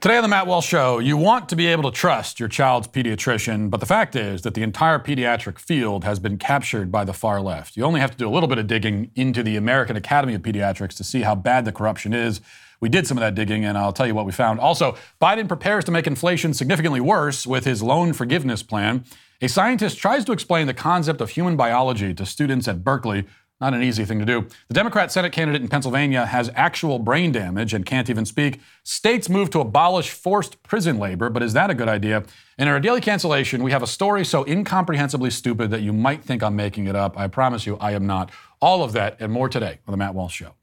Today 0.00 0.16
on 0.16 0.22
the 0.22 0.28
Matt 0.28 0.46
Walsh 0.46 0.64
Show, 0.64 1.00
you 1.00 1.16
want 1.16 1.48
to 1.48 1.56
be 1.56 1.66
able 1.66 1.90
to 1.90 1.90
trust 1.90 2.38
your 2.38 2.48
child's 2.48 2.86
pediatrician, 2.86 3.68
but 3.68 3.80
the 3.80 3.86
fact 3.86 4.14
is 4.14 4.42
that 4.42 4.54
the 4.54 4.62
entire 4.62 5.00
pediatric 5.00 5.58
field 5.58 6.04
has 6.04 6.20
been 6.20 6.38
captured 6.38 6.92
by 6.92 7.04
the 7.04 7.12
far 7.12 7.40
left. 7.40 7.76
You 7.76 7.82
only 7.82 7.98
have 7.98 8.12
to 8.12 8.16
do 8.16 8.28
a 8.28 8.30
little 8.30 8.48
bit 8.48 8.58
of 8.58 8.68
digging 8.68 9.10
into 9.16 9.42
the 9.42 9.56
American 9.56 9.96
Academy 9.96 10.34
of 10.34 10.42
Pediatrics 10.42 10.96
to 10.98 11.02
see 11.02 11.22
how 11.22 11.34
bad 11.34 11.64
the 11.64 11.72
corruption 11.72 12.14
is. 12.14 12.40
We 12.78 12.88
did 12.88 13.08
some 13.08 13.18
of 13.18 13.22
that 13.22 13.34
digging, 13.34 13.64
and 13.64 13.76
I'll 13.76 13.92
tell 13.92 14.06
you 14.06 14.14
what 14.14 14.24
we 14.24 14.30
found. 14.30 14.60
Also, 14.60 14.96
Biden 15.20 15.48
prepares 15.48 15.84
to 15.86 15.90
make 15.90 16.06
inflation 16.06 16.54
significantly 16.54 17.00
worse 17.00 17.44
with 17.44 17.64
his 17.64 17.82
loan 17.82 18.12
forgiveness 18.12 18.62
plan. 18.62 19.04
A 19.42 19.48
scientist 19.48 19.98
tries 19.98 20.24
to 20.26 20.32
explain 20.32 20.68
the 20.68 20.74
concept 20.74 21.20
of 21.20 21.30
human 21.30 21.56
biology 21.56 22.14
to 22.14 22.24
students 22.24 22.68
at 22.68 22.84
Berkeley 22.84 23.24
not 23.60 23.74
an 23.74 23.82
easy 23.82 24.04
thing 24.04 24.18
to 24.18 24.24
do. 24.24 24.46
The 24.68 24.74
Democrat 24.74 25.10
Senate 25.10 25.32
candidate 25.32 25.62
in 25.62 25.68
Pennsylvania 25.68 26.26
has 26.26 26.50
actual 26.54 26.98
brain 26.98 27.32
damage 27.32 27.74
and 27.74 27.84
can't 27.84 28.08
even 28.08 28.24
speak. 28.24 28.60
States 28.84 29.28
move 29.28 29.50
to 29.50 29.60
abolish 29.60 30.10
forced 30.10 30.62
prison 30.62 30.98
labor, 30.98 31.28
but 31.28 31.42
is 31.42 31.52
that 31.54 31.70
a 31.70 31.74
good 31.74 31.88
idea? 31.88 32.24
In 32.58 32.68
our 32.68 32.78
daily 32.80 33.00
cancellation, 33.00 33.62
we 33.62 33.72
have 33.72 33.82
a 33.82 33.86
story 33.86 34.24
so 34.24 34.44
incomprehensibly 34.44 35.30
stupid 35.30 35.70
that 35.70 35.82
you 35.82 35.92
might 35.92 36.24
think 36.24 36.42
I'm 36.42 36.56
making 36.56 36.86
it 36.86 36.94
up. 36.94 37.18
I 37.18 37.26
promise 37.26 37.66
you, 37.66 37.76
I 37.78 37.92
am 37.92 38.06
not. 38.06 38.30
All 38.60 38.82
of 38.82 38.92
that 38.92 39.16
and 39.20 39.32
more 39.32 39.48
today 39.48 39.78
on 39.86 39.92
The 39.92 39.96
Matt 39.96 40.14
Walsh 40.14 40.34
Show. 40.34 40.54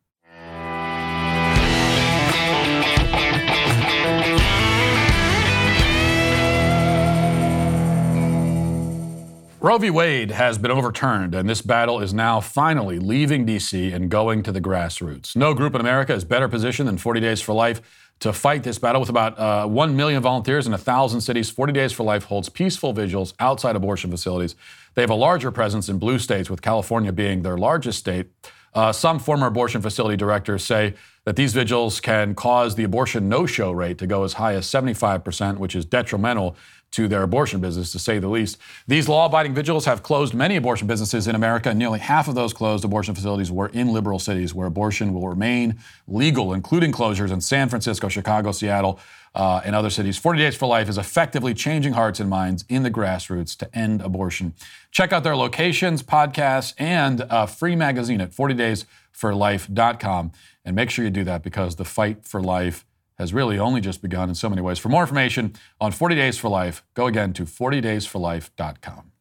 Roe 9.65 9.79
v. 9.79 9.89
Wade 9.89 10.29
has 10.29 10.59
been 10.59 10.69
overturned, 10.69 11.33
and 11.33 11.49
this 11.49 11.63
battle 11.63 11.99
is 11.99 12.13
now 12.13 12.39
finally 12.39 12.99
leaving 12.99 13.47
D.C. 13.47 13.91
and 13.93 14.11
going 14.11 14.43
to 14.43 14.51
the 14.51 14.61
grassroots. 14.61 15.35
No 15.35 15.55
group 15.55 15.73
in 15.73 15.81
America 15.81 16.13
is 16.13 16.23
better 16.23 16.47
positioned 16.47 16.87
than 16.87 16.99
40 16.99 17.19
Days 17.19 17.41
for 17.41 17.53
Life 17.53 17.81
to 18.19 18.31
fight 18.31 18.61
this 18.61 18.77
battle. 18.77 19.01
With 19.01 19.09
about 19.09 19.39
uh, 19.39 19.65
1 19.65 19.95
million 19.95 20.21
volunteers 20.21 20.67
in 20.67 20.71
1,000 20.71 21.19
cities, 21.19 21.49
40 21.49 21.73
Days 21.73 21.91
for 21.91 22.03
Life 22.03 22.25
holds 22.25 22.47
peaceful 22.47 22.93
vigils 22.93 23.33
outside 23.39 23.75
abortion 23.75 24.11
facilities. 24.11 24.55
They 24.93 25.01
have 25.01 25.09
a 25.09 25.15
larger 25.15 25.49
presence 25.49 25.89
in 25.89 25.97
blue 25.97 26.19
states, 26.19 26.47
with 26.47 26.61
California 26.61 27.11
being 27.11 27.41
their 27.41 27.57
largest 27.57 27.97
state. 27.97 28.27
Uh, 28.75 28.91
some 28.91 29.17
former 29.17 29.47
abortion 29.47 29.81
facility 29.81 30.15
directors 30.15 30.63
say 30.63 30.93
that 31.23 31.37
these 31.37 31.53
vigils 31.53 31.99
can 31.99 32.35
cause 32.35 32.75
the 32.75 32.83
abortion 32.83 33.27
no 33.29 33.47
show 33.47 33.71
rate 33.71 33.97
to 33.97 34.05
go 34.05 34.25
as 34.25 34.33
high 34.33 34.53
as 34.53 34.67
75%, 34.67 35.57
which 35.57 35.75
is 35.75 35.85
detrimental 35.85 36.55
to 36.95 37.09
their 37.09 37.23
abortion 37.23 37.59
business, 37.59 37.91
to 37.91 37.99
say 37.99 38.19
the 38.19 38.29
least. 38.29 38.57
These 38.87 39.09
law 39.09 39.25
abiding 39.25 39.53
vigils 39.53 39.83
have 39.83 40.01
closed 40.01 40.33
many 40.33 40.55
abortion 40.55 40.87
businesses 40.87 41.27
in 41.27 41.35
America, 41.35 41.73
nearly 41.73 41.99
half 41.99 42.29
of 42.29 42.35
those 42.35 42.53
closed 42.53 42.85
abortion 42.85 43.13
facilities 43.13 43.51
were 43.51 43.67
in 43.67 43.91
liberal 43.91 44.17
cities 44.17 44.53
where 44.53 44.65
abortion 44.65 45.13
will 45.13 45.27
remain 45.27 45.77
legal, 46.07 46.53
including 46.53 46.93
closures 46.93 47.31
in 47.31 47.41
San 47.41 47.67
Francisco, 47.67 48.07
Chicago, 48.07 48.53
Seattle, 48.53 48.97
uh, 49.35 49.59
and 49.65 49.75
other 49.75 49.89
cities. 49.89 50.17
40 50.17 50.39
Days 50.39 50.55
for 50.55 50.67
Life 50.67 50.87
is 50.87 50.97
effectively 50.97 51.53
changing 51.53 51.91
hearts 51.91 52.21
and 52.21 52.29
minds 52.29 52.63
in 52.69 52.83
the 52.83 52.91
grassroots 52.91 53.57
to 53.57 53.77
end 53.77 54.01
abortion. 54.01 54.53
Check 54.91 55.11
out 55.11 55.25
their 55.25 55.35
locations, 55.35 56.01
podcasts, 56.01 56.73
and 56.77 57.25
a 57.29 57.45
free 57.45 57.75
magazine 57.75 58.21
at 58.21 58.31
40daysforlife.com. 58.31 60.31
And 60.63 60.75
make 60.75 60.89
sure 60.89 61.03
you 61.03 61.11
do 61.11 61.25
that 61.25 61.43
because 61.43 61.75
the 61.75 61.83
fight 61.83 62.25
for 62.25 62.41
life 62.41 62.85
has 63.17 63.33
really 63.33 63.57
only 63.57 63.81
just 63.81 64.01
begun 64.01 64.29
in 64.29 64.35
so 64.35 64.49
many 64.49 64.61
ways. 64.61 64.79
For 64.79 64.89
more 64.89 65.03
information 65.03 65.53
on 65.79 65.91
40 65.91 66.15
Days 66.15 66.37
for 66.37 66.49
Life, 66.49 66.83
go 66.93 67.07
again 67.07 67.33
to 67.33 67.43
40daysforlife.com. 67.43 69.11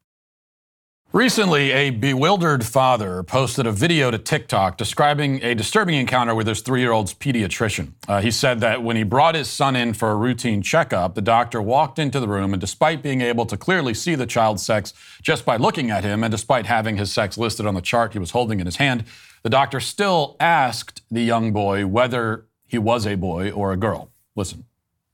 Recently, 1.14 1.70
a 1.70 1.90
bewildered 1.90 2.66
father 2.66 3.22
posted 3.22 3.68
a 3.68 3.70
video 3.70 4.10
to 4.10 4.18
TikTok 4.18 4.76
describing 4.76 5.40
a 5.44 5.54
disturbing 5.54 5.94
encounter 5.94 6.34
with 6.34 6.48
his 6.48 6.60
three 6.60 6.80
year 6.80 6.90
old's 6.90 7.14
pediatrician. 7.14 7.92
Uh, 8.08 8.20
he 8.20 8.32
said 8.32 8.58
that 8.62 8.82
when 8.82 8.96
he 8.96 9.04
brought 9.04 9.36
his 9.36 9.48
son 9.48 9.76
in 9.76 9.94
for 9.94 10.10
a 10.10 10.16
routine 10.16 10.60
checkup, 10.60 11.14
the 11.14 11.22
doctor 11.22 11.62
walked 11.62 12.00
into 12.00 12.18
the 12.18 12.26
room, 12.26 12.52
and 12.52 12.60
despite 12.60 13.00
being 13.00 13.20
able 13.20 13.46
to 13.46 13.56
clearly 13.56 13.94
see 13.94 14.16
the 14.16 14.26
child's 14.26 14.66
sex 14.66 14.92
just 15.22 15.44
by 15.44 15.56
looking 15.56 15.88
at 15.88 16.02
him, 16.02 16.24
and 16.24 16.32
despite 16.32 16.66
having 16.66 16.96
his 16.96 17.12
sex 17.12 17.38
listed 17.38 17.64
on 17.64 17.74
the 17.74 17.80
chart 17.80 18.12
he 18.12 18.18
was 18.18 18.33
holding 18.33 18.58
in 18.58 18.66
his 18.66 18.77
hand, 18.77 19.04
the 19.44 19.50
doctor 19.50 19.78
still 19.78 20.36
asked 20.40 21.02
the 21.12 21.22
young 21.22 21.52
boy 21.52 21.86
whether 21.86 22.46
he 22.74 22.79
was 22.79 23.07
a 23.07 23.14
boy 23.14 23.52
or 23.52 23.70
a 23.70 23.77
girl. 23.77 24.11
Listen. 24.35 24.64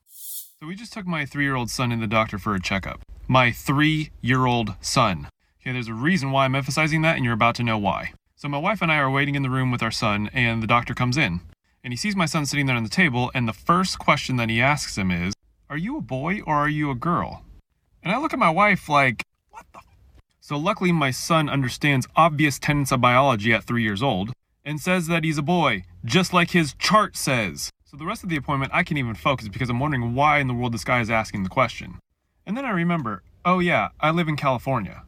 So 0.09 0.67
we 0.67 0.75
just 0.75 0.95
took 0.95 1.07
my 1.07 1.27
three 1.27 1.45
year 1.45 1.57
old 1.57 1.69
son 1.69 1.93
in 1.93 2.01
the 2.01 2.07
doctor 2.07 2.39
for 2.39 2.55
a 2.55 2.61
checkup. 2.61 3.03
My 3.29 3.53
three 3.53 4.13
year 4.23 4.47
old 4.47 4.77
son. 4.81 5.29
Okay, 5.61 5.73
there's 5.73 5.87
a 5.89 5.93
reason 5.93 6.31
why 6.31 6.47
I'm 6.47 6.55
emphasizing 6.55 7.03
that, 7.03 7.17
and 7.17 7.25
you're 7.25 7.35
about 7.35 7.55
to 7.57 7.63
know 7.63 7.77
why. 7.77 8.15
So 8.35 8.49
my 8.49 8.57
wife 8.57 8.81
and 8.81 8.91
I 8.91 8.97
are 8.97 9.11
waiting 9.11 9.35
in 9.35 9.43
the 9.43 9.51
room 9.51 9.71
with 9.71 9.83
our 9.83 9.91
son, 9.91 10.31
and 10.33 10.63
the 10.63 10.67
doctor 10.67 10.95
comes 10.95 11.19
in. 11.19 11.43
And 11.85 11.93
he 11.93 11.99
sees 11.99 12.17
my 12.17 12.25
son 12.25 12.47
sitting 12.47 12.65
there 12.65 12.77
on 12.77 12.83
the 12.83 12.89
table, 12.89 13.31
and 13.35 13.47
the 13.47 13.53
first 13.53 13.99
question 13.99 14.37
that 14.37 14.49
he 14.49 14.63
asks 14.63 14.97
him 14.97 15.11
is, 15.11 15.35
Are 15.69 15.77
you 15.77 15.99
a 15.99 16.01
boy 16.01 16.41
or 16.47 16.55
are 16.55 16.69
you 16.69 16.91
a 16.91 16.95
girl? 16.95 17.45
And 18.03 18.11
I 18.11 18.19
look 18.19 18.33
at 18.33 18.39
my 18.39 18.49
wife 18.49 18.89
like, 18.89 19.23
What 19.51 19.67
the? 19.75 19.81
F-? 19.81 19.85
So 20.41 20.57
luckily, 20.57 20.93
my 20.93 21.11
son 21.11 21.51
understands 21.51 22.09
obvious 22.17 22.59
tenets 22.59 22.91
of 22.91 23.03
biology 23.03 23.53
at 23.53 23.65
three 23.65 23.83
years 23.83 24.03
old 24.03 24.33
and 24.65 24.81
says 24.81 25.07
that 25.07 25.25
he's 25.25 25.39
a 25.39 25.43
boy, 25.43 25.85
just 26.05 26.33
like 26.33 26.51
his 26.51 26.75
chart 26.75 27.17
says. 27.17 27.71
So 27.85 27.97
the 27.97 28.07
rest 28.07 28.23
of 28.23 28.29
the 28.29 28.37
appointment, 28.37 28.73
I 28.75 28.83
can't 28.83 28.99
even 28.99 29.15
focus 29.15 29.49
because 29.49 29.69
I'm 29.69 29.81
wondering 29.81 30.15
why 30.15 30.39
in 30.39 30.47
the 30.47 30.55
world 30.55 30.73
this 30.73 30.85
guy 30.85 31.01
is 31.01 31.11
asking 31.11 31.43
the 31.43 31.49
question. 31.49 31.99
And 32.47 32.57
then 32.57 32.65
I 32.65 32.71
remember, 32.71 33.23
oh 33.45 33.59
yeah, 33.59 33.89
I 34.01 34.11
live 34.11 34.29
in 34.29 34.37
California. 34.37 35.05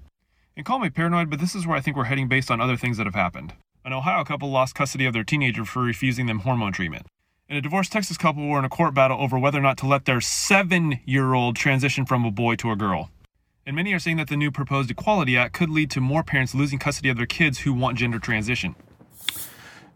And 0.56 0.66
call 0.66 0.78
me 0.78 0.90
paranoid, 0.90 1.30
but 1.30 1.40
this 1.40 1.54
is 1.54 1.66
where 1.66 1.76
I 1.76 1.80
think 1.80 1.96
we're 1.96 2.04
heading 2.04 2.28
based 2.28 2.50
on 2.50 2.60
other 2.60 2.76
things 2.76 2.96
that 2.96 3.06
have 3.06 3.14
happened. 3.14 3.54
An 3.84 3.92
Ohio 3.92 4.24
couple 4.24 4.50
lost 4.50 4.74
custody 4.74 5.06
of 5.06 5.12
their 5.12 5.24
teenager 5.24 5.64
for 5.64 5.82
refusing 5.82 6.26
them 6.26 6.40
hormone 6.40 6.72
treatment. 6.72 7.06
And 7.48 7.58
a 7.58 7.62
divorced 7.62 7.92
Texas 7.92 8.16
couple 8.16 8.46
were 8.48 8.58
in 8.58 8.64
a 8.64 8.68
court 8.68 8.94
battle 8.94 9.20
over 9.20 9.38
whether 9.38 9.58
or 9.58 9.62
not 9.62 9.76
to 9.78 9.86
let 9.86 10.04
their 10.04 10.20
seven 10.20 11.00
year 11.04 11.34
old 11.34 11.56
transition 11.56 12.06
from 12.06 12.24
a 12.24 12.30
boy 12.30 12.56
to 12.56 12.70
a 12.70 12.76
girl. 12.76 13.10
And 13.66 13.76
many 13.76 13.92
are 13.92 13.98
saying 13.98 14.16
that 14.16 14.28
the 14.28 14.36
new 14.36 14.50
proposed 14.50 14.90
Equality 14.90 15.36
Act 15.36 15.54
could 15.54 15.70
lead 15.70 15.90
to 15.92 16.00
more 16.00 16.22
parents 16.22 16.54
losing 16.54 16.78
custody 16.78 17.08
of 17.08 17.16
their 17.16 17.26
kids 17.26 17.60
who 17.60 17.72
want 17.72 17.98
gender 17.98 18.18
transition. 18.18 18.74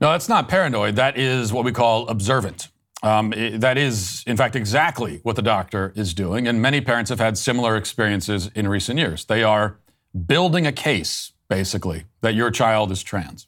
No, 0.00 0.10
that's 0.10 0.28
not 0.28 0.48
paranoid. 0.48 0.96
That 0.96 1.16
is 1.16 1.52
what 1.52 1.64
we 1.64 1.72
call 1.72 2.06
observant. 2.08 2.68
Um, 3.02 3.32
it, 3.32 3.60
that 3.60 3.78
is, 3.78 4.24
in 4.26 4.36
fact, 4.36 4.56
exactly 4.56 5.20
what 5.22 5.36
the 5.36 5.42
doctor 5.42 5.92
is 5.96 6.12
doing. 6.12 6.46
And 6.46 6.60
many 6.60 6.80
parents 6.80 7.08
have 7.10 7.18
had 7.18 7.38
similar 7.38 7.76
experiences 7.76 8.50
in 8.54 8.68
recent 8.68 8.98
years. 8.98 9.24
They 9.24 9.42
are 9.42 9.78
building 10.26 10.66
a 10.66 10.72
case, 10.72 11.32
basically, 11.48 12.04
that 12.20 12.34
your 12.34 12.50
child 12.50 12.90
is 12.90 13.02
trans. 13.02 13.46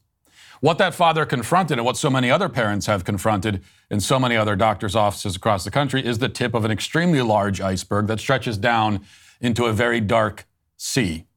What 0.61 0.79
that 0.79 0.95
father 0.95 1.25
confronted 1.25 1.79
and 1.79 1.85
what 1.85 1.97
so 1.97 2.11
many 2.11 2.31
other 2.31 2.49
parents 2.49 2.87
have 2.87 3.05
confronted 3.05 3.63
in 3.91 4.01
so 4.01 4.19
many 4.19 4.37
other 4.37 4.57
doctors' 4.57 4.97
offices 4.97 5.37
across 5.37 5.65
the 5.65 5.71
country 5.71 6.05
is 6.05 6.19
the 6.19 6.29
tip 6.29 6.53
of 6.55 6.65
an 6.65 6.71
extremely 6.71 7.23
large 7.23 7.61
iceberg 7.61 8.09
that 8.09 8.19
stretches 8.19 8.59
down 8.59 9.05
into 9.41 9.67
a 9.67 9.73
very 9.73 10.01
dark 10.01 10.47
sea. 10.77 11.28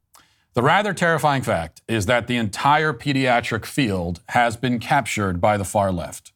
The 0.54 0.62
rather 0.62 0.94
terrifying 0.94 1.44
fact 1.44 1.82
is 1.88 2.08
that 2.08 2.28
the 2.28 2.36
entire 2.36 2.92
pediatric 2.92 3.66
field 3.66 4.20
has 4.30 4.58
been 4.58 4.80
captured 4.80 5.40
by 5.40 5.56
the 5.56 5.64
far 5.64 5.94
left. 5.94 6.34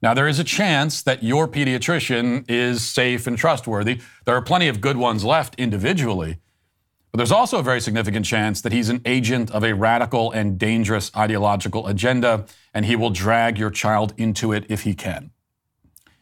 Now, 0.00 0.14
there 0.14 0.28
is 0.28 0.38
a 0.38 0.44
chance 0.44 1.02
that 1.02 1.24
your 1.24 1.48
pediatrician 1.48 2.48
is 2.48 2.86
safe 2.86 3.26
and 3.26 3.36
trustworthy. 3.36 4.00
There 4.26 4.36
are 4.36 4.42
plenty 4.42 4.68
of 4.68 4.80
good 4.80 4.96
ones 4.96 5.24
left 5.24 5.56
individually, 5.56 6.38
but 7.10 7.16
there's 7.16 7.32
also 7.32 7.58
a 7.58 7.62
very 7.64 7.80
significant 7.80 8.26
chance 8.26 8.60
that 8.60 8.70
he's 8.70 8.90
an 8.90 9.00
agent 9.04 9.50
of 9.50 9.64
a 9.64 9.74
radical 9.74 10.30
and 10.30 10.56
dangerous 10.56 11.10
ideological 11.16 11.88
agenda, 11.88 12.46
and 12.72 12.86
he 12.86 12.94
will 12.94 13.10
drag 13.10 13.58
your 13.58 13.70
child 13.70 14.14
into 14.16 14.52
it 14.52 14.66
if 14.68 14.82
he 14.82 14.94
can. 14.94 15.32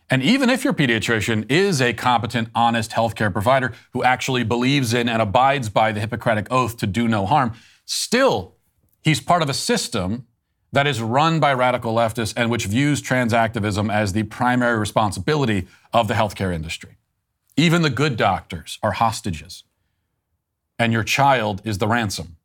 And 0.08 0.22
even 0.22 0.50
if 0.50 0.62
your 0.62 0.72
pediatrician 0.72 1.50
is 1.50 1.82
a 1.82 1.92
competent, 1.92 2.48
honest 2.54 2.92
healthcare 2.92 3.32
provider 3.32 3.72
who 3.92 4.04
actually 4.04 4.44
believes 4.44 4.94
in 4.94 5.08
and 5.08 5.20
abides 5.20 5.68
by 5.68 5.90
the 5.90 6.00
Hippocratic 6.00 6.46
Oath 6.50 6.76
to 6.78 6.86
do 6.86 7.08
no 7.08 7.26
harm, 7.26 7.54
still, 7.84 8.54
he's 9.02 9.20
part 9.20 9.42
of 9.42 9.48
a 9.48 9.54
system 9.54 10.26
that 10.72 10.86
is 10.86 11.00
run 11.00 11.40
by 11.40 11.52
radical 11.54 11.94
leftists 11.94 12.34
and 12.36 12.50
which 12.50 12.66
views 12.66 13.00
trans 13.00 13.32
activism 13.32 13.90
as 13.90 14.12
the 14.12 14.22
primary 14.24 14.78
responsibility 14.78 15.66
of 15.92 16.06
the 16.06 16.14
healthcare 16.14 16.54
industry. 16.54 16.98
Even 17.56 17.82
the 17.82 17.90
good 17.90 18.16
doctors 18.16 18.78
are 18.82 18.92
hostages, 18.92 19.64
and 20.78 20.92
your 20.92 21.02
child 21.02 21.62
is 21.64 21.78
the 21.78 21.88
ransom. 21.88 22.36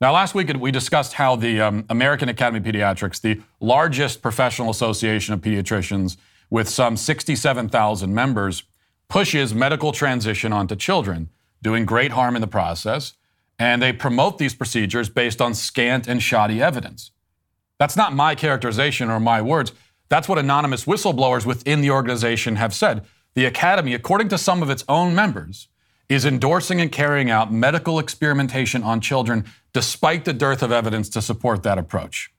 Now, 0.00 0.12
last 0.12 0.34
week 0.34 0.52
we 0.58 0.72
discussed 0.72 1.12
how 1.12 1.36
the 1.36 1.60
um, 1.60 1.84
American 1.88 2.28
Academy 2.28 2.58
of 2.58 2.64
Pediatrics, 2.64 3.20
the 3.20 3.40
largest 3.60 4.20
professional 4.20 4.70
association 4.70 5.32
of 5.32 5.40
pediatricians, 5.40 6.16
with 6.52 6.68
some 6.68 6.98
67,000 6.98 8.14
members, 8.14 8.64
pushes 9.08 9.54
medical 9.54 9.90
transition 9.90 10.52
onto 10.52 10.76
children, 10.76 11.30
doing 11.62 11.86
great 11.86 12.10
harm 12.10 12.36
in 12.36 12.42
the 12.42 12.46
process, 12.46 13.14
and 13.58 13.80
they 13.80 13.90
promote 13.90 14.36
these 14.36 14.54
procedures 14.54 15.08
based 15.08 15.40
on 15.40 15.54
scant 15.54 16.06
and 16.06 16.22
shoddy 16.22 16.62
evidence. 16.62 17.10
That's 17.78 17.96
not 17.96 18.12
my 18.12 18.34
characterization 18.34 19.08
or 19.08 19.18
my 19.18 19.40
words. 19.40 19.72
That's 20.10 20.28
what 20.28 20.36
anonymous 20.36 20.84
whistleblowers 20.84 21.46
within 21.46 21.80
the 21.80 21.90
organization 21.90 22.56
have 22.56 22.74
said. 22.74 23.06
The 23.32 23.46
Academy, 23.46 23.94
according 23.94 24.28
to 24.28 24.36
some 24.36 24.62
of 24.62 24.68
its 24.68 24.84
own 24.90 25.14
members, 25.14 25.68
is 26.10 26.26
endorsing 26.26 26.82
and 26.82 26.92
carrying 26.92 27.30
out 27.30 27.50
medical 27.50 27.98
experimentation 27.98 28.82
on 28.82 29.00
children 29.00 29.46
despite 29.72 30.26
the 30.26 30.34
dearth 30.34 30.62
of 30.62 30.70
evidence 30.70 31.08
to 31.08 31.22
support 31.22 31.62
that 31.62 31.78
approach. 31.78 32.30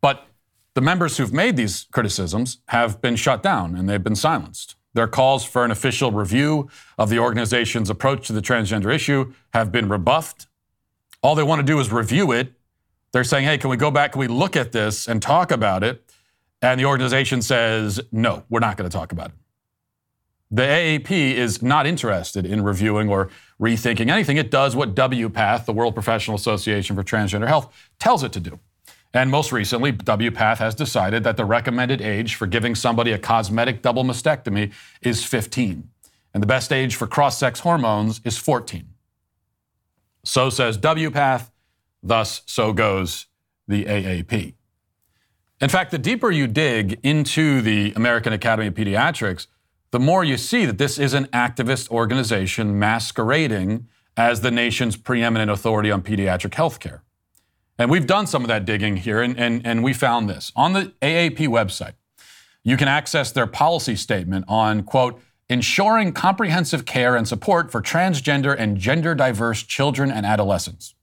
But 0.00 0.26
the 0.74 0.80
members 0.80 1.16
who've 1.16 1.32
made 1.32 1.56
these 1.56 1.86
criticisms 1.92 2.58
have 2.68 3.00
been 3.00 3.16
shut 3.16 3.42
down 3.42 3.76
and 3.76 3.88
they've 3.88 4.02
been 4.02 4.16
silenced. 4.16 4.76
Their 4.94 5.08
calls 5.08 5.44
for 5.44 5.64
an 5.64 5.70
official 5.70 6.12
review 6.12 6.68
of 6.98 7.08
the 7.08 7.18
organization's 7.18 7.90
approach 7.90 8.26
to 8.26 8.32
the 8.32 8.42
transgender 8.42 8.94
issue 8.94 9.32
have 9.52 9.72
been 9.72 9.88
rebuffed. 9.88 10.46
All 11.22 11.34
they 11.34 11.42
want 11.42 11.60
to 11.60 11.66
do 11.66 11.78
is 11.80 11.90
review 11.90 12.32
it. 12.32 12.52
They're 13.12 13.24
saying, 13.24 13.44
hey, 13.44 13.58
can 13.58 13.70
we 13.70 13.76
go 13.76 13.90
back? 13.90 14.12
Can 14.12 14.20
we 14.20 14.28
look 14.28 14.56
at 14.56 14.72
this 14.72 15.08
and 15.08 15.20
talk 15.20 15.50
about 15.50 15.82
it? 15.82 16.02
And 16.60 16.78
the 16.78 16.84
organization 16.84 17.42
says, 17.42 18.00
no, 18.10 18.44
we're 18.48 18.60
not 18.60 18.76
going 18.76 18.88
to 18.88 18.96
talk 18.96 19.12
about 19.12 19.28
it. 19.28 19.34
The 20.50 20.62
AAP 20.62 21.10
is 21.10 21.62
not 21.62 21.86
interested 21.86 22.44
in 22.44 22.62
reviewing 22.62 23.08
or 23.08 23.30
rethinking 23.58 24.10
anything. 24.10 24.36
It 24.36 24.50
does 24.50 24.76
what 24.76 24.94
WPATH, 24.94 25.64
the 25.64 25.72
World 25.72 25.94
Professional 25.94 26.34
Association 26.34 26.94
for 26.94 27.02
Transgender 27.02 27.48
Health, 27.48 27.74
tells 27.98 28.22
it 28.22 28.32
to 28.32 28.40
do. 28.40 28.60
And 29.14 29.30
most 29.30 29.52
recently, 29.52 29.92
WPATH 29.92 30.58
has 30.58 30.74
decided 30.74 31.22
that 31.24 31.36
the 31.36 31.44
recommended 31.44 32.00
age 32.00 32.34
for 32.34 32.46
giving 32.46 32.74
somebody 32.74 33.12
a 33.12 33.18
cosmetic 33.18 33.82
double 33.82 34.04
mastectomy 34.04 34.72
is 35.02 35.22
15. 35.22 35.88
And 36.32 36.42
the 36.42 36.46
best 36.46 36.72
age 36.72 36.96
for 36.96 37.06
cross 37.06 37.36
sex 37.36 37.60
hormones 37.60 38.20
is 38.24 38.38
14. 38.38 38.88
So 40.24 40.48
says 40.48 40.78
WPATH, 40.78 41.50
thus, 42.02 42.42
so 42.46 42.72
goes 42.72 43.26
the 43.68 43.84
AAP. 43.84 44.54
In 45.60 45.68
fact, 45.68 45.90
the 45.90 45.98
deeper 45.98 46.30
you 46.30 46.46
dig 46.46 46.98
into 47.02 47.60
the 47.60 47.92
American 47.94 48.32
Academy 48.32 48.68
of 48.68 48.74
Pediatrics, 48.74 49.46
the 49.90 50.00
more 50.00 50.24
you 50.24 50.38
see 50.38 50.64
that 50.64 50.78
this 50.78 50.98
is 50.98 51.12
an 51.12 51.26
activist 51.26 51.90
organization 51.90 52.78
masquerading 52.78 53.86
as 54.16 54.40
the 54.40 54.50
nation's 54.50 54.96
preeminent 54.96 55.50
authority 55.50 55.90
on 55.90 56.02
pediatric 56.02 56.54
health 56.54 56.80
care. 56.80 57.02
And 57.82 57.90
we've 57.90 58.06
done 58.06 58.28
some 58.28 58.42
of 58.42 58.48
that 58.48 58.64
digging 58.64 58.98
here, 58.98 59.20
and, 59.20 59.36
and, 59.36 59.66
and 59.66 59.82
we 59.82 59.92
found 59.92 60.30
this. 60.30 60.52
On 60.54 60.72
the 60.72 60.92
AAP 61.02 61.48
website, 61.48 61.94
you 62.62 62.76
can 62.76 62.86
access 62.86 63.32
their 63.32 63.48
policy 63.48 63.96
statement 63.96 64.44
on, 64.46 64.84
quote, 64.84 65.20
ensuring 65.50 66.12
comprehensive 66.12 66.84
care 66.84 67.16
and 67.16 67.26
support 67.26 67.72
for 67.72 67.82
transgender 67.82 68.54
and 68.56 68.76
gender 68.76 69.16
diverse 69.16 69.64
children 69.64 70.12
and 70.12 70.24
adolescents. 70.24 70.94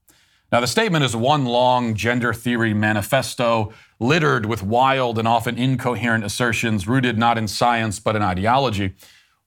Now, 0.53 0.61
the 0.61 0.67
statement 0.67 1.03
is 1.03 1.17
one 1.17 1.43
long 1.43 1.95
gender 1.95 2.33
theory 2.33 2.73
manifesto 2.73 3.73
littered 3.99 4.45
with 4.45 4.63
wild 4.63 5.19
and 5.19 5.27
often 5.27 5.57
incoherent 5.57 6.23
assertions 6.23 6.87
rooted 6.87 7.17
not 7.17 7.37
in 7.37 7.49
science 7.49 7.99
but 7.99 8.15
in 8.15 8.21
ideology. 8.21 8.93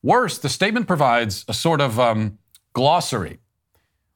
Worse, 0.02 0.36
the 0.36 0.50
statement 0.50 0.86
provides 0.86 1.46
a 1.48 1.54
sort 1.54 1.80
of 1.80 1.98
um, 1.98 2.36
glossary 2.74 3.38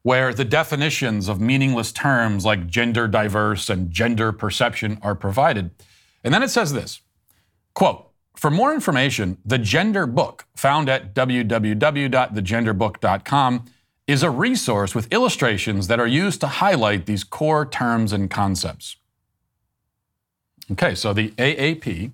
where 0.06 0.32
the 0.32 0.44
definitions 0.44 1.26
of 1.26 1.40
meaningless 1.40 1.90
terms 1.90 2.44
like 2.44 2.68
gender 2.68 3.08
diverse 3.08 3.68
and 3.68 3.90
gender 3.90 4.30
perception 4.30 4.96
are 5.02 5.16
provided. 5.16 5.68
And 6.22 6.32
then 6.32 6.44
it 6.44 6.50
says 6.50 6.72
this 6.72 7.00
quote, 7.74 8.12
for 8.36 8.48
more 8.48 8.72
information, 8.72 9.38
the 9.44 9.58
Gender 9.58 10.06
Book, 10.06 10.46
found 10.54 10.88
at 10.88 11.12
www.thegenderbook.com, 11.12 13.64
is 14.06 14.22
a 14.22 14.30
resource 14.30 14.94
with 14.94 15.12
illustrations 15.12 15.88
that 15.88 15.98
are 15.98 16.06
used 16.06 16.40
to 16.40 16.46
highlight 16.46 17.06
these 17.06 17.24
core 17.24 17.66
terms 17.66 18.12
and 18.12 18.30
concepts. 18.30 18.94
Okay, 20.70 20.94
so 20.94 21.12
the 21.12 21.30
AAP 21.30 22.12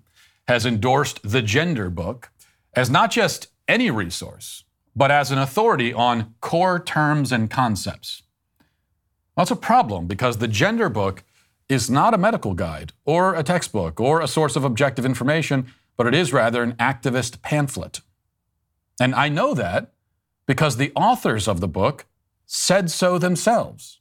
has 0.49 0.65
endorsed 0.65 1.21
the 1.23 1.43
Gender 1.43 1.91
Book 1.91 2.31
as 2.73 2.89
not 2.89 3.11
just 3.11 3.49
any 3.69 3.91
resource, 3.91 4.65
but 4.95 5.11
as 5.11 5.31
an 5.31 5.39
authority 5.39 5.93
on 5.93 6.35
core 6.41 6.79
terms 6.79 7.33
and 7.33 7.51
concepts. 7.51 8.23
That's 9.37 9.51
a 9.51 9.57
problem 9.57 10.07
because 10.07 10.39
the 10.39 10.49
gender 10.49 10.89
book 10.89 11.25
is 11.69 11.89
not 11.89 12.13
a 12.13 12.19
medical 12.19 12.55
guide 12.55 12.93
or 13.05 13.35
a 13.35 13.43
textbook 13.43 13.99
or 13.99 14.21
a 14.21 14.29
source 14.29 14.57
of 14.57 14.65
objective 14.65 15.07
information, 15.07 15.73
but 15.97 16.07
it 16.07 16.15
is 16.15 16.33
rather 16.33 16.63
an 16.63 16.73
activist 16.75 17.41
pamphlet. 17.41 18.01
And 19.01 19.15
I 19.15 19.29
know 19.29 19.55
that 19.55 19.93
because 20.47 20.77
the 20.77 20.93
authors 20.95 21.49
of 21.49 21.61
the 21.61 21.69
book 21.69 22.05
said 22.45 22.91
so 22.91 23.19
themselves. 23.19 24.01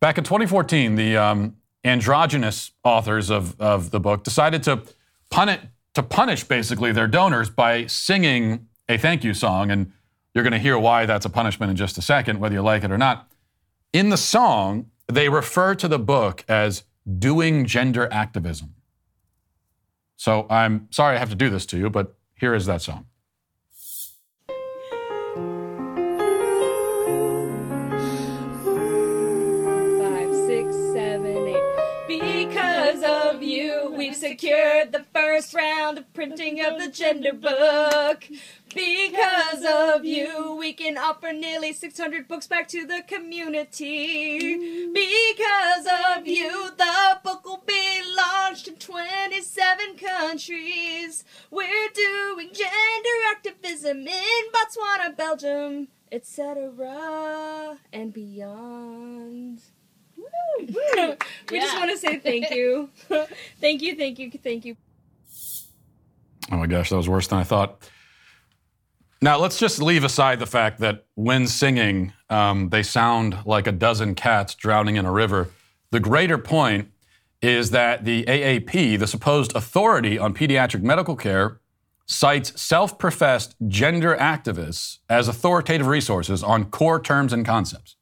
Back 0.00 0.16
in 0.16 0.24
2014, 0.24 0.94
the 0.94 1.16
um, 1.16 1.56
androgynous 1.84 2.72
authors 2.84 3.30
of, 3.30 3.60
of 3.60 3.90
the 3.90 4.00
book 4.00 4.24
decided 4.24 4.62
to, 4.62 4.82
pun- 5.30 5.70
to 5.94 6.02
punish 6.02 6.44
basically 6.44 6.92
their 6.92 7.08
donors 7.08 7.50
by 7.50 7.86
singing 7.86 8.68
a 8.88 8.98
thank 8.98 9.24
you 9.24 9.34
song, 9.34 9.70
and 9.70 9.92
you're 10.34 10.44
going 10.44 10.52
to 10.52 10.58
hear 10.58 10.78
why 10.78 11.06
that's 11.06 11.24
a 11.24 11.30
punishment 11.30 11.70
in 11.70 11.76
just 11.76 11.98
a 11.98 12.02
second, 12.02 12.40
whether 12.40 12.54
you 12.54 12.62
like 12.62 12.84
it 12.84 12.90
or 12.90 12.98
not. 12.98 13.30
In 13.92 14.10
the 14.10 14.16
song, 14.16 14.90
they 15.08 15.28
refer 15.28 15.74
to 15.76 15.88
the 15.88 15.98
book 15.98 16.44
as 16.48 16.84
doing 17.18 17.66
gender 17.66 18.08
activism. 18.12 18.74
So 20.16 20.46
I'm 20.50 20.88
sorry 20.90 21.16
I 21.16 21.18
have 21.18 21.30
to 21.30 21.36
do 21.36 21.50
this 21.50 21.66
to 21.66 21.78
you, 21.78 21.90
but 21.90 22.16
here 22.34 22.54
is 22.54 22.66
that 22.66 22.82
song. 22.82 23.06
Secured 34.16 34.92
the 34.92 35.04
first 35.14 35.54
round 35.54 35.98
of 35.98 36.12
printing 36.12 36.60
of 36.60 36.80
the 36.80 36.90
gender 36.90 37.32
book. 37.32 38.26
Because 38.74 39.64
of 39.64 40.04
you, 40.04 40.56
we 40.58 40.72
can 40.72 40.98
offer 40.98 41.32
nearly 41.32 41.72
600 41.72 42.26
books 42.26 42.46
back 42.46 42.66
to 42.68 42.86
the 42.86 43.02
community. 43.06 44.88
Because 44.92 45.86
of 46.16 46.26
you, 46.26 46.70
the 46.76 47.20
book 47.22 47.44
will 47.44 47.62
be 47.66 48.02
launched 48.16 48.68
in 48.68 48.76
27 48.76 49.96
countries. 49.96 51.24
We're 51.50 51.90
doing 51.94 52.50
gender 52.52 53.18
activism 53.30 54.06
in 54.08 54.42
Botswana, 54.52 55.16
Belgium, 55.16 55.88
etc., 56.10 57.78
and 57.92 58.12
beyond. 58.12 59.62
We 60.16 60.26
yeah. 60.66 61.14
just 61.52 61.76
want 61.76 61.90
to 61.90 61.96
say 61.96 62.18
thank 62.18 62.50
you. 62.50 62.90
thank 63.60 63.82
you, 63.82 63.96
thank 63.96 64.18
you, 64.18 64.30
thank 64.30 64.64
you. 64.64 64.76
Oh 66.50 66.56
my 66.56 66.66
gosh, 66.66 66.90
that 66.90 66.96
was 66.96 67.08
worse 67.08 67.26
than 67.26 67.38
I 67.38 67.44
thought. 67.44 67.88
Now, 69.22 69.38
let's 69.38 69.58
just 69.58 69.80
leave 69.80 70.04
aside 70.04 70.38
the 70.38 70.46
fact 70.46 70.78
that 70.80 71.06
when 71.14 71.46
singing, 71.46 72.12
um, 72.28 72.68
they 72.68 72.82
sound 72.82 73.38
like 73.46 73.66
a 73.66 73.72
dozen 73.72 74.14
cats 74.14 74.54
drowning 74.54 74.96
in 74.96 75.06
a 75.06 75.12
river. 75.12 75.48
The 75.90 76.00
greater 76.00 76.38
point 76.38 76.90
is 77.40 77.70
that 77.70 78.04
the 78.04 78.24
AAP, 78.24 78.98
the 78.98 79.06
supposed 79.06 79.54
authority 79.56 80.18
on 80.18 80.34
pediatric 80.34 80.82
medical 80.82 81.16
care, 81.16 81.60
cites 82.06 82.60
self 82.60 82.98
professed 82.98 83.56
gender 83.66 84.16
activists 84.16 84.98
as 85.08 85.28
authoritative 85.28 85.86
resources 85.86 86.42
on 86.42 86.66
core 86.66 87.00
terms 87.00 87.32
and 87.32 87.44
concepts. 87.44 87.96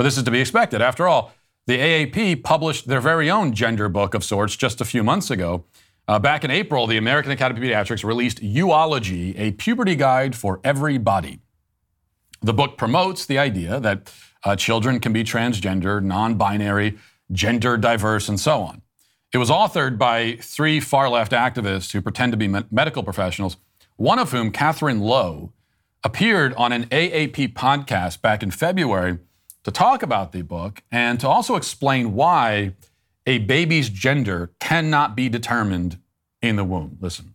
But 0.00 0.04
this 0.04 0.16
is 0.16 0.22
to 0.22 0.30
be 0.30 0.40
expected. 0.40 0.80
After 0.80 1.06
all, 1.06 1.30
the 1.66 1.76
AAP 1.76 2.42
published 2.42 2.88
their 2.88 3.02
very 3.02 3.30
own 3.30 3.52
gender 3.52 3.86
book 3.90 4.14
of 4.14 4.24
sorts 4.24 4.56
just 4.56 4.80
a 4.80 4.86
few 4.86 5.04
months 5.04 5.30
ago. 5.30 5.66
Uh, 6.08 6.18
back 6.18 6.42
in 6.42 6.50
April, 6.50 6.86
the 6.86 6.96
American 6.96 7.32
Academy 7.32 7.70
of 7.70 7.86
Pediatrics 7.86 8.02
released 8.02 8.40
Youology, 8.40 9.38
a 9.38 9.52
puberty 9.52 9.94
guide 9.94 10.34
for 10.34 10.58
every 10.64 10.96
body. 10.96 11.40
The 12.40 12.54
book 12.54 12.78
promotes 12.78 13.26
the 13.26 13.38
idea 13.38 13.78
that 13.78 14.10
uh, 14.42 14.56
children 14.56 15.00
can 15.00 15.12
be 15.12 15.22
transgender, 15.22 16.02
non 16.02 16.36
binary, 16.36 16.96
gender 17.30 17.76
diverse, 17.76 18.26
and 18.26 18.40
so 18.40 18.62
on. 18.62 18.80
It 19.34 19.36
was 19.36 19.50
authored 19.50 19.98
by 19.98 20.38
three 20.40 20.80
far 20.80 21.10
left 21.10 21.32
activists 21.32 21.92
who 21.92 22.00
pretend 22.00 22.32
to 22.32 22.38
be 22.38 22.48
me- 22.48 22.64
medical 22.70 23.02
professionals, 23.02 23.58
one 23.96 24.18
of 24.18 24.32
whom, 24.32 24.50
Kathryn 24.50 25.02
Lowe, 25.02 25.52
appeared 26.02 26.54
on 26.54 26.72
an 26.72 26.86
AAP 26.86 27.52
podcast 27.52 28.22
back 28.22 28.42
in 28.42 28.50
February 28.50 29.18
to 29.64 29.70
talk 29.70 30.02
about 30.02 30.32
the 30.32 30.42
book 30.42 30.82
and 30.90 31.20
to 31.20 31.28
also 31.28 31.56
explain 31.56 32.14
why 32.14 32.74
a 33.26 33.38
baby's 33.38 33.88
gender 33.88 34.52
cannot 34.60 35.14
be 35.14 35.28
determined 35.28 35.98
in 36.42 36.56
the 36.56 36.64
womb. 36.64 36.98
Listen. 37.00 37.34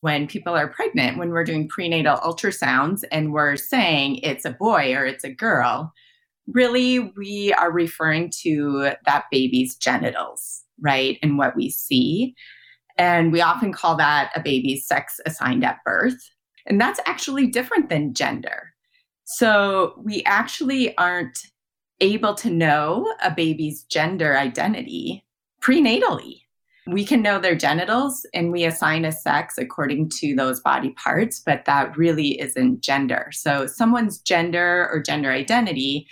When 0.00 0.26
people 0.26 0.54
are 0.54 0.68
pregnant, 0.68 1.18
when 1.18 1.30
we're 1.30 1.44
doing 1.44 1.68
prenatal 1.68 2.16
ultrasounds 2.18 3.04
and 3.12 3.32
we're 3.32 3.56
saying 3.56 4.20
it's 4.22 4.44
a 4.44 4.52
boy 4.52 4.94
or 4.94 5.04
it's 5.04 5.24
a 5.24 5.32
girl, 5.32 5.92
really 6.46 7.12
we 7.16 7.52
are 7.52 7.70
referring 7.70 8.30
to 8.42 8.92
that 9.04 9.24
baby's 9.30 9.76
genitals, 9.76 10.62
right? 10.80 11.18
And 11.22 11.36
what 11.36 11.54
we 11.54 11.68
see. 11.68 12.34
And 12.96 13.32
we 13.32 13.40
often 13.40 13.72
call 13.72 13.96
that 13.96 14.30
a 14.34 14.40
baby's 14.40 14.86
sex 14.86 15.20
assigned 15.26 15.64
at 15.64 15.84
birth. 15.84 16.30
And 16.66 16.80
that's 16.80 17.00
actually 17.06 17.46
different 17.46 17.88
than 17.88 18.14
gender. 18.14 18.69
So 19.32 19.94
we 20.02 20.24
actually 20.24 20.96
aren't 20.98 21.38
able 22.00 22.34
to 22.34 22.50
know 22.50 23.14
a 23.22 23.30
baby's 23.30 23.84
gender 23.84 24.36
identity 24.36 25.24
prenatally. 25.62 26.40
We 26.88 27.04
can 27.04 27.22
know 27.22 27.38
their 27.38 27.54
genitals 27.54 28.26
and 28.34 28.50
we 28.50 28.64
assign 28.64 29.04
a 29.04 29.12
sex 29.12 29.56
according 29.56 30.08
to 30.18 30.34
those 30.34 30.58
body 30.60 30.90
parts, 30.90 31.38
but 31.38 31.64
that 31.66 31.96
really 31.96 32.40
isn't 32.40 32.80
gender. 32.80 33.28
So 33.32 33.66
someone's 33.66 34.18
gender 34.18 34.88
or 34.92 35.00
gender 35.00 35.30
identity 35.30 36.08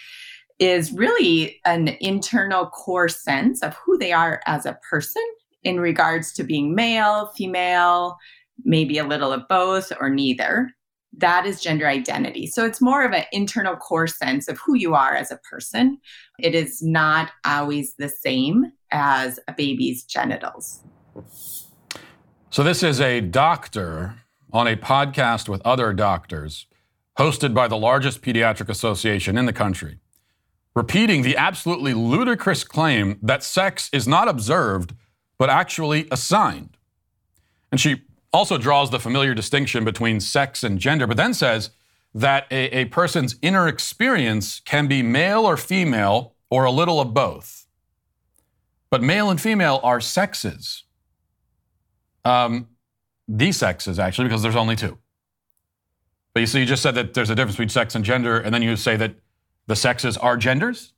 is 0.61 0.93
really 0.93 1.61
an 1.65 1.89
internal 2.01 2.67
core 2.67 3.09
sense 3.09 3.65
of 3.65 3.75
who 3.85 3.99
they 3.99 4.13
are 4.13 4.41
as 4.47 4.65
a 4.65 4.79
person 4.89 5.25
in 5.65 5.81
regards 5.81 6.33
to 6.35 6.45
being 6.45 6.73
male, 6.73 7.33
female, 7.37 8.17
maybe 8.65 8.99
a 8.99 9.07
little 9.07 9.33
of 9.33 9.49
both 9.49 9.93
or 10.01 10.09
neither. 10.09 10.73
That 11.17 11.47
is 11.47 11.61
gender 11.61 11.89
identity. 11.89 12.47
So 12.47 12.65
it's 12.65 12.81
more 12.81 13.05
of 13.05 13.13
an 13.13 13.25
internal 13.33 13.77
core 13.77 14.07
sense 14.07 14.47
of 14.49 14.59
who 14.59 14.75
you 14.75 14.95
are 14.95 15.15
as 15.15 15.31
a 15.31 15.39
person. 15.39 15.99
It 16.39 16.55
is 16.55 16.83
not 16.83 17.31
always 17.45 17.95
the 17.95 18.09
same 18.09 18.73
as 18.93 19.41
a 19.49 19.53
baby's 19.53 20.05
genitals. 20.05 20.85
So, 22.51 22.63
this 22.63 22.83
is 22.83 23.01
a 23.01 23.21
doctor 23.21 24.23
on 24.53 24.67
a 24.67 24.77
podcast 24.77 25.49
with 25.49 25.61
other 25.65 25.93
doctors, 25.93 26.67
hosted 27.19 27.53
by 27.53 27.69
the 27.69 27.77
largest 27.77 28.23
pediatric 28.23 28.69
association 28.69 29.37
in 29.37 29.45
the 29.45 29.53
country, 29.53 29.99
repeating 30.75 31.23
the 31.23 31.37
absolutely 31.37 31.93
ludicrous 31.93 32.65
claim 32.65 33.19
that 33.23 33.43
sex 33.43 33.91
is 33.93 34.09
not 34.09 34.29
observed, 34.29 34.95
but 35.39 35.51
actually 35.51 36.09
assigned. 36.11 36.77
And 37.71 37.81
she 37.81 38.03
also 38.33 38.59
draws 38.59 38.91
the 38.91 39.01
familiar 39.01 39.35
distinction 39.35 39.85
between 39.85 40.21
sex 40.21 40.63
and 40.63 40.79
gender, 40.79 41.07
but 41.07 41.17
then 41.17 41.35
says 41.35 41.71
that 42.15 42.47
a, 42.51 42.81
a 42.81 42.85
person's 42.87 43.37
inner 43.43 43.69
experience 43.69 44.61
can 44.61 44.87
be 44.87 45.03
male 45.03 45.45
or 45.45 45.57
female 45.57 46.35
or 46.51 46.65
a 46.65 46.71
little 46.71 47.01
of 47.01 47.15
both. 47.15 47.67
But 48.91 49.03
male 49.03 49.31
and 49.31 49.41
female 49.41 49.81
are 49.83 50.01
sexes. 50.01 50.85
Um, 52.25 52.69
the 53.27 53.53
sexes, 53.53 53.99
actually, 53.99 54.29
because 54.29 54.43
there's 54.43 54.57
only 54.57 54.77
two. 54.77 54.99
But 56.33 56.41
you 56.41 56.47
see, 56.47 56.61
you 56.61 56.67
just 56.67 56.83
said 56.83 56.95
that 56.95 57.15
there's 57.15 57.31
a 57.31 57.35
difference 57.35 57.57
between 57.57 57.69
sex 57.69 57.95
and 57.95 58.05
gender, 58.05 58.39
and 58.39 58.55
then 58.55 58.63
you 58.63 58.77
say 58.77 58.97
that 58.97 59.17
the 59.67 59.77
sexes 59.77 60.17
are 60.17 60.37
genders? 60.37 60.93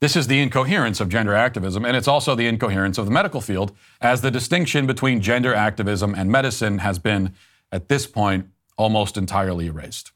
This 0.00 0.14
is 0.14 0.26
the 0.26 0.40
incoherence 0.40 1.00
of 1.00 1.08
gender 1.08 1.34
activism, 1.34 1.84
and 1.84 1.96
it's 1.96 2.08
also 2.08 2.34
the 2.34 2.46
incoherence 2.46 2.98
of 2.98 3.06
the 3.06 3.10
medical 3.10 3.40
field, 3.40 3.74
as 4.00 4.20
the 4.20 4.30
distinction 4.30 4.86
between 4.86 5.22
gender 5.22 5.54
activism 5.54 6.14
and 6.14 6.30
medicine 6.30 6.78
has 6.78 6.98
been, 6.98 7.34
at 7.72 7.88
this 7.88 8.06
point, 8.06 8.46
almost 8.76 9.16
entirely 9.16 9.66
erased. 9.66 10.12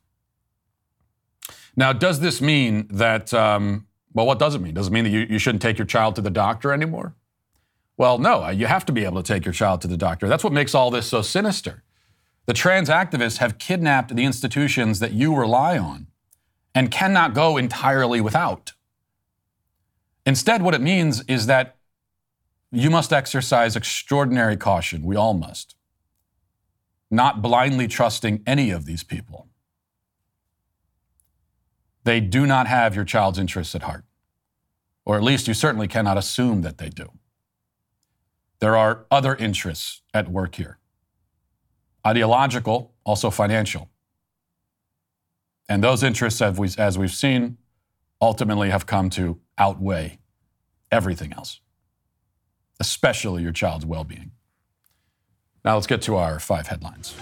Now, 1.77 1.95
does 1.95 2.21
this 2.21 2.43
mean 2.43 2.89
that, 2.91 3.33
um, 3.33 3.87
well, 4.13 4.27
what 4.27 4.39
does 4.39 4.55
it 4.55 4.61
mean? 4.61 4.75
Does 4.75 4.89
it 4.89 4.93
mean 4.93 5.05
that 5.05 5.11
you, 5.11 5.21
you 5.21 5.39
shouldn't 5.39 5.63
take 5.63 5.79
your 5.79 5.87
child 5.87 6.15
to 6.17 6.21
the 6.21 6.31
doctor 6.31 6.73
anymore? 6.73 7.15
Well, 7.97 8.19
no, 8.19 8.49
you 8.49 8.67
have 8.67 8.85
to 8.87 8.93
be 8.93 9.05
able 9.05 9.23
to 9.23 9.33
take 9.33 9.47
your 9.47 9.55
child 9.55 9.81
to 9.83 9.89
the 9.89 9.97
doctor. 9.97 10.29
That's 10.29 10.45
what 10.45 10.53
makes 10.53 10.75
all 10.75 10.91
this 10.91 11.07
so 11.07 11.23
sinister. 11.23 11.83
The 12.47 12.53
trans 12.53 12.89
activists 12.91 13.39
have 13.39 13.59
kidnapped 13.59 14.15
the 14.15 14.25
institutions 14.25 14.99
that 14.99 15.13
you 15.13 15.35
rely 15.35 15.79
on 15.79 16.09
and 16.75 16.91
cannot 16.91 17.35
go 17.35 17.57
entirely 17.57 18.21
without. 18.21 18.73
Instead, 20.31 20.63
what 20.63 20.75
it 20.75 20.81
means 20.81 21.25
is 21.27 21.47
that 21.47 21.75
you 22.71 22.89
must 22.89 23.13
exercise 23.13 23.75
extraordinary 23.75 24.57
caution. 24.57 25.03
We 25.03 25.17
all 25.17 25.35
must. 25.35 25.75
Not 27.11 27.43
blindly 27.43 27.89
trusting 27.89 28.45
any 28.47 28.71
of 28.71 28.85
these 28.85 29.03
people. 29.03 29.49
They 32.05 32.21
do 32.21 32.47
not 32.47 32.69
have 32.69 32.95
your 32.95 33.05
child's 33.05 33.41
interests 33.41 33.75
at 33.75 33.83
heart. 33.83 34.05
Or 35.05 35.17
at 35.17 35.25
least 35.25 35.49
you 35.49 35.55
certainly 35.55 35.89
cannot 35.89 36.17
assume 36.17 36.63
that 36.63 36.79
they 36.79 36.91
do. 36.91 37.11
There 38.61 38.77
are 38.77 39.07
other 39.11 39.35
interests 39.35 40.03
at 40.15 40.29
work 40.29 40.55
here 40.55 40.79
ideological, 42.07 42.95
also 43.03 43.31
financial. 43.31 43.91
And 45.69 45.83
those 45.83 46.05
interests, 46.05 46.41
as, 46.41 46.57
we, 46.57 46.69
as 46.79 46.97
we've 46.97 47.19
seen, 47.25 47.59
ultimately 48.21 48.71
have 48.71 48.87
come 48.87 49.11
to 49.11 49.41
outweigh 49.59 50.20
everything 50.91 51.33
else, 51.33 51.61
especially 52.79 53.43
your 53.43 53.53
child's 53.53 53.87
well 53.87 54.05
being. 54.05 54.33
Now 55.65 55.75
let's 55.75 55.87
get 55.87 56.03
to 56.03 56.17
our 56.17 56.39
five 56.39 56.69
headlines. 56.69 57.15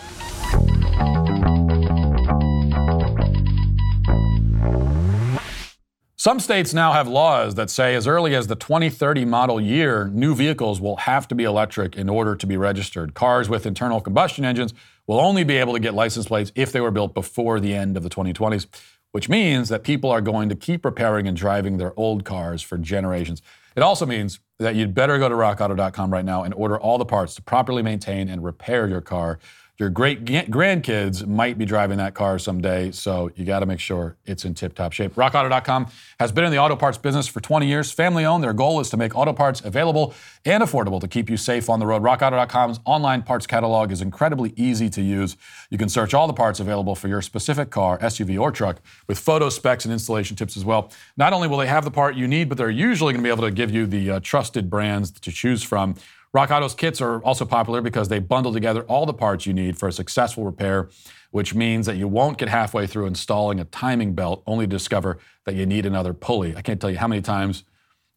Some 6.21 6.41
states 6.41 6.75
now 6.75 6.93
have 6.93 7.07
laws 7.07 7.55
that 7.55 7.71
say 7.71 7.95
as 7.95 8.09
early 8.09 8.35
as 8.35 8.49
the 8.49 8.57
2030 8.57 9.25
model 9.25 9.61
year, 9.61 10.09
new 10.13 10.35
vehicles 10.35 10.81
will 10.81 10.97
have 10.97 11.29
to 11.29 11.35
be 11.37 11.45
electric 11.45 11.97
in 11.97 12.09
order 12.09 12.35
to 12.35 12.47
be 12.47 12.57
registered. 12.57 13.15
Cars 13.15 13.49
with 13.49 13.67
internal 13.67 14.01
combustion 14.01 14.45
engines 14.45 14.75
will 15.07 15.21
only 15.21 15.45
be 15.45 15.57
able 15.57 15.73
to 15.75 15.79
get 15.79 15.95
license 15.95 16.27
plates 16.27 16.51
if 16.57 16.73
they 16.73 16.81
were 16.81 16.91
built 16.91 17.15
before 17.15 17.61
the 17.61 17.73
end 17.73 17.97
of 17.97 18.03
the 18.03 18.11
2020s, 18.11 18.67
which 19.13 19.29
means 19.29 19.69
that 19.69 19.83
people 19.83 20.11
are 20.11 20.21
going 20.21 20.49
to 20.49 20.55
keep 20.55 20.85
repairing 20.85 21.27
and 21.27 21.37
driving 21.37 21.79
their 21.79 21.99
old 21.99 22.25
cars 22.25 22.63
for 22.63 22.79
generations. 22.79 23.43
It 23.77 23.83
also 23.83 24.07
means 24.07 24.41
that 24.59 24.75
you'd 24.75 24.95
better 24.95 25.19
go 25.19 25.29
to 25.29 25.35
rockauto.com 25.35 26.13
right 26.13 26.25
now 26.25 26.43
and 26.43 26.53
order 26.55 26.79
all 26.79 26.99
the 26.99 27.05
parts 27.05 27.35
to 27.37 27.43
properly 27.43 27.83
maintain 27.83 28.29
and 28.29 28.45
repair 28.45 28.89
your 28.89 29.01
car 29.01 29.39
your 29.79 29.91
great 29.91 30.25
grandkids 30.25 31.25
might 31.25 31.57
be 31.57 31.65
driving 31.65 31.99
that 31.99 32.13
car 32.13 32.37
someday, 32.41 32.91
so 32.91 33.31
you 33.37 33.45
got 33.45 33.61
to 33.61 33.67
make 33.67 33.79
sure 33.79 34.17
it's 34.27 34.45
in 34.45 34.53
tip 34.53 34.75
top 34.75 34.93
shape. 34.93 35.15
RockAuto.com 35.15 35.87
has 36.19 36.33
been 36.33 36.43
in 36.43 36.51
the 36.51 36.59
auto 36.59 36.75
parts 36.75 36.99
business 36.99 37.29
for 37.29 37.41
20 37.41 37.69
years, 37.69 37.93
family 37.93 38.25
owned. 38.25 38.43
Their 38.43 38.53
goal 38.53 38.81
is 38.81 38.91
to 38.91 38.97
make 38.97 39.17
auto 39.17 39.33
parts 39.33 39.61
available 39.61 40.15
and 40.45 40.65
affordable 40.65 41.01
to 41.01 41.07
keep 41.07 41.31
you 41.31 41.37
safe 41.37 41.71
on 41.71 41.79
the 41.79 41.87
road. 41.87 42.03
RockAuto.com's 42.03 42.81
online 42.87 43.23
parts 43.23 43.47
catalog 43.47 43.93
is 43.93 44.03
incredibly 44.03 44.53
easy 44.57 44.91
to 44.91 45.01
use. 45.01 45.37
You 45.71 45.79
can 45.79 45.89
search 45.89 46.13
all 46.13 46.27
the 46.27 46.33
parts 46.33 46.59
available 46.59 46.97
for 46.97 47.07
your 47.07 47.23
specific 47.23 47.71
car, 47.71 47.99
SUV, 47.99 48.41
or 48.41 48.51
truck 48.51 48.81
with 49.07 49.21
photo 49.21 49.49
specs 49.49 49.85
and 49.85 49.93
installation 49.93 50.37
tips 50.37 50.57
as 50.57 50.65
well. 50.65 50.91
Not 51.17 51.33
only 51.33 51.47
will 51.47 51.59
they 51.59 51.69
have 51.69 51.85
the 51.85 51.93
part 51.93 52.17
you 52.17 52.27
need, 52.27 52.49
but 52.49 52.59
they're 52.59 52.69
usually 52.69 53.13
going 53.13 53.23
to 53.23 53.27
be 53.27 53.33
able 53.33 53.45
to 53.45 53.53
give 53.53 53.71
you 53.71 53.87
the 53.87 54.11
uh, 54.11 54.21
trusted 54.21 54.69
brands 54.69 55.13
to 55.13 55.31
choose 55.31 55.63
from. 55.63 55.95
Rock 56.33 56.51
Auto's 56.51 56.75
kits 56.75 57.01
are 57.01 57.23
also 57.23 57.45
popular 57.45 57.81
because 57.81 58.09
they 58.09 58.19
bundle 58.19 58.53
together 58.53 58.83
all 58.83 59.07
the 59.07 59.15
parts 59.15 59.47
you 59.47 59.53
need 59.53 59.79
for 59.79 59.89
a 59.89 59.93
successful 59.93 60.45
repair, 60.45 60.89
which 61.31 61.55
means 61.55 61.87
that 61.87 61.97
you 61.97 62.07
won't 62.07 62.39
get 62.39 62.49
halfway 62.49 62.87
through 62.87 63.07
installing 63.07 63.61
a 63.61 63.65
timing 63.65 64.15
belt 64.15 64.43
only 64.47 64.67
to 64.67 64.71
discover 64.71 65.19
that 65.47 65.55
you 65.55 65.65
need 65.65 65.87
another 65.87 66.13
pulley. 66.13 66.55
I 66.55 66.63
can't 66.63 66.81
tell 66.81 66.91
you 66.91 66.99
how 66.99 67.09
many 67.09 67.23
times 67.23 67.65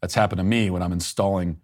that's 0.02 0.16
happened 0.16 0.40
to 0.40 0.44
me 0.44 0.70
when 0.70 0.82
I'm 0.82 0.92
installing 0.92 1.60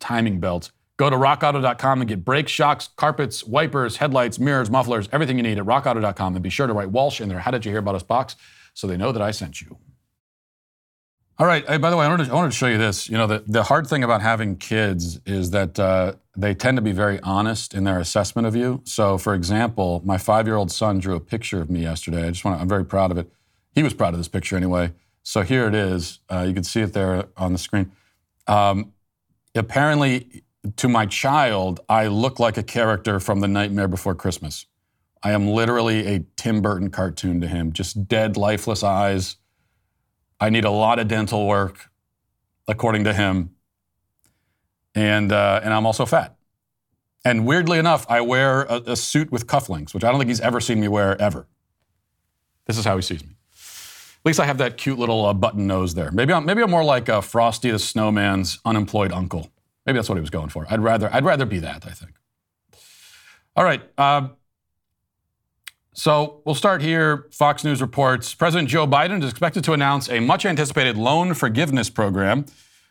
timing 0.00 0.40
belts. 0.40 0.72
Go 0.96 1.10
to 1.10 1.16
rockauto.com 1.16 2.00
and 2.00 2.08
get 2.08 2.24
brakes, 2.24 2.52
shocks, 2.52 2.88
carpets, 2.96 3.44
wipers, 3.44 3.96
headlights, 3.96 4.38
mirrors, 4.38 4.70
mufflers, 4.70 5.08
everything 5.12 5.36
you 5.36 5.42
need 5.42 5.58
at 5.58 5.64
rockauto.com. 5.64 6.34
And 6.36 6.42
be 6.42 6.50
sure 6.50 6.68
to 6.68 6.72
write 6.72 6.90
Walsh 6.90 7.20
in 7.20 7.28
there. 7.28 7.40
How 7.40 7.50
did 7.50 7.64
you 7.64 7.72
hear 7.72 7.80
about 7.80 7.96
us 7.96 8.04
box 8.04 8.36
so 8.74 8.86
they 8.86 8.96
know 8.96 9.12
that 9.12 9.22
I 9.22 9.30
sent 9.30 9.62
you. 9.62 9.78
All 11.36 11.48
right. 11.48 11.68
Hey, 11.68 11.78
by 11.78 11.90
the 11.90 11.96
way, 11.96 12.06
I 12.06 12.08
wanted, 12.08 12.26
to, 12.26 12.30
I 12.30 12.34
wanted, 12.36 12.52
to, 12.52 12.56
show 12.56 12.68
you 12.68 12.78
this. 12.78 13.08
You 13.08 13.18
know, 13.18 13.26
the, 13.26 13.42
the 13.44 13.64
hard 13.64 13.88
thing 13.88 14.04
about 14.04 14.22
having 14.22 14.54
kids 14.54 15.18
is 15.26 15.50
that 15.50 15.76
uh, 15.80 16.12
they 16.36 16.54
tend 16.54 16.76
to 16.76 16.82
be 16.82 16.92
very 16.92 17.18
honest 17.22 17.74
in 17.74 17.82
their 17.82 17.98
assessment 17.98 18.46
of 18.46 18.54
you. 18.54 18.82
So, 18.84 19.18
for 19.18 19.34
example, 19.34 20.00
my 20.04 20.16
five-year-old 20.16 20.70
son 20.70 21.00
drew 21.00 21.16
a 21.16 21.20
picture 21.20 21.60
of 21.60 21.68
me 21.68 21.82
yesterday. 21.82 22.28
I 22.28 22.30
just 22.30 22.44
want 22.44 22.60
I'm 22.60 22.68
very 22.68 22.84
proud 22.84 23.10
of 23.10 23.18
it. 23.18 23.32
He 23.72 23.82
was 23.82 23.94
proud 23.94 24.14
of 24.14 24.20
this 24.20 24.28
picture 24.28 24.56
anyway. 24.56 24.92
So 25.24 25.42
here 25.42 25.66
it 25.66 25.74
is. 25.74 26.20
Uh, 26.30 26.44
you 26.46 26.54
can 26.54 26.62
see 26.62 26.82
it 26.82 26.92
there 26.92 27.24
on 27.36 27.52
the 27.52 27.58
screen. 27.58 27.90
Um, 28.46 28.92
apparently, 29.56 30.44
to 30.76 30.88
my 30.88 31.04
child, 31.04 31.80
I 31.88 32.06
look 32.06 32.38
like 32.38 32.58
a 32.58 32.62
character 32.62 33.18
from 33.18 33.40
The 33.40 33.48
Nightmare 33.48 33.88
Before 33.88 34.14
Christmas. 34.14 34.66
I 35.20 35.32
am 35.32 35.48
literally 35.48 36.06
a 36.06 36.24
Tim 36.36 36.62
Burton 36.62 36.90
cartoon 36.90 37.40
to 37.40 37.48
him. 37.48 37.72
Just 37.72 38.06
dead, 38.06 38.36
lifeless 38.36 38.84
eyes 38.84 39.36
I 40.44 40.50
need 40.50 40.66
a 40.66 40.70
lot 40.70 40.98
of 40.98 41.08
dental 41.08 41.46
work, 41.46 41.88
according 42.68 43.04
to 43.04 43.14
him. 43.14 43.54
And, 44.94 45.32
uh, 45.32 45.62
and 45.64 45.72
I'm 45.72 45.86
also 45.86 46.04
fat. 46.04 46.36
And 47.24 47.46
weirdly 47.46 47.78
enough, 47.78 48.04
I 48.10 48.20
wear 48.20 48.64
a, 48.64 48.82
a, 48.88 48.96
suit 48.96 49.32
with 49.32 49.46
cufflinks, 49.46 49.94
which 49.94 50.04
I 50.04 50.10
don't 50.10 50.20
think 50.20 50.28
he's 50.28 50.42
ever 50.42 50.60
seen 50.60 50.80
me 50.80 50.88
wear 50.88 51.18
ever. 51.18 51.46
This 52.66 52.76
is 52.76 52.84
how 52.84 52.94
he 52.96 53.00
sees 53.00 53.24
me. 53.24 53.30
At 53.30 54.26
least 54.26 54.38
I 54.38 54.44
have 54.44 54.58
that 54.58 54.76
cute 54.76 54.98
little 54.98 55.24
uh, 55.24 55.32
button 55.32 55.66
nose 55.66 55.94
there. 55.94 56.10
Maybe 56.10 56.34
I'm, 56.34 56.44
maybe 56.44 56.62
I'm 56.62 56.70
more 56.70 56.84
like 56.84 57.08
Frosty 57.22 57.70
the 57.70 57.78
Snowman's 57.78 58.58
unemployed 58.66 59.12
uncle. 59.12 59.50
Maybe 59.86 59.96
that's 59.96 60.10
what 60.10 60.16
he 60.16 60.20
was 60.20 60.28
going 60.28 60.50
for. 60.50 60.66
I'd 60.68 60.80
rather, 60.80 61.08
I'd 61.10 61.24
rather 61.24 61.46
be 61.46 61.60
that, 61.60 61.86
I 61.86 61.92
think. 61.92 62.12
All 63.56 63.64
right. 63.64 63.80
Uh, 63.96 64.28
so 65.94 66.42
we'll 66.44 66.54
start 66.54 66.82
here. 66.82 67.26
Fox 67.30 67.64
News 67.64 67.80
reports 67.80 68.34
President 68.34 68.68
Joe 68.68 68.86
Biden 68.86 69.22
is 69.22 69.30
expected 69.30 69.64
to 69.64 69.72
announce 69.72 70.10
a 70.10 70.20
much 70.20 70.44
anticipated 70.44 70.96
loan 70.96 71.34
forgiveness 71.34 71.88
program 71.88 72.44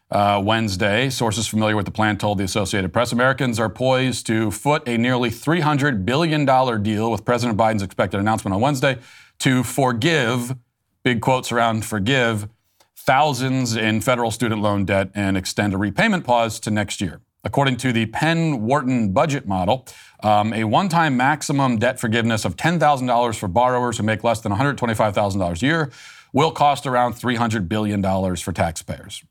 uh, 0.09 0.41
Wednesday. 0.43 1.09
Sources 1.09 1.47
familiar 1.47 1.75
with 1.75 1.85
the 1.85 1.91
plan 1.91 2.17
told 2.17 2.37
the 2.37 2.43
Associated 2.43 2.93
Press 2.93 3.11
Americans 3.11 3.59
are 3.59 3.69
poised 3.69 4.25
to 4.27 4.51
foot 4.51 4.87
a 4.87 4.97
nearly 4.97 5.29
$300 5.29 6.05
billion 6.05 6.45
deal 6.83 7.11
with 7.11 7.25
President 7.25 7.57
Biden's 7.57 7.81
expected 7.81 8.19
announcement 8.19 8.53
on 8.53 8.61
Wednesday 8.61 8.97
to 9.39 9.63
forgive, 9.63 10.55
big 11.03 11.19
quotes 11.19 11.51
around 11.51 11.83
forgive, 11.83 12.47
thousands 12.95 13.75
in 13.75 13.99
federal 13.99 14.31
student 14.31 14.61
loan 14.61 14.85
debt 14.85 15.09
and 15.13 15.35
extend 15.35 15.73
a 15.73 15.77
repayment 15.77 16.23
pause 16.23 16.59
to 16.61 16.71
next 16.71 17.01
year. 17.01 17.19
According 17.43 17.77
to 17.77 17.91
the 17.91 18.05
Penn 18.05 18.61
Wharton 18.61 19.11
budget 19.11 19.45
model, 19.47 19.85
um, 20.21 20.53
a 20.53 20.63
one 20.63 20.87
time 20.87 21.17
maximum 21.17 21.77
debt 21.77 21.99
forgiveness 21.99 22.45
of 22.45 22.55
$10,000 22.55 23.35
for 23.35 23.47
borrowers 23.49 23.97
who 23.97 24.03
make 24.03 24.23
less 24.23 24.39
than 24.39 24.53
$125,000 24.53 25.61
a 25.61 25.65
year 25.65 25.91
will 26.31 26.51
cost 26.51 26.87
around 26.87 27.13
$300 27.13 27.67
billion 27.67 28.01
for 28.37 28.51
taxpayers. 28.53 29.23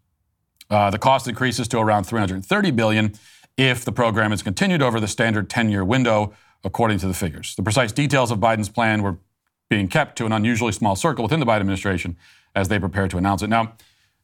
Uh, 0.70 0.90
the 0.90 0.98
cost 0.98 1.26
increases 1.26 1.68
to 1.68 1.78
around 1.78 2.04
$330 2.04 2.76
billion 2.76 3.14
if 3.56 3.84
the 3.84 3.92
program 3.92 4.32
is 4.32 4.42
continued 4.42 4.82
over 4.82 5.00
the 5.00 5.08
standard 5.08 5.50
10 5.50 5.70
year 5.70 5.84
window, 5.84 6.32
according 6.64 6.98
to 6.98 7.06
the 7.06 7.14
figures. 7.14 7.54
The 7.56 7.62
precise 7.62 7.92
details 7.92 8.30
of 8.30 8.38
Biden's 8.38 8.68
plan 8.68 9.02
were 9.02 9.18
being 9.68 9.88
kept 9.88 10.16
to 10.18 10.26
an 10.26 10.32
unusually 10.32 10.72
small 10.72 10.96
circle 10.96 11.22
within 11.22 11.40
the 11.40 11.46
Biden 11.46 11.60
administration 11.60 12.16
as 12.54 12.68
they 12.68 12.78
prepare 12.78 13.08
to 13.08 13.16
announce 13.16 13.42
it. 13.42 13.48
Now, 13.48 13.74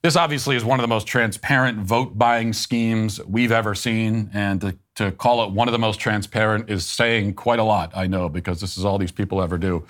this 0.03 0.17
obviously 0.17 0.55
is 0.55 0.65
one 0.65 0.79
of 0.79 0.83
the 0.83 0.89
most 0.89 1.07
transparent 1.07 1.79
vote 1.79 2.17
buying 2.17 2.53
schemes 2.53 3.21
we've 3.25 3.51
ever 3.51 3.75
seen. 3.75 4.31
And 4.33 4.61
to, 4.61 4.79
to, 4.97 5.13
call 5.13 5.45
it 5.45 5.53
one 5.53 5.67
of 5.67 5.73
the 5.73 5.79
most 5.79 5.99
transparent 5.99 6.71
is 6.71 6.87
saying 6.87 7.35
quite 7.35 7.59
a 7.59 7.65
lot, 7.65 7.93
I 7.95 8.07
know, 8.07 8.29
because 8.29 8.61
this 8.61 8.79
is 8.79 8.85
all 8.85 8.99
these 8.99 9.13
people 9.13 9.43
ever 9.43 9.59
do. 9.59 9.85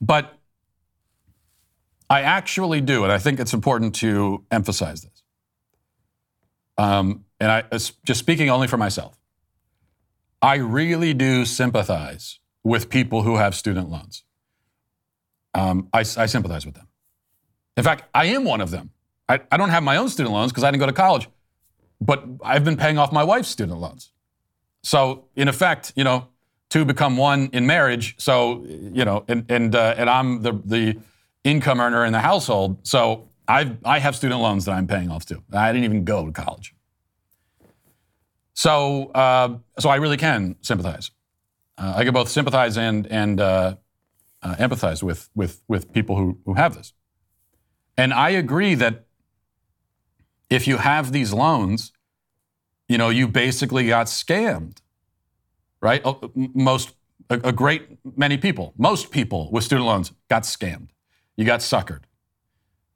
But 0.00 0.38
I 2.10 2.22
actually 2.22 2.82
do, 2.82 3.04
and 3.04 3.12
I 3.12 3.18
think 3.18 3.40
it's 3.40 3.54
important 3.54 3.94
to 3.96 4.44
emphasize 4.50 5.02
this. 5.02 5.22
Um, 6.76 7.24
and 7.40 7.50
I, 7.50 7.64
just 7.70 8.18
speaking 8.18 8.50
only 8.50 8.66
for 8.66 8.76
myself, 8.76 9.18
I 10.42 10.56
really 10.56 11.14
do 11.14 11.44
sympathize 11.44 12.40
with 12.64 12.90
people 12.90 13.22
who 13.22 13.36
have 13.36 13.54
student 13.54 13.88
loans. 13.88 14.24
Um, 15.54 15.88
I, 15.92 16.00
I, 16.00 16.26
sympathize 16.26 16.66
with 16.66 16.74
them. 16.74 16.88
In 17.76 17.82
fact, 17.82 18.04
I 18.14 18.26
am 18.26 18.44
one 18.44 18.60
of 18.60 18.70
them. 18.70 18.90
I, 19.28 19.40
I 19.50 19.56
don't 19.56 19.70
have 19.70 19.82
my 19.82 19.96
own 19.96 20.08
student 20.08 20.34
loans 20.34 20.52
because 20.52 20.64
I 20.64 20.70
didn't 20.70 20.80
go 20.80 20.86
to 20.86 20.92
college, 20.92 21.28
but 22.00 22.24
I've 22.44 22.64
been 22.64 22.76
paying 22.76 22.98
off 22.98 23.12
my 23.12 23.24
wife's 23.24 23.48
student 23.48 23.78
loans. 23.78 24.12
So, 24.82 25.24
in 25.36 25.48
effect, 25.48 25.92
you 25.96 26.04
know, 26.04 26.28
two 26.68 26.84
become 26.84 27.16
one 27.16 27.50
in 27.52 27.66
marriage. 27.66 28.14
So, 28.18 28.64
you 28.64 29.04
know, 29.04 29.24
and 29.28 29.44
and 29.50 29.74
uh, 29.74 29.94
and 29.96 30.10
I'm 30.10 30.42
the 30.42 30.60
the 30.64 30.98
income 31.44 31.80
earner 31.80 32.04
in 32.04 32.12
the 32.12 32.20
household. 32.20 32.86
So 32.86 33.28
I 33.48 33.76
I 33.84 33.98
have 33.98 34.16
student 34.16 34.40
loans 34.40 34.64
that 34.64 34.72
I'm 34.72 34.86
paying 34.86 35.10
off 35.10 35.24
too. 35.24 35.42
I 35.52 35.72
didn't 35.72 35.84
even 35.84 36.04
go 36.04 36.26
to 36.26 36.32
college. 36.32 36.74
So 38.54 39.06
uh, 39.14 39.58
so 39.78 39.88
I 39.88 39.96
really 39.96 40.16
can 40.16 40.56
sympathize. 40.60 41.10
Uh, 41.78 41.94
I 41.96 42.04
can 42.04 42.12
both 42.12 42.28
sympathize 42.28 42.76
and 42.76 43.06
and 43.06 43.40
uh, 43.40 43.76
uh, 44.42 44.54
empathize 44.56 45.02
with 45.02 45.30
with 45.34 45.62
with 45.68 45.92
people 45.92 46.16
who 46.16 46.38
who 46.44 46.54
have 46.54 46.74
this. 46.74 46.92
And 47.96 48.12
I 48.12 48.30
agree 48.30 48.74
that 48.74 49.04
if 50.48 50.66
you 50.66 50.78
have 50.78 51.12
these 51.12 51.32
loans, 51.32 51.92
you 52.88 52.98
know, 52.98 53.08
you 53.08 53.28
basically 53.28 53.86
got 53.86 54.06
scammed, 54.06 54.78
right? 55.80 56.02
Oh, 56.04 56.30
most 56.34 56.94
a, 57.30 57.34
a 57.44 57.52
great 57.52 57.98
many 58.16 58.36
people, 58.36 58.74
most 58.76 59.10
people 59.10 59.50
with 59.50 59.64
student 59.64 59.86
loans 59.86 60.12
got 60.28 60.42
scammed 60.42 60.88
you 61.36 61.44
got 61.44 61.60
suckered. 61.60 62.02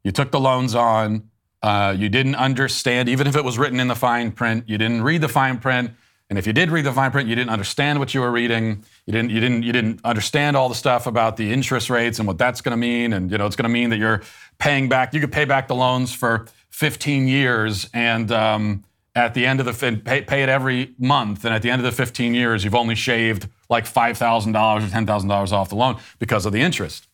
You 0.05 0.13
took 0.13 0.31
the 0.31 0.41
loans 0.41 0.75
on. 0.75 1.31
Uh, 1.63 1.95
you 1.97 2.09
didn't 2.09 2.37
understand, 2.37 3.09
even 3.09 3.27
if 3.27 3.35
it 3.35 3.43
was 3.43 3.59
written 3.59 3.81
in 3.81 3.89
the 3.89 3.97
fine 3.97 4.31
print, 4.31 4.69
you 4.69 4.79
didn't 4.79 5.03
read 5.03 5.21
the 5.21 5.29
fine 5.29 5.59
print. 5.59 5.91
And 6.29 6.39
if 6.39 6.47
you 6.47 6.53
did 6.53 6.71
read 6.71 6.85
the 6.85 6.93
fine 6.93 7.13
print, 7.13 7.29
you 7.29 7.37
didn't 7.37 7.51
understand 7.51 8.01
what 8.01 8.13
you 8.13 8.21
were 8.21 8.33
reading. 8.33 8.85
You 9.07 9.13
didn't, 9.13 9.31
you 9.31 9.41
didn't, 9.41 9.63
you 9.63 9.73
didn't 9.73 10.01
understand 10.05 10.57
all 10.57 10.69
the 10.69 10.75
stuff 10.75 11.07
about 11.07 11.37
the 11.37 11.53
interest 11.53 11.89
rates 11.89 12.19
and 12.19 12.27
what 12.27 12.37
that's 12.37 12.61
going 12.61 12.73
to 12.73 12.77
mean. 12.77 13.13
And 13.13 13.31
you 13.31 13.39
know, 13.39 13.47
it's 13.47 13.55
going 13.55 13.65
to 13.65 13.69
mean 13.69 13.91
that 13.91 13.99
you're 13.99 14.23
paying 14.59 14.89
back. 14.89 15.15
You 15.15 15.21
could 15.21 15.31
pay 15.31 15.45
back 15.45 15.69
the 15.69 15.77
loans 15.77 16.13
for 16.13 16.47
15 16.71 17.29
years, 17.29 17.89
and 17.95 18.33
um, 18.33 18.85
at 19.15 19.35
the 19.35 19.47
end 19.47 19.61
of 19.61 19.67
the 19.67 20.03
pay, 20.05 20.23
pay 20.23 20.43
it 20.43 20.49
every 20.49 20.95
month. 20.99 21.45
And 21.45 21.55
at 21.55 21.63
the 21.63 21.71
end 21.71 21.81
of 21.81 21.85
the 21.85 21.93
15 21.93 22.35
years, 22.35 22.65
you've 22.65 22.75
only 22.75 22.97
shaved 22.97 23.49
like 23.69 23.87
five 23.87 24.19
thousand 24.19 24.53
dollars 24.53 24.85
or 24.85 24.89
ten 24.89 25.07
thousand 25.07 25.29
dollars 25.29 25.53
off 25.53 25.69
the 25.69 25.77
loan 25.77 25.99
because 26.19 26.45
of 26.45 26.53
the 26.53 26.61
interest. 26.61 27.09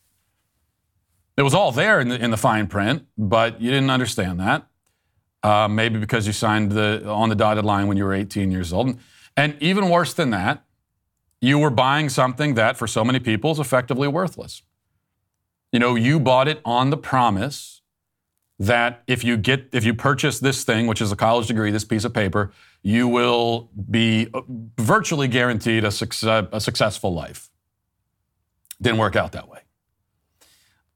It 1.37 1.43
was 1.43 1.55
all 1.55 1.73
there 1.73 2.01
in 2.01 2.09
the, 2.09 2.23
in 2.23 2.31
the 2.31 2.37
fine 2.37 2.67
print, 2.67 3.07
but 3.17 3.61
you 3.61 3.71
didn't 3.71 3.91
understand 3.91 4.41
that. 4.41 4.67
Uh, 5.43 5.67
maybe 5.69 5.99
because 5.99 6.27
you 6.27 6.33
signed 6.33 6.71
the, 6.71 7.05
on 7.09 7.29
the 7.29 7.35
dotted 7.35 7.65
line 7.65 7.89
when 7.89 7.97
you 7.97 8.05
were 8.05 8.15
18 8.15 8.53
years 8.53 8.73
old. 8.73 8.97
And 9.37 9.57
even 9.61 9.89
worse 9.89 10.15
than 10.15 10.31
that, 10.31 10.65
you 11.41 11.59
were 11.59 11.71
buying 11.71 12.09
something 12.09 12.55
that 12.55 12.77
for 12.77 12.87
so 12.87 13.05
many 13.05 13.19
people 13.19 13.51
is 13.51 13.59
effectively 13.59 14.07
worthless. 14.07 14.63
You 15.73 15.81
know, 15.81 15.97
you 15.97 16.21
bought 16.21 16.47
it 16.47 16.61
on 16.65 16.91
the 16.91 16.97
promise 16.97 17.83
that 18.59 19.03
if 19.09 19.25
you 19.25 19.37
get 19.37 19.69
if 19.73 19.85
you 19.85 19.93
purchase 19.93 20.39
this 20.39 20.63
thing, 20.63 20.87
which 20.87 21.01
is 21.01 21.11
a 21.11 21.17
college 21.17 21.49
degree, 21.49 21.73
this 21.73 21.85
piece 21.85 22.05
of 22.05 22.15
paper, 22.15 22.53
you 22.83 23.09
will 23.09 23.71
be 23.91 24.29
uh, 24.33 24.43
virtually 24.79 25.27
guaranteed 25.27 25.85
a, 25.85 25.91
success, 25.91 26.47
a 26.53 26.61
successful 26.61 27.13
life. 27.13 27.51
Didn't 28.81 28.99
work 28.99 29.17
out 29.17 29.33
that 29.33 29.49
way. 29.49 29.61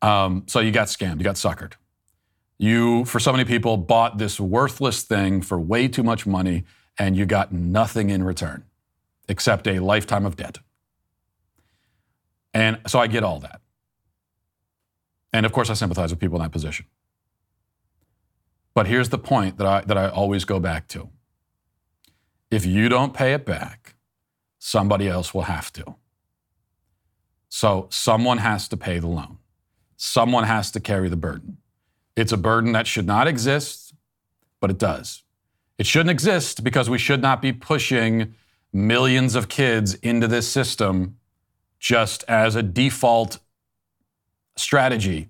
Um, 0.02 0.44
so 0.46 0.61
you 0.61 0.70
got 0.70 0.87
scammed, 0.87 1.18
you 1.18 1.24
got 1.24 1.37
suckered. 1.37 1.72
You, 2.58 3.04
for 3.04 3.20
so 3.20 3.32
many 3.32 3.44
people, 3.44 3.76
bought 3.76 4.18
this 4.18 4.40
worthless 4.40 5.02
thing 5.02 5.42
for 5.42 5.60
way 5.60 5.88
too 5.88 6.02
much 6.02 6.26
money 6.26 6.64
and 6.98 7.16
you 7.16 7.26
got 7.26 7.52
nothing 7.52 8.10
in 8.10 8.22
return 8.22 8.64
except 9.28 9.66
a 9.66 9.80
lifetime 9.80 10.24
of 10.24 10.36
debt. 10.36 10.58
And 12.54 12.78
so 12.86 12.98
I 12.98 13.06
get 13.06 13.22
all 13.22 13.40
that. 13.40 13.60
And 15.32 15.44
of 15.44 15.52
course, 15.52 15.68
I 15.68 15.74
sympathize 15.74 16.10
with 16.10 16.20
people 16.20 16.36
in 16.36 16.42
that 16.42 16.52
position. 16.52 16.86
But 18.72 18.86
here's 18.86 19.10
the 19.10 19.18
point 19.18 19.58
that 19.58 19.66
I, 19.66 19.80
that 19.82 19.98
I 19.98 20.08
always 20.08 20.44
go 20.44 20.58
back 20.58 20.88
to 20.88 21.10
if 22.50 22.64
you 22.64 22.88
don't 22.88 23.12
pay 23.12 23.34
it 23.34 23.44
back, 23.44 23.96
somebody 24.58 25.08
else 25.08 25.34
will 25.34 25.42
have 25.42 25.72
to. 25.74 25.96
So 27.48 27.88
someone 27.90 28.38
has 28.38 28.68
to 28.68 28.76
pay 28.76 28.98
the 28.98 29.08
loan 29.08 29.38
someone 29.96 30.44
has 30.44 30.70
to 30.72 30.80
carry 30.80 31.08
the 31.08 31.16
burden. 31.16 31.58
It's 32.16 32.33
a 32.33 32.37
burden 32.37 32.72
that 32.72 32.87
should 32.87 33.07
not 33.07 33.29
exist, 33.29 33.94
but 34.61 34.70
it 34.70 34.79
does. 34.79 35.22
It 35.79 35.87
shouldn't 35.87 36.11
exist 36.11 36.64
because 36.64 36.88
we 36.88 36.98
should 36.98 37.20
not 37.20 37.42
be 37.42 37.52
pushing 37.52 38.35
millions 38.72 39.35
of 39.35 39.48
kids 39.48 39.94
into 39.94 40.26
this 40.26 40.48
system 40.48 41.18
just 41.79 42.24
as 42.26 42.57
a 42.57 42.62
default 42.62 43.38
strategy 44.57 45.29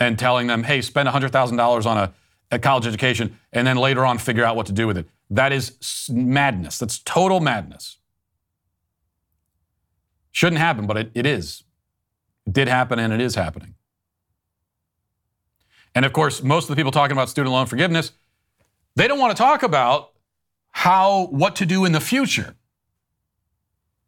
and 0.00 0.18
telling 0.18 0.48
them, 0.48 0.64
hey, 0.64 0.80
spend 0.80 1.08
$100,000 1.08 1.86
on 1.86 1.96
a, 1.96 2.12
a, 2.50 2.58
college 2.58 2.86
education 2.86 3.38
and 3.52 3.66
then 3.66 3.76
later 3.76 4.04
on 4.04 4.18
figure 4.18 4.44
out 4.44 4.56
what 4.56 4.66
to 4.66 4.72
do 4.72 4.86
with 4.86 4.96
it. 4.96 5.08
That 5.30 5.52
is 5.52 6.08
madness. 6.10 6.78
That's 6.78 6.98
total 6.98 7.38
madness. 7.38 7.98
Shouldn't 10.32 10.60
happen, 10.60 10.86
but 10.86 10.96
it, 10.96 11.10
it 11.14 11.26
is. 11.26 11.62
It 12.46 12.52
did 12.52 12.68
happen 12.68 12.98
and 12.98 13.12
it 13.12 13.20
is 13.20 13.36
happening. 13.36 13.74
And 15.94 16.04
of 16.04 16.12
course, 16.12 16.42
most 16.42 16.64
of 16.64 16.68
the 16.70 16.76
people 16.76 16.92
talking 16.92 17.12
about 17.12 17.28
student 17.28 17.52
loan 17.52 17.66
forgiveness, 17.66 18.12
they 18.96 19.08
don't 19.08 19.18
want 19.18 19.36
to 19.36 19.40
talk 19.40 19.62
about 19.62 20.12
how 20.70 21.26
what 21.30 21.56
to 21.56 21.66
do 21.66 21.84
in 21.84 21.92
the 21.92 22.00
future. 22.00 22.54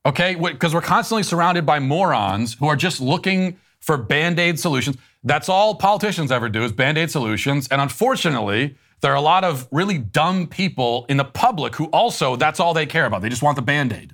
Okay? 0.04 0.34
Because 0.34 0.74
we're 0.74 0.80
constantly 0.80 1.22
surrounded 1.22 1.66
by 1.66 1.78
morons 1.78 2.54
who 2.54 2.66
are 2.66 2.76
just 2.76 3.00
looking 3.00 3.58
for 3.80 3.96
band-aid 3.96 4.60
solutions. 4.60 4.96
That's 5.24 5.48
all 5.48 5.74
politicians 5.74 6.30
ever 6.30 6.48
do 6.48 6.62
is 6.62 6.72
band-aid 6.72 7.10
solutions. 7.10 7.68
And 7.68 7.80
unfortunately, 7.80 8.76
there 9.00 9.12
are 9.12 9.16
a 9.16 9.20
lot 9.20 9.42
of 9.42 9.66
really 9.72 9.98
dumb 9.98 10.46
people 10.46 11.06
in 11.08 11.16
the 11.16 11.24
public 11.24 11.74
who 11.76 11.86
also 11.86 12.36
that's 12.36 12.60
all 12.60 12.74
they 12.74 12.86
care 12.86 13.06
about. 13.06 13.22
They 13.22 13.28
just 13.28 13.42
want 13.42 13.56
the 13.56 13.62
band-aid. 13.62 14.12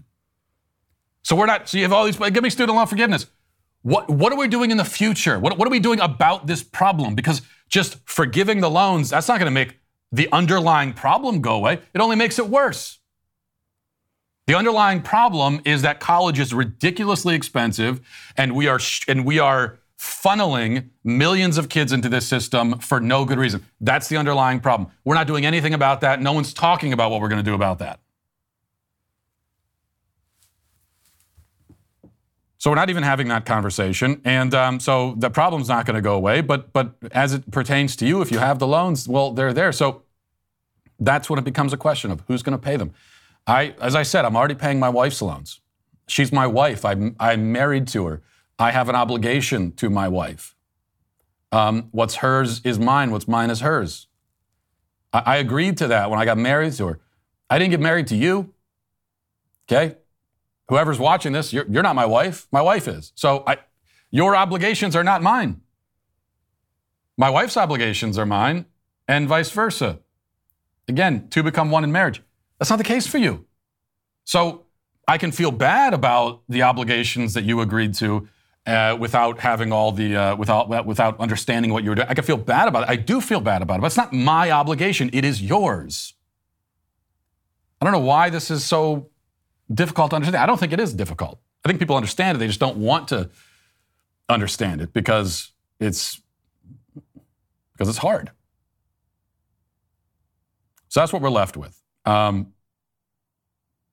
So 1.22 1.36
we're 1.36 1.46
not, 1.46 1.68
so 1.68 1.76
you 1.76 1.84
have 1.84 1.92
all 1.92 2.06
these, 2.06 2.16
give 2.16 2.42
me 2.42 2.48
student 2.48 2.76
loan 2.76 2.86
forgiveness. 2.86 3.26
What, 3.82 4.08
what 4.08 4.32
are 4.32 4.38
we 4.38 4.48
doing 4.48 4.70
in 4.70 4.78
the 4.78 4.84
future? 4.84 5.38
What, 5.38 5.58
what 5.58 5.68
are 5.68 5.70
we 5.70 5.80
doing 5.80 6.00
about 6.00 6.46
this 6.46 6.62
problem? 6.62 7.14
Because 7.14 7.42
just 7.68 7.98
forgiving 8.08 8.60
the 8.60 8.70
loans, 8.70 9.10
that's 9.10 9.28
not 9.28 9.38
going 9.38 9.46
to 9.46 9.50
make 9.50 9.78
the 10.12 10.28
underlying 10.32 10.92
problem 10.92 11.40
go 11.40 11.54
away. 11.54 11.80
It 11.94 12.00
only 12.00 12.16
makes 12.16 12.38
it 12.38 12.48
worse. 12.48 12.98
The 14.46 14.54
underlying 14.54 15.02
problem 15.02 15.60
is 15.66 15.82
that 15.82 16.00
college 16.00 16.38
is 16.38 16.54
ridiculously 16.54 17.34
expensive 17.34 18.00
and 18.36 18.54
we 18.54 18.66
are 18.66 18.78
sh- 18.78 19.04
and 19.06 19.26
we 19.26 19.38
are 19.38 19.78
funneling 19.98 20.88
millions 21.04 21.58
of 21.58 21.68
kids 21.68 21.92
into 21.92 22.08
this 22.08 22.26
system 22.26 22.78
for 22.78 22.98
no 22.98 23.26
good 23.26 23.38
reason. 23.38 23.66
That's 23.80 24.08
the 24.08 24.16
underlying 24.16 24.60
problem. 24.60 24.90
We're 25.04 25.16
not 25.16 25.26
doing 25.26 25.44
anything 25.44 25.74
about 25.74 26.00
that. 26.00 26.22
No 26.22 26.32
one's 26.32 26.54
talking 26.54 26.92
about 26.94 27.10
what 27.10 27.20
we're 27.20 27.28
going 27.28 27.44
to 27.44 27.50
do 27.50 27.54
about 27.54 27.80
that. 27.80 28.00
So 32.68 32.72
we're 32.72 32.76
not 32.76 32.90
even 32.90 33.02
having 33.02 33.28
that 33.28 33.46
conversation, 33.46 34.20
and 34.26 34.54
um, 34.54 34.78
so 34.78 35.14
the 35.16 35.30
problem's 35.30 35.70
not 35.70 35.86
going 35.86 35.94
to 35.94 36.02
go 36.02 36.14
away. 36.14 36.42
But 36.42 36.70
but 36.74 36.96
as 37.12 37.32
it 37.32 37.50
pertains 37.50 37.96
to 37.96 38.06
you, 38.06 38.20
if 38.20 38.30
you 38.30 38.40
have 38.40 38.58
the 38.58 38.66
loans, 38.66 39.08
well, 39.08 39.32
they're 39.32 39.54
there. 39.54 39.72
So 39.72 40.02
that's 41.00 41.30
when 41.30 41.38
it 41.38 41.46
becomes 41.46 41.72
a 41.72 41.78
question 41.78 42.10
of 42.10 42.22
who's 42.28 42.42
going 42.42 42.52
to 42.52 42.62
pay 42.62 42.76
them. 42.76 42.92
I, 43.46 43.74
as 43.80 43.94
I 43.94 44.02
said, 44.02 44.26
I'm 44.26 44.36
already 44.36 44.54
paying 44.54 44.78
my 44.78 44.90
wife's 44.90 45.22
loans. 45.22 45.62
She's 46.08 46.30
my 46.30 46.46
wife. 46.46 46.84
I'm 46.84 47.16
I'm 47.18 47.52
married 47.52 47.88
to 47.88 48.04
her. 48.04 48.20
I 48.58 48.72
have 48.72 48.90
an 48.90 48.96
obligation 48.96 49.72
to 49.76 49.88
my 49.88 50.06
wife. 50.06 50.54
Um, 51.50 51.88
what's 51.92 52.16
hers 52.16 52.60
is 52.64 52.78
mine. 52.78 53.12
What's 53.12 53.26
mine 53.26 53.48
is 53.48 53.60
hers. 53.60 54.08
I, 55.14 55.22
I 55.24 55.36
agreed 55.36 55.78
to 55.78 55.86
that 55.86 56.10
when 56.10 56.20
I 56.20 56.26
got 56.26 56.36
married 56.36 56.74
to 56.74 56.88
her. 56.88 57.00
I 57.48 57.58
didn't 57.58 57.70
get 57.70 57.80
married 57.80 58.08
to 58.08 58.14
you. 58.14 58.52
Okay, 59.66 59.96
whoever's 60.68 60.98
watching 60.98 61.32
this, 61.32 61.52
you're, 61.52 61.66
you're 61.68 61.82
not 61.82 61.96
my 61.96 62.06
wife. 62.06 62.46
My 62.52 62.62
wife 62.62 62.88
is. 62.88 63.12
So 63.14 63.42
I, 63.46 63.58
your 64.10 64.36
obligations 64.36 64.94
are 64.94 65.04
not 65.04 65.22
mine. 65.22 65.60
My 67.16 67.30
wife's 67.30 67.56
obligations 67.56 68.16
are 68.16 68.26
mine, 68.26 68.66
and 69.08 69.26
vice 69.26 69.50
versa. 69.50 69.98
Again, 70.86 71.28
two 71.30 71.42
become 71.42 71.70
one 71.70 71.82
in 71.84 71.90
marriage. 71.90 72.22
That's 72.58 72.70
not 72.70 72.76
the 72.76 72.84
case 72.84 73.06
for 73.06 73.18
you. 73.18 73.46
So 74.24 74.66
I 75.06 75.18
can 75.18 75.32
feel 75.32 75.50
bad 75.50 75.94
about 75.94 76.42
the 76.48 76.62
obligations 76.62 77.34
that 77.34 77.44
you 77.44 77.60
agreed 77.60 77.94
to 77.94 78.28
uh, 78.66 78.96
without 79.00 79.40
having 79.40 79.72
all 79.72 79.90
the 79.90 80.14
uh, 80.14 80.36
without 80.36 80.86
without 80.86 81.18
understanding 81.18 81.72
what 81.72 81.82
you 81.82 81.90
were 81.90 81.96
doing. 81.96 82.08
I 82.08 82.14
can 82.14 82.24
feel 82.24 82.36
bad 82.36 82.68
about 82.68 82.84
it. 82.84 82.90
I 82.90 82.96
do 82.96 83.20
feel 83.20 83.40
bad 83.40 83.62
about 83.62 83.78
it, 83.78 83.80
but 83.80 83.86
it's 83.86 83.96
not 83.96 84.12
my 84.12 84.50
obligation. 84.50 85.10
It 85.12 85.24
is 85.24 85.42
yours. 85.42 86.14
I 87.80 87.84
don't 87.84 87.92
know 87.92 88.06
why 88.06 88.28
this 88.30 88.50
is 88.50 88.64
so 88.64 89.08
difficult 89.72 90.10
to 90.10 90.16
understand. 90.16 90.42
I 90.42 90.46
don't 90.46 90.58
think 90.58 90.72
it 90.72 90.80
is 90.80 90.94
difficult. 90.94 91.40
I 91.64 91.68
think 91.68 91.78
people 91.78 91.96
understand 91.96 92.36
it. 92.36 92.38
They 92.38 92.46
just 92.46 92.60
don't 92.60 92.78
want 92.78 93.08
to 93.08 93.30
understand 94.28 94.80
it 94.80 94.92
because 94.92 95.52
it's 95.80 96.20
because 97.72 97.88
it's 97.88 97.98
hard. 97.98 98.30
So 100.88 101.00
that's 101.00 101.12
what 101.12 101.22
we're 101.22 101.30
left 101.30 101.56
with. 101.56 101.80
Um, 102.04 102.54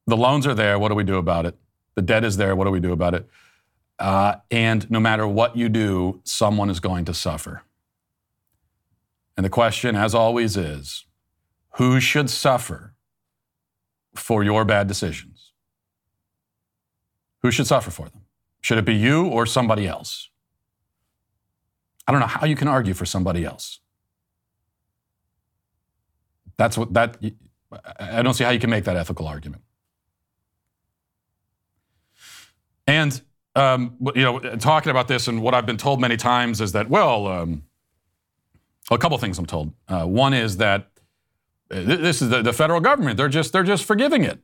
the 0.08 0.18
loans 0.18 0.48
are 0.48 0.54
there. 0.54 0.80
What 0.80 0.90
do 0.90 0.96
we 0.96 1.04
do 1.04 1.18
about 1.18 1.46
it? 1.46 1.56
The 1.96 2.02
debt 2.02 2.24
is 2.24 2.38
there. 2.38 2.56
What 2.56 2.66
do 2.66 2.72
we 2.72 2.80
do 2.80 2.92
about 2.92 3.14
it? 3.14 3.28
Uh, 4.00 4.36
and 4.52 4.90
no 4.90 5.00
matter 5.00 5.28
what 5.28 5.56
you 5.56 5.70
do, 5.70 6.22
someone 6.24 6.70
is 6.70 6.80
going 6.80 7.06
to 7.06 7.14
suffer. 7.14 7.64
And 9.38 9.46
the 9.46 9.50
question, 9.50 9.96
as 9.96 10.16
always, 10.16 10.58
is 10.58 11.06
who 11.72 12.00
should 12.00 12.30
suffer 12.30 12.94
for 14.14 14.44
your 14.44 14.64
bad 14.64 14.88
decisions? 14.88 15.35
Who 17.46 17.52
should 17.52 17.68
suffer 17.68 17.92
for 17.92 18.10
them? 18.10 18.22
Should 18.62 18.80
it 18.80 18.86
be 18.86 18.96
you 18.96 19.28
or 19.28 19.46
somebody 19.46 19.88
else? 19.88 20.32
I 22.08 22.12
don't 22.12 22.20
know 22.20 22.26
how 22.26 22.48
you 22.48 22.56
can 22.56 22.68
argue 22.68 22.96
for 22.96 23.06
somebody 23.06 23.46
else. 23.46 23.82
That's 26.58 26.76
what 26.76 26.92
that 26.96 27.18
I 28.00 28.24
don't 28.24 28.34
see 28.34 28.44
how 28.44 28.50
you 28.50 28.58
can 28.58 28.72
make 28.72 28.86
that 28.86 28.96
ethical 28.96 29.28
argument. 29.28 29.62
And 32.88 33.22
um, 33.56 33.96
you 34.16 34.24
know, 34.24 34.40
talking 34.40 34.90
about 34.90 35.08
this 35.08 35.28
and 35.28 35.44
what 35.44 35.54
I've 35.54 35.68
been 35.68 35.78
told 35.78 36.02
many 36.02 36.18
times 36.18 36.62
is 36.62 36.72
that 36.72 36.90
well, 36.90 37.28
um, 37.28 37.62
a 38.90 38.98
couple 38.98 39.20
things 39.20 39.38
I'm 39.38 39.46
told. 39.46 39.72
Uh, 39.88 40.06
one 40.06 40.34
is 40.34 40.58
that 40.58 40.88
uh, 41.70 41.84
this 41.84 42.24
is 42.24 42.30
the, 42.30 42.42
the, 42.42 42.54
federal 42.54 42.80
government. 42.80 43.18
They're 43.18 43.30
just 43.30 43.54
they're 43.54 43.62
just 43.62 43.86
forgiving 43.86 44.24
it. 44.24 44.40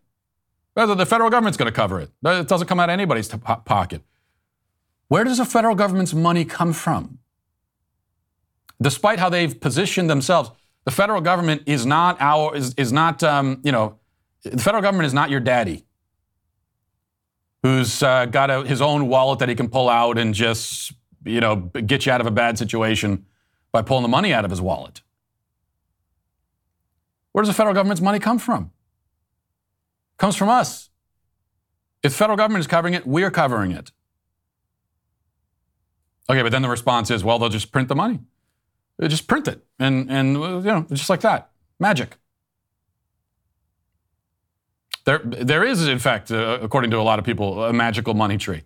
The 0.76 1.06
federal 1.06 1.30
government's 1.30 1.58
going 1.58 1.72
to 1.72 1.76
cover 1.76 2.00
it. 2.00 2.12
It 2.24 2.48
doesn't 2.48 2.68
come 2.68 2.80
out 2.80 2.90
of 2.90 2.94
anybody's 2.94 3.28
t- 3.28 3.38
pocket. 3.38 4.02
Where 5.10 5.26
does 5.26 5.38
the 5.38 5.46
federal 5.46 5.76
government's 5.76 6.14
money 6.14 6.46
come 6.46 6.72
from? 6.72 7.20
Despite 8.82 9.20
how 9.20 9.30
they've 9.30 9.60
positioned 9.60 10.10
themselves, 10.10 10.52
the 10.86 10.92
federal 10.92 11.22
government 11.22 11.64
is 11.66 11.86
not 11.86 12.18
our 12.20 12.56
is, 12.56 12.74
is 12.76 12.92
not 12.92 13.22
um, 13.22 13.60
you 13.64 13.72
know 13.72 14.00
the 14.44 14.62
federal 14.62 14.82
government 14.82 15.06
is 15.06 15.14
not 15.14 15.30
your 15.30 15.40
daddy 15.40 15.86
who's 17.64 18.02
uh, 18.02 18.26
got 18.26 18.50
a, 18.50 18.64
his 18.64 18.82
own 18.82 19.08
wallet 19.08 19.40
that 19.40 19.50
he 19.50 19.56
can 19.56 19.70
pull 19.70 19.90
out 19.90 20.18
and 20.18 20.34
just 20.34 20.94
you 21.26 21.40
know 21.40 21.56
get 21.56 22.06
you 22.06 22.12
out 22.12 22.22
of 22.22 22.28
a 22.28 22.32
bad 22.32 22.58
situation 22.58 23.26
by 23.72 23.82
pulling 23.82 24.02
the 24.02 24.10
money 24.10 24.34
out 24.34 24.46
of 24.46 24.52
his 24.52 24.62
wallet. 24.62 25.02
Where 27.32 27.44
does 27.44 27.50
the 27.50 27.54
federal 27.54 27.74
government's 27.74 28.02
money 28.02 28.20
come 28.20 28.40
from? 28.40 28.72
Comes 30.22 30.36
from 30.36 30.50
us. 30.50 30.92
If 32.04 32.12
the 32.12 32.18
federal 32.20 32.38
government 32.38 32.60
is 32.60 32.68
covering 32.68 32.94
it, 32.94 33.08
we're 33.08 33.32
covering 33.32 33.72
it. 33.72 33.92
Okay, 36.30 36.44
but 36.44 36.52
then 36.52 36.62
the 36.62 36.70
response 36.70 37.10
is, 37.10 37.24
well, 37.24 37.40
they'll 37.40 37.50
just 37.50 37.72
print 37.72 37.88
the 37.88 37.96
money. 37.96 38.20
They 39.00 39.08
just 39.08 39.26
print 39.28 39.48
it, 39.48 39.66
and 39.80 40.12
and 40.12 40.36
you 40.36 40.62
know, 40.62 40.86
just 40.94 41.10
like 41.10 41.22
that, 41.22 41.50
magic. 41.80 42.18
There, 45.06 45.22
there 45.24 45.64
is, 45.64 45.88
in 45.88 45.98
fact, 45.98 46.30
uh, 46.30 46.60
according 46.62 46.92
to 46.92 46.98
a 46.98 47.02
lot 47.10 47.18
of 47.18 47.26
people, 47.26 47.64
a 47.64 47.74
magical 47.74 48.14
money 48.14 48.38
tree, 48.38 48.62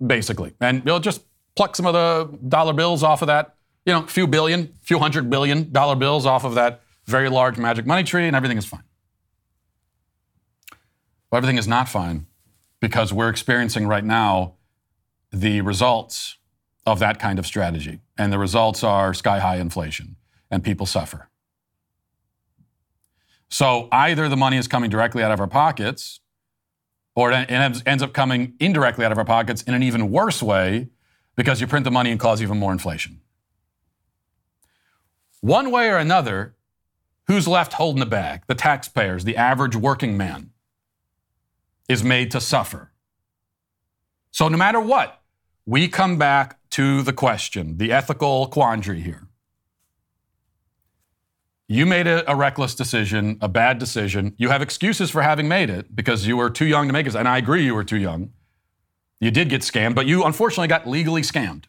basically, 0.00 0.54
and 0.58 0.82
you'll 0.86 1.00
just 1.00 1.20
pluck 1.54 1.76
some 1.76 1.84
of 1.84 1.92
the 1.92 2.38
dollar 2.48 2.72
bills 2.72 3.02
off 3.02 3.20
of 3.20 3.26
that, 3.26 3.56
you 3.84 3.92
know, 3.92 4.04
a 4.04 4.06
few 4.06 4.26
billion, 4.26 4.72
few 4.80 4.98
hundred 4.98 5.28
billion 5.28 5.70
dollar 5.70 5.96
bills 5.96 6.24
off 6.24 6.44
of 6.44 6.54
that 6.54 6.80
very 7.04 7.28
large 7.28 7.58
magic 7.58 7.84
money 7.84 8.04
tree, 8.04 8.26
and 8.26 8.34
everything 8.34 8.56
is 8.56 8.64
fine. 8.64 8.84
Well, 11.32 11.38
everything 11.38 11.56
is 11.56 11.66
not 11.66 11.88
fine 11.88 12.26
because 12.78 13.10
we're 13.10 13.30
experiencing 13.30 13.86
right 13.88 14.04
now 14.04 14.56
the 15.32 15.62
results 15.62 16.36
of 16.84 16.98
that 16.98 17.18
kind 17.18 17.38
of 17.38 17.46
strategy. 17.46 18.00
And 18.18 18.30
the 18.30 18.38
results 18.38 18.84
are 18.84 19.14
sky 19.14 19.40
high 19.40 19.56
inflation, 19.56 20.16
and 20.50 20.62
people 20.62 20.84
suffer. 20.84 21.30
So 23.48 23.88
either 23.90 24.28
the 24.28 24.36
money 24.36 24.58
is 24.58 24.68
coming 24.68 24.90
directly 24.90 25.22
out 25.22 25.32
of 25.32 25.40
our 25.40 25.46
pockets, 25.46 26.20
or 27.14 27.32
it 27.32 27.50
ends 27.50 28.02
up 28.02 28.12
coming 28.12 28.52
indirectly 28.60 29.06
out 29.06 29.12
of 29.12 29.16
our 29.16 29.24
pockets 29.24 29.62
in 29.62 29.72
an 29.72 29.82
even 29.82 30.10
worse 30.10 30.42
way 30.42 30.88
because 31.34 31.62
you 31.62 31.66
print 31.66 31.84
the 31.84 31.90
money 31.90 32.10
and 32.10 32.20
cause 32.20 32.42
even 32.42 32.58
more 32.58 32.72
inflation. 32.72 33.22
One 35.40 35.70
way 35.70 35.88
or 35.88 35.96
another, 35.96 36.56
who's 37.26 37.48
left 37.48 37.72
holding 37.74 38.00
the 38.00 38.06
bag? 38.06 38.42
The 38.48 38.54
taxpayers, 38.54 39.24
the 39.24 39.36
average 39.36 39.76
working 39.76 40.16
man, 40.16 40.50
is 41.92 42.02
made 42.02 42.30
to 42.32 42.40
suffer. 42.40 42.90
So 44.30 44.48
no 44.48 44.56
matter 44.56 44.80
what, 44.80 45.20
we 45.66 45.88
come 45.88 46.18
back 46.18 46.58
to 46.70 47.02
the 47.02 47.12
question, 47.12 47.76
the 47.78 47.92
ethical 47.92 48.46
quandary 48.48 49.00
here. 49.00 49.28
You 51.68 51.86
made 51.86 52.06
a, 52.06 52.30
a, 52.30 52.34
reckless 52.34 52.74
decision, 52.74 53.38
a 53.40 53.48
bad 53.48 53.78
decision. 53.78 54.34
You 54.36 54.48
have 54.48 54.60
excuses 54.60 55.10
for 55.10 55.22
having 55.22 55.48
made 55.48 55.70
it 55.70 55.94
because 55.94 56.26
you 56.26 56.36
were 56.36 56.50
too 56.50 56.66
young 56.66 56.86
to 56.86 56.92
make 56.92 57.06
it. 57.06 57.14
And 57.14 57.28
I 57.28 57.38
agree 57.38 57.64
you 57.64 57.74
were 57.74 57.84
too 57.84 57.96
young. 57.96 58.32
You 59.20 59.30
did 59.30 59.48
get 59.48 59.62
scammed, 59.62 59.94
but 59.94 60.06
you 60.06 60.24
unfortunately 60.24 60.68
got 60.68 60.86
legally 60.86 61.22
scammed. 61.22 61.64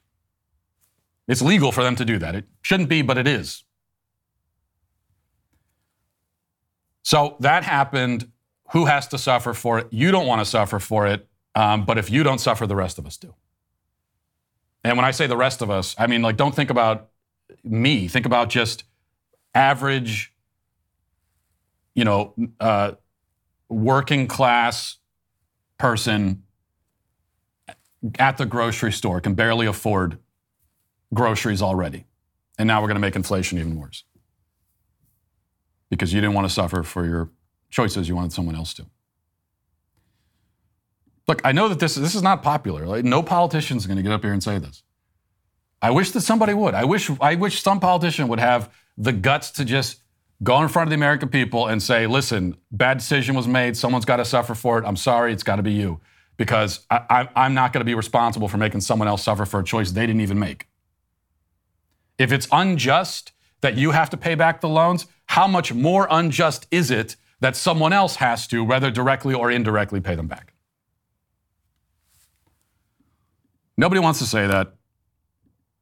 It's 1.27 1.41
legal 1.41 1.71
for 1.71 1.83
them 1.83 1.95
to 1.95 2.03
do 2.03 2.17
that. 2.17 2.35
It 2.35 2.45
shouldn't 2.61 2.89
be, 2.89 3.01
but 3.01 3.17
it 3.17 3.27
is. 3.27 3.63
So 7.03 7.37
that 7.39 7.63
happened. 7.63 8.31
Who 8.73 8.85
has 8.85 9.07
to 9.09 9.17
suffer 9.17 9.53
for 9.53 9.79
it? 9.79 9.87
You 9.91 10.11
don't 10.11 10.25
want 10.25 10.41
to 10.41 10.45
suffer 10.45 10.79
for 10.79 11.07
it. 11.07 11.27
Um, 11.55 11.85
but 11.85 11.99
if 11.99 12.09
you 12.09 12.23
don't 12.23 12.39
suffer, 12.39 12.65
the 12.65 12.75
rest 12.75 12.97
of 12.97 13.05
us 13.05 13.17
do. 13.17 13.35
And 14.83 14.97
when 14.97 15.05
I 15.05 15.11
say 15.11 15.27
the 15.27 15.37
rest 15.37 15.61
of 15.61 15.69
us, 15.69 15.95
I 15.97 16.07
mean, 16.07 16.23
like, 16.23 16.37
don't 16.37 16.55
think 16.55 16.71
about 16.71 17.09
me. 17.63 18.07
Think 18.07 18.25
about 18.25 18.49
just 18.49 18.83
average, 19.53 20.33
you 21.93 22.03
know, 22.03 22.33
uh, 22.59 22.93
working 23.69 24.27
class 24.27 24.97
person 25.77 26.43
at 28.17 28.37
the 28.37 28.45
grocery 28.45 28.91
store 28.91 29.21
can 29.21 29.35
barely 29.35 29.67
afford 29.67 30.17
groceries 31.13 31.61
already. 31.61 32.05
And 32.57 32.67
now 32.67 32.81
we're 32.81 32.87
going 32.87 32.95
to 32.95 33.01
make 33.01 33.15
inflation 33.15 33.59
even 33.59 33.79
worse 33.79 34.03
because 35.91 36.11
you 36.11 36.19
didn't 36.19 36.33
want 36.33 36.47
to 36.47 36.53
suffer 36.53 36.81
for 36.81 37.05
your 37.05 37.29
choices, 37.73 38.07
you 38.07 38.15
wanted 38.15 38.31
someone 38.31 38.55
else 38.55 38.73
to. 38.75 38.85
Look, 41.27 41.41
I 41.43 41.51
know 41.51 41.67
that 41.69 41.79
this, 41.79 41.95
this 41.95 42.15
is 42.15 42.21
not 42.21 42.43
popular. 42.43 42.85
Like, 42.85 43.03
no 43.03 43.23
politician 43.23 43.77
is 43.77 43.87
going 43.87 43.97
to 43.97 44.03
get 44.03 44.11
up 44.11 44.23
here 44.23 44.33
and 44.33 44.43
say 44.43 44.59
this. 44.59 44.83
I 45.81 45.91
wish 45.91 46.11
that 46.11 46.21
somebody 46.21 46.53
would. 46.53 46.75
I 46.75 46.85
wish, 46.85 47.09
I 47.19 47.35
wish 47.35 47.61
some 47.61 47.79
politician 47.79 48.27
would 48.27 48.39
have 48.39 48.73
the 48.97 49.11
guts 49.11 49.51
to 49.51 49.65
just 49.65 50.01
go 50.41 50.61
in 50.61 50.67
front 50.69 50.87
of 50.87 50.89
the 50.91 50.95
American 50.95 51.29
people 51.29 51.67
and 51.67 51.81
say, 51.81 52.07
listen, 52.07 52.55
bad 52.71 52.99
decision 52.99 53.35
was 53.35 53.47
made. 53.47 53.75
Someone's 53.75 54.05
got 54.05 54.17
to 54.17 54.25
suffer 54.25 54.53
for 54.53 54.77
it. 54.77 54.85
I'm 54.85 54.95
sorry. 54.95 55.33
It's 55.33 55.43
got 55.43 55.57
to 55.57 55.63
be 55.63 55.71
you. 55.71 55.99
Because 56.37 56.85
I, 56.89 57.29
am 57.35 57.53
not 57.53 57.73
going 57.73 57.81
to 57.81 57.85
be 57.85 57.95
responsible 57.95 58.47
for 58.47 58.57
making 58.57 58.81
someone 58.81 59.07
else 59.07 59.23
suffer 59.23 59.45
for 59.45 59.59
a 59.59 59.63
choice 59.63 59.91
they 59.91 60.05
didn't 60.05 60.21
even 60.21 60.39
make. 60.39 60.67
If 62.17 62.31
it's 62.31 62.47
unjust 62.51 63.31
that 63.61 63.77
you 63.77 63.91
have 63.91 64.09
to 64.09 64.17
pay 64.17 64.35
back 64.35 64.61
the 64.61 64.69
loans, 64.69 65.05
how 65.27 65.47
much 65.47 65.73
more 65.73 66.07
unjust 66.09 66.67
is 66.71 66.91
it 66.91 67.15
that 67.43 67.57
someone 67.57 67.91
else 67.91 68.15
has 68.15 68.47
to, 68.47 68.63
whether 68.63 68.89
directly 68.89 69.33
or 69.33 69.51
indirectly, 69.51 69.99
pay 69.99 70.15
them 70.15 70.27
back? 70.27 70.53
Nobody 73.77 73.99
wants 73.99 74.19
to 74.19 74.25
say 74.25 74.47
that. 74.47 74.75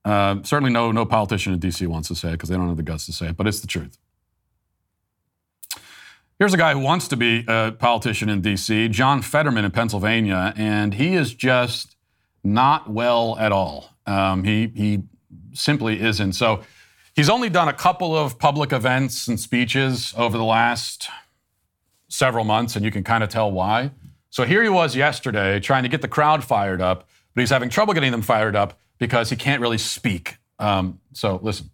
Uh, 0.03 0.37
certainly, 0.41 0.71
no, 0.71 0.91
no 0.91 1.05
politician 1.05 1.53
in 1.53 1.59
D.C. 1.59 1.85
wants 1.85 2.07
to 2.07 2.15
say 2.15 2.29
it 2.29 2.31
because 2.31 2.49
they 2.49 2.55
don't 2.55 2.67
have 2.67 2.77
the 2.77 2.83
guts 2.83 3.05
to 3.05 3.13
say 3.13 3.27
it, 3.27 3.37
but 3.37 3.45
it's 3.45 3.59
the 3.59 3.67
truth. 3.67 3.99
Here's 6.39 6.55
a 6.55 6.57
guy 6.57 6.73
who 6.73 6.79
wants 6.79 7.07
to 7.09 7.15
be 7.15 7.45
a 7.47 7.71
politician 7.77 8.27
in 8.27 8.41
D.C., 8.41 8.87
John 8.87 9.21
Fetterman 9.21 9.63
in 9.63 9.69
Pennsylvania, 9.69 10.55
and 10.57 10.95
he 10.95 11.13
is 11.13 11.35
just 11.35 11.95
not 12.43 12.89
well 12.89 13.37
at 13.37 13.51
all. 13.51 13.95
Um, 14.07 14.43
he, 14.43 14.71
he 14.75 15.03
simply 15.53 16.01
isn't. 16.01 16.33
So 16.33 16.63
he's 17.15 17.29
only 17.29 17.49
done 17.49 17.67
a 17.67 17.73
couple 17.73 18.17
of 18.17 18.39
public 18.39 18.73
events 18.73 19.27
and 19.27 19.39
speeches 19.39 20.15
over 20.17 20.39
the 20.39 20.43
last 20.43 21.07
several 22.11 22.45
months, 22.45 22.75
and 22.75 22.85
you 22.85 22.91
can 22.91 23.03
kind 23.03 23.23
of 23.23 23.29
tell 23.29 23.51
why. 23.51 23.91
So 24.29 24.45
here 24.45 24.63
he 24.63 24.69
was 24.69 24.95
yesterday 24.95 25.59
trying 25.59 25.83
to 25.83 25.89
get 25.89 26.01
the 26.01 26.07
crowd 26.07 26.43
fired 26.43 26.81
up 26.81 27.07
but 27.33 27.41
he's 27.41 27.49
having 27.49 27.69
trouble 27.69 27.93
getting 27.93 28.11
them 28.11 28.21
fired 28.21 28.55
up 28.55 28.79
because 28.97 29.29
he 29.29 29.35
can't 29.35 29.61
really 29.61 29.77
speak. 29.77 30.37
Um, 30.59 30.99
so 31.13 31.39
listen. 31.41 31.69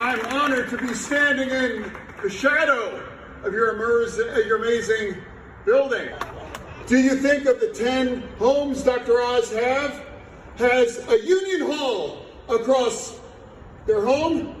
I'm 0.00 0.24
honored 0.26 0.68
to 0.70 0.78
be 0.78 0.94
standing 0.94 1.48
in 1.48 1.92
the 2.22 2.30
shadow 2.30 3.02
of 3.42 3.52
your, 3.52 3.76
your 4.44 4.56
amazing 4.58 5.16
building. 5.64 6.10
Do 6.86 6.98
you 6.98 7.16
think 7.16 7.46
of 7.46 7.60
the 7.60 7.68
10 7.68 8.22
homes 8.38 8.82
Dr. 8.82 9.20
Oz 9.20 9.52
have 9.52 10.04
has 10.56 11.06
a 11.08 11.20
union 11.20 11.70
hall 11.70 12.24
across 12.48 13.18
their 13.86 14.04
home? 14.04 14.54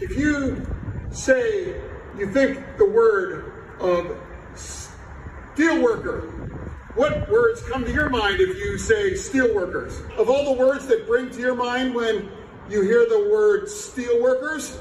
If 0.00 0.16
you 0.16 0.66
say 1.10 1.80
you 2.18 2.26
think 2.32 2.58
the 2.78 2.86
word 2.88 3.52
of 3.80 4.16
steelworker, 4.54 6.30
what 6.94 7.28
words 7.30 7.62
come 7.62 7.84
to 7.84 7.92
your 7.92 8.08
mind 8.08 8.40
if 8.40 8.56
you 8.58 8.78
say 8.78 9.12
steelworkers? 9.12 10.08
Of 10.16 10.30
all 10.30 10.44
the 10.54 10.58
words 10.58 10.86
that 10.86 11.06
bring 11.06 11.30
to 11.30 11.38
your 11.38 11.54
mind 11.54 11.94
when 11.94 12.30
you 12.68 12.82
hear 12.82 13.06
the 13.08 13.28
word 13.30 13.64
steelworkers, 13.64 14.78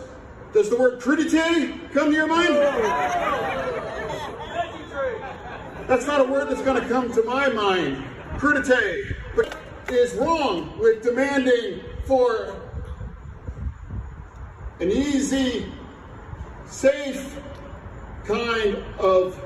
does 0.53 0.69
the 0.69 0.77
word 0.77 0.99
crudité 0.99 1.91
come 1.91 2.11
to 2.11 2.15
your 2.15 2.27
mind? 2.27 2.53
That's 5.87 6.05
not 6.05 6.21
a 6.21 6.23
word 6.23 6.49
that's 6.49 6.61
going 6.61 6.81
to 6.81 6.87
come 6.87 7.11
to 7.13 7.23
my 7.23 7.49
mind. 7.49 8.03
Crudité. 8.37 9.15
But 9.35 9.57
is 9.89 10.13
wrong 10.15 10.77
with 10.79 11.03
demanding 11.03 11.81
for 12.05 12.55
an 14.79 14.91
easy, 14.91 15.71
safe 16.73 17.39
kind 18.25 18.75
of 18.99 19.39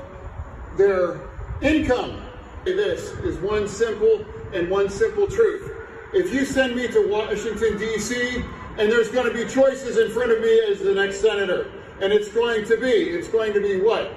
their 0.76 1.20
income. 1.60 2.22
This 2.64 3.10
is 3.18 3.38
one 3.38 3.68
simple 3.68 4.24
and 4.52 4.70
one 4.70 4.88
simple 4.88 5.26
truth. 5.26 5.70
If 6.14 6.32
you 6.32 6.44
send 6.44 6.74
me 6.74 6.88
to 6.88 7.08
Washington, 7.08 7.78
D.C., 7.78 8.42
and 8.78 8.90
there's 8.90 9.10
going 9.10 9.26
to 9.26 9.34
be 9.34 9.50
choices 9.50 9.98
in 9.98 10.10
front 10.10 10.32
of 10.32 10.40
me 10.40 10.60
as 10.70 10.80
the 10.80 10.94
next 10.94 11.20
senator, 11.20 11.70
and 12.00 12.12
it's 12.12 12.28
going 12.28 12.64
to 12.66 12.76
be, 12.76 12.86
it's 12.86 13.28
going 13.28 13.52
to 13.52 13.60
be 13.60 13.80
what? 13.80 14.10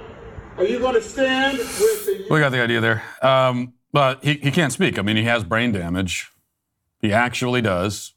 Are 0.57 0.63
you 0.63 0.79
going 0.79 0.95
to 0.95 1.01
stand 1.01 1.57
with 1.57 2.05
the. 2.05 2.27
We 2.29 2.39
got 2.39 2.51
the 2.51 2.61
idea 2.61 2.79
there. 2.79 3.03
Um, 3.21 3.73
but 3.91 4.23
he, 4.23 4.35
he 4.35 4.51
can't 4.51 4.71
speak. 4.71 4.99
I 4.99 5.01
mean, 5.01 5.17
he 5.17 5.23
has 5.23 5.43
brain 5.43 5.71
damage. 5.71 6.31
He 6.99 7.11
actually 7.11 7.61
does. 7.61 8.13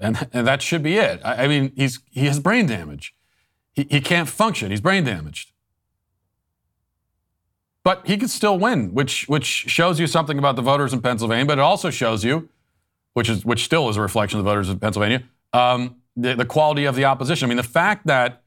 And, 0.00 0.28
and 0.32 0.46
that 0.46 0.62
should 0.62 0.82
be 0.82 0.96
it. 0.96 1.20
I, 1.24 1.44
I 1.44 1.48
mean, 1.48 1.72
he's, 1.76 2.00
he 2.10 2.26
has 2.26 2.40
brain 2.40 2.66
damage. 2.66 3.14
He, 3.72 3.86
he 3.90 4.00
can't 4.00 4.28
function. 4.28 4.70
He's 4.70 4.80
brain 4.80 5.04
damaged. 5.04 5.52
But 7.84 8.06
he 8.06 8.16
could 8.16 8.30
still 8.30 8.58
win, 8.58 8.92
which, 8.92 9.28
which 9.28 9.44
shows 9.44 9.98
you 9.98 10.06
something 10.06 10.38
about 10.38 10.56
the 10.56 10.62
voters 10.62 10.92
in 10.92 11.00
Pennsylvania, 11.00 11.46
but 11.46 11.58
it 11.58 11.62
also 11.62 11.90
shows 11.90 12.22
you, 12.22 12.48
which, 13.14 13.28
is, 13.28 13.44
which 13.44 13.64
still 13.64 13.88
is 13.88 13.96
a 13.96 14.02
reflection 14.02 14.38
of 14.38 14.44
the 14.44 14.50
voters 14.50 14.68
in 14.68 14.78
Pennsylvania, 14.78 15.22
um, 15.52 15.96
the, 16.16 16.34
the 16.34 16.44
quality 16.44 16.84
of 16.84 16.96
the 16.96 17.04
opposition. 17.04 17.46
I 17.46 17.48
mean, 17.48 17.56
the 17.56 17.62
fact 17.62 18.06
that 18.06 18.42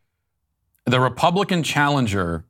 the 0.85 0.99
Republican 0.99 1.63
challenger 1.63 2.45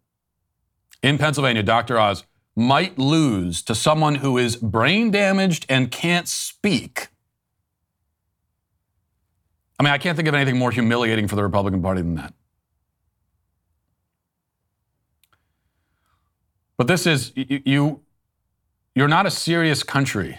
in 1.01 1.17
Pennsylvania, 1.17 1.63
Dr. 1.63 1.97
Oz, 1.99 2.25
might 2.55 2.97
lose 2.99 3.61
to 3.63 3.75
someone 3.75 4.15
who 4.15 4.37
is 4.37 4.55
brain 4.55 5.11
damaged 5.11 5.65
and 5.69 5.91
can't 5.91 6.27
speak. 6.27 7.07
I 9.81 9.83
mean, 9.83 9.93
I 9.93 9.97
can't 9.97 10.15
think 10.15 10.27
of 10.27 10.35
anything 10.35 10.59
more 10.59 10.69
humiliating 10.69 11.27
for 11.27 11.35
the 11.35 11.41
Republican 11.41 11.81
Party 11.81 12.03
than 12.03 12.13
that. 12.13 12.35
But 16.77 16.85
this 16.85 17.07
is 17.07 17.31
you 17.35 18.01
you're 18.93 19.07
not 19.07 19.25
a 19.25 19.31
serious 19.31 19.81
country 19.81 20.37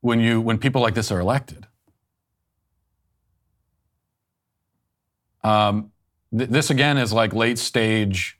when 0.00 0.20
you 0.20 0.40
when 0.40 0.58
people 0.58 0.80
like 0.80 0.94
this 0.94 1.10
are 1.10 1.18
elected. 1.18 1.66
Um, 5.42 5.90
th- 6.30 6.48
this 6.48 6.70
again 6.70 6.98
is 6.98 7.12
like 7.12 7.32
late 7.32 7.58
stage, 7.58 8.38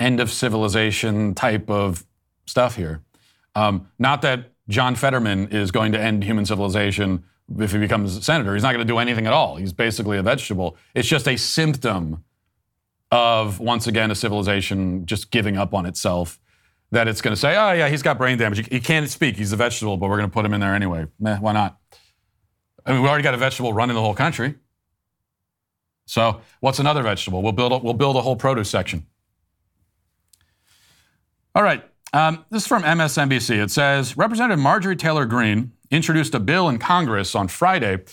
end 0.00 0.18
of 0.18 0.32
civilization 0.32 1.32
type 1.32 1.70
of 1.70 2.04
stuff 2.44 2.74
here. 2.74 3.02
Um, 3.54 3.86
not 4.00 4.20
that 4.22 4.50
John 4.68 4.96
Fetterman 4.96 5.50
is 5.52 5.70
going 5.70 5.92
to 5.92 6.00
end 6.00 6.24
human 6.24 6.44
civilization 6.44 7.22
if 7.58 7.72
he 7.72 7.78
becomes 7.78 8.24
senator. 8.24 8.54
He's 8.54 8.62
not 8.62 8.72
going 8.72 8.86
to 8.86 8.92
do 8.92 8.98
anything 8.98 9.26
at 9.26 9.32
all. 9.32 9.56
He's 9.56 9.72
basically 9.72 10.18
a 10.18 10.22
vegetable. 10.22 10.76
It's 10.94 11.08
just 11.08 11.28
a 11.28 11.36
symptom 11.36 12.24
of, 13.10 13.60
once 13.60 13.86
again, 13.86 14.10
a 14.10 14.14
civilization 14.14 15.06
just 15.06 15.30
giving 15.30 15.56
up 15.56 15.74
on 15.74 15.86
itself. 15.86 16.40
That 16.92 17.08
it's 17.08 17.20
going 17.20 17.32
to 17.32 17.40
say, 17.40 17.56
oh, 17.56 17.72
yeah, 17.72 17.88
he's 17.88 18.02
got 18.02 18.16
brain 18.16 18.38
damage. 18.38 18.68
He 18.68 18.78
can't 18.78 19.10
speak. 19.10 19.36
He's 19.36 19.52
a 19.52 19.56
vegetable, 19.56 19.96
but 19.96 20.08
we're 20.08 20.18
going 20.18 20.30
to 20.30 20.32
put 20.32 20.44
him 20.44 20.54
in 20.54 20.60
there 20.60 20.74
anyway. 20.74 21.06
Meh, 21.18 21.36
why 21.38 21.52
not? 21.52 21.78
I 22.84 22.92
mean, 22.92 23.02
we 23.02 23.08
already 23.08 23.24
got 23.24 23.34
a 23.34 23.38
vegetable 23.38 23.72
running 23.72 23.96
the 23.96 24.00
whole 24.00 24.14
country. 24.14 24.54
So, 26.06 26.40
what's 26.60 26.78
another 26.78 27.02
vegetable? 27.02 27.42
We'll 27.42 27.52
build 27.52 27.72
a, 27.72 27.78
we'll 27.78 27.94
build 27.94 28.14
a 28.14 28.22
whole 28.22 28.36
produce 28.36 28.70
section. 28.70 29.06
All 31.56 31.64
right. 31.64 31.82
Um, 32.12 32.44
this 32.50 32.62
is 32.62 32.68
from 32.68 32.84
MSNBC. 32.84 33.62
It 33.62 33.70
says 33.72 34.16
Representative 34.16 34.60
Marjorie 34.60 34.94
Taylor 34.94 35.26
Greene 35.26 35.72
introduced 35.90 36.34
a 36.34 36.40
bill 36.40 36.68
in 36.68 36.78
Congress 36.78 37.34
on 37.34 37.48
Friday 37.48 38.04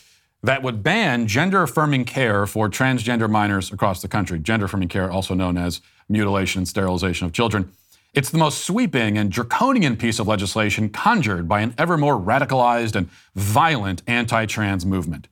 that 0.44 0.62
would 0.62 0.84
ban 0.84 1.26
gender 1.26 1.64
affirming 1.64 2.06
care 2.06 2.46
for 2.46 2.70
transgender 2.70 3.30
minors 3.30 3.72
across 3.72 4.02
the 4.02 4.08
country. 4.08 4.40
Gender 4.40 4.66
affirming 4.66 4.90
care, 4.90 5.10
also 5.10 5.34
known 5.34 5.58
as 5.58 5.82
mutilation 6.10 6.60
and 6.60 6.68
sterilization 6.68 7.26
of 7.26 7.34
children. 7.34 7.72
It's 8.14 8.30
the 8.30 8.38
most 8.38 8.66
sweeping 8.66 9.18
and 9.18 9.32
draconian 9.32 9.98
piece 9.98 10.20
of 10.20 10.28
legislation 10.28 10.90
conjured 10.90 11.48
by 11.48 11.62
an 11.62 11.74
ever 11.78 11.98
more 11.98 12.20
radicalized 12.20 12.96
and 12.96 13.10
violent 13.36 14.04
anti 14.06 14.46
trans 14.46 14.86
movement. 14.86 15.28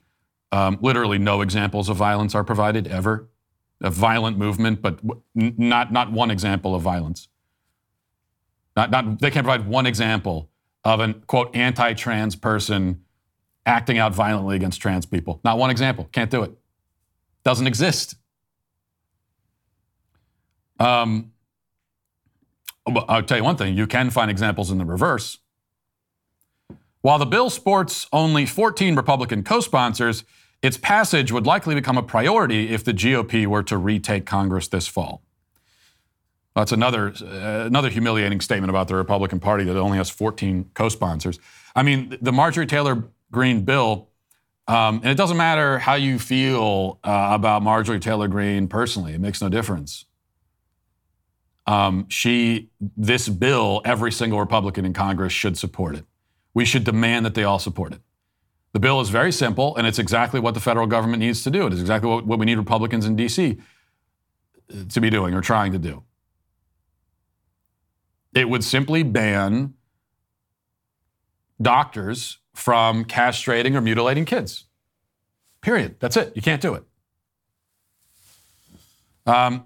Um, 0.52 0.80
literally, 0.82 1.18
no 1.18 1.42
examples 1.42 1.90
of 1.90 1.98
violence 1.98 2.34
are 2.34 2.44
provided 2.44 2.88
ever. 2.88 3.28
A 3.82 3.90
violent 3.90 4.38
movement, 4.38 4.82
but 4.82 5.00
not, 5.34 5.92
not 5.92 6.12
one 6.12 6.32
example 6.32 6.76
of 6.76 6.82
violence. 6.82 7.28
Not, 8.76 8.92
not, 8.92 9.20
they 9.20 9.32
can't 9.32 9.46
provide 9.46 9.68
one 9.68 9.86
example 9.86 10.51
of 10.84 11.00
an 11.00 11.24
quote 11.28 11.56
anti-trans 11.56 12.36
person 12.36 13.04
acting 13.66 13.98
out 13.98 14.14
violently 14.14 14.56
against 14.56 14.82
trans 14.82 15.06
people. 15.06 15.40
Not 15.44 15.58
one 15.58 15.70
example. 15.70 16.10
Can't 16.12 16.32
do 16.32 16.44
it. 16.44 16.52
Doesn't 17.44 17.68
exist. 17.68 18.16
Um, 20.80 21.32
I'll 22.88 23.24
tell 23.24 23.38
you 23.38 23.44
one 23.44 23.58
thing: 23.58 23.76
you 23.76 23.88
can 23.88 24.10
find 24.10 24.32
examples 24.32 24.72
in 24.72 24.78
the 24.78 24.86
reverse. 24.86 25.38
While 27.02 27.18
the 27.18 27.26
bill 27.26 27.50
sports 27.50 28.08
only 28.14 28.46
14 28.46 28.96
Republican 28.96 29.44
co-sponsors, 29.44 30.24
its 30.62 30.78
passage 30.78 31.32
would 31.32 31.48
likely 31.48 31.74
become 31.74 31.98
a 31.98 32.04
priority 32.04 32.72
if 32.72 32.84
the 32.84 32.94
GOP 32.94 33.48
were 33.48 33.64
to 33.64 33.78
retake 33.78 34.26
Congress 34.28 34.68
this 34.68 34.88
fall. 34.88 35.24
That's 36.56 36.72
another 36.72 37.14
uh, 37.22 37.66
another 37.66 37.90
humiliating 37.90 38.42
statement 38.42 38.70
about 38.70 38.88
the 38.88 38.96
Republican 38.96 39.40
Party 39.40 39.64
that 39.64 39.78
only 39.78 39.98
has 39.98 40.10
14 40.10 40.72
co-sponsors. 40.74 41.40
I 41.76 41.84
mean, 41.84 42.18
the 42.22 42.34
Marjorie 42.34 42.68
Taylor 42.68 43.06
Greene 43.32 43.62
bill, 43.62 44.10
um, 44.68 44.98
and 44.98 45.08
it 45.08 45.16
doesn't 45.16 45.38
matter 45.38 45.80
how 45.80 45.94
you 45.94 46.20
feel 46.20 47.00
uh, 47.04 47.30
about 47.32 47.64
Marjorie 47.64 48.00
Taylor 48.00 48.28
Greene 48.28 48.68
personally; 48.68 49.14
it 49.14 49.22
makes 49.22 49.42
no 49.42 49.48
difference. 49.48 50.06
Um, 51.68 52.10
she, 52.10 52.70
this 52.98 53.30
bill, 53.30 53.82
every 53.86 54.12
single 54.12 54.40
Republican 54.40 54.84
in 54.84 54.94
Congress 54.94 55.32
should 55.32 55.58
support 55.58 55.96
it. 55.96 56.04
We 56.54 56.66
should 56.66 56.84
demand 56.84 57.26
that 57.26 57.34
they 57.34 57.44
all 57.44 57.60
support 57.60 57.94
it. 57.94 58.02
The 58.74 58.80
bill 58.80 59.00
is 59.00 59.10
very 59.10 59.32
simple, 59.32 59.76
and 59.78 59.88
it's 59.88 60.00
exactly 60.00 60.40
what 60.40 60.54
the 60.54 60.60
federal 60.60 60.88
government 60.88 61.20
needs 61.20 61.44
to 61.44 61.52
do. 61.52 61.68
It 61.68 61.74
is 61.74 61.80
exactly 61.80 62.10
what, 62.10 62.26
what 62.26 62.40
we 62.40 62.46
need 62.46 62.58
Republicans 62.58 63.06
in 63.06 63.16
D.C. 63.16 63.58
to 64.90 65.00
be 65.00 65.10
doing 65.10 65.34
or 65.34 65.40
trying 65.40 65.72
to 65.72 65.80
do. 65.80 66.04
It 68.34 68.50
would 68.50 68.64
simply 68.64 69.04
ban 69.04 69.74
doctors 71.62 72.40
from 72.54 73.06
castrating 73.06 73.76
or 73.76 73.82
mutilating 73.82 74.26
kids. 74.26 74.66
Period. 75.62 75.96
That's 76.00 76.18
it. 76.18 76.34
You 76.36 76.42
can't 76.42 76.62
do 76.62 76.74
it. 76.74 76.84
Um, 79.26 79.66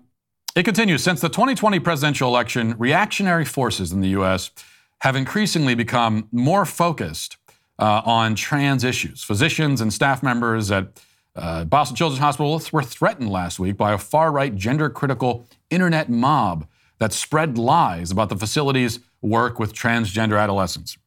it 0.56 0.64
continues. 0.64 1.04
Since 1.04 1.22
the 1.22 1.30
2020 1.30 1.80
presidential 1.80 2.30
election, 2.30 2.76
reactionary 2.78 3.46
forces 3.46 3.92
in 3.92 4.02
the 4.02 4.10
U.S. 4.10 4.52
have 5.00 5.16
increasingly 5.16 5.76
become 5.76 6.28
more 6.32 6.66
focused 6.66 7.38
uh, 7.80 8.02
on 8.06 8.36
trans 8.36 8.84
issues. 8.84 9.24
Physicians 9.24 9.82
and 9.82 9.94
staff 9.94 10.24
members 10.24 10.72
at 10.72 11.02
uh, 11.36 11.66
Boston 11.66 11.96
Children's 11.96 12.22
Hospital 12.22 12.62
were 12.72 12.84
threatened 12.84 13.30
last 13.30 13.60
week 13.60 13.76
by 13.78 13.94
a 13.94 13.98
far 13.98 14.32
right, 14.32 14.56
gender 14.56 14.90
critical 14.90 15.46
internet 15.70 16.10
mob 16.10 16.68
that 17.00 17.14
spread 17.14 17.58
lies 17.58 18.12
about 18.12 18.30
the 18.30 18.38
facility's 18.38 19.00
work 19.22 19.60
with 19.60 19.74
transgender 19.74 20.40
adolescents. 20.42 20.98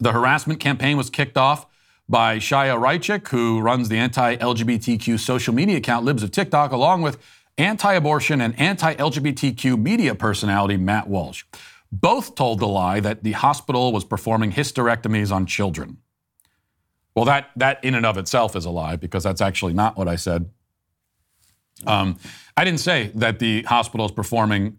The 0.00 0.12
harassment 0.12 0.60
campaign 0.60 0.96
was 0.96 1.10
kicked 1.10 1.36
off 1.36 1.66
by 2.08 2.38
Chaya 2.38 2.78
Raichik, 2.78 3.28
who 3.28 3.60
runs 3.60 3.88
the 3.88 3.96
anti 3.96 4.36
LGBTQ 4.36 5.18
social 5.18 5.54
media 5.54 5.76
account 5.76 6.04
Libs 6.04 6.22
of 6.22 6.30
TikTok, 6.30 6.72
along 6.72 7.02
with 7.02 7.18
anti 7.58 7.92
abortion 7.92 8.40
and 8.40 8.58
anti 8.58 8.94
LGBTQ 8.94 9.80
media 9.80 10.14
personality 10.14 10.76
Matt 10.76 11.08
Walsh. 11.08 11.44
Both 11.90 12.34
told 12.34 12.58
the 12.58 12.66
lie 12.66 13.00
that 13.00 13.22
the 13.22 13.32
hospital 13.32 13.92
was 13.92 14.04
performing 14.04 14.52
hysterectomies 14.52 15.30
on 15.30 15.46
children. 15.46 15.98
Well, 17.14 17.26
that, 17.26 17.50
that 17.56 17.84
in 17.84 17.94
and 17.94 18.06
of 18.06 18.16
itself 18.16 18.56
is 18.56 18.64
a 18.64 18.70
lie 18.70 18.96
because 18.96 19.22
that's 19.22 19.42
actually 19.42 19.74
not 19.74 19.98
what 19.98 20.08
I 20.08 20.16
said. 20.16 20.50
Um, 21.86 22.18
I 22.56 22.64
didn't 22.64 22.80
say 22.80 23.10
that 23.14 23.38
the 23.38 23.62
hospital 23.62 24.06
is 24.06 24.12
performing, 24.12 24.78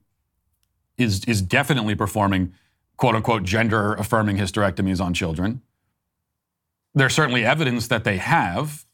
is, 0.97 1.23
is 1.25 1.41
definitely 1.41 1.95
performing 1.95 2.53
quote 2.97 3.15
unquote 3.15 3.43
gender 3.43 3.93
affirming 3.93 4.37
hysterectomies 4.37 5.01
on 5.01 5.13
children. 5.13 5.61
There's 6.93 7.13
certainly 7.13 7.43
evidence 7.43 7.87
that 7.87 8.03
they 8.03 8.17
have, 8.17 8.85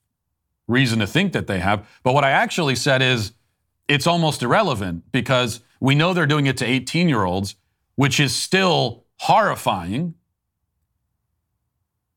reason 0.67 0.99
to 0.99 1.07
think 1.07 1.33
that 1.33 1.47
they 1.47 1.59
have. 1.59 1.87
But 2.03 2.13
what 2.13 2.23
I 2.23 2.31
actually 2.31 2.75
said 2.75 3.01
is 3.01 3.33
it's 3.87 4.07
almost 4.07 4.41
irrelevant 4.41 5.11
because 5.11 5.61
we 5.79 5.95
know 5.95 6.13
they're 6.13 6.25
doing 6.25 6.45
it 6.45 6.57
to 6.57 6.65
18 6.65 7.09
year 7.09 7.23
olds, 7.23 7.55
which 7.95 8.19
is 8.19 8.33
still 8.33 9.05
horrifying. 9.17 10.13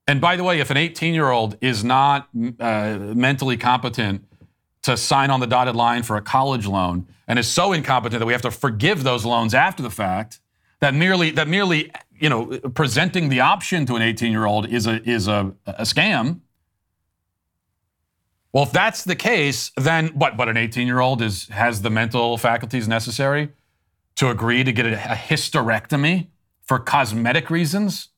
And 0.07 0.21
by 0.21 0.37
the 0.37 0.45
way, 0.45 0.61
if 0.61 0.71
an 0.71 0.77
18 0.77 1.15
year 1.15 1.31
old 1.31 1.57
is 1.61 1.83
not 1.83 2.29
uh, 2.61 2.99
mentally 2.99 3.57
competent 3.57 4.27
to 4.83 4.97
sign 4.97 5.31
on 5.31 5.41
the 5.41 5.47
dotted 5.47 5.77
line 5.77 6.03
for 6.03 6.17
a 6.17 6.23
college 6.23 6.67
loan 6.67 7.07
and 7.29 7.39
is 7.39 7.49
so 7.49 7.73
incompetent 7.73 8.21
that 8.21 8.27
we 8.27 8.33
have 8.33 8.43
to 8.43 8.51
forgive 8.51 9.05
those 9.05 9.25
loans 9.25 9.55
after 9.55 9.83
the 9.83 9.91
fact, 9.91 10.41
that 10.81 10.95
merely 10.95 11.31
that 11.31 11.49
merely 11.49 11.93
you 12.19 12.29
know 12.29 12.59
presenting 12.75 13.29
the 13.29 13.41
option 13.41 13.87
to 13.87 13.95
an 13.95 14.03
18 14.03 14.33
year 14.33 14.45
old 14.45 14.69
is 14.69 14.87
a 14.87 15.03
is 15.09 15.29
a, 15.29 15.55
a 15.67 15.83
scam. 15.83 16.41
Well, 18.53 18.65
if 18.65 18.73
that's 18.73 19.05
the 19.05 19.17
case, 19.17 19.71
then 19.77 20.09
what? 20.09 20.37
But 20.37 20.49
an 20.49 20.57
18 20.57 20.87
year 20.87 21.01
old 21.01 21.23
is 21.23 21.49
has 21.49 21.83
the 21.83 21.91
mental 21.91 22.37
faculties 22.37 22.89
necessary 22.89 23.51
to 24.17 24.29
agree 24.29 24.65
to 24.65 24.73
get 24.73 24.87
a, 24.87 24.95
a 24.95 25.17
hysterectomy 25.17 26.27
for 26.63 26.79
cosmetic 26.79 27.49
reasons. 27.49 28.09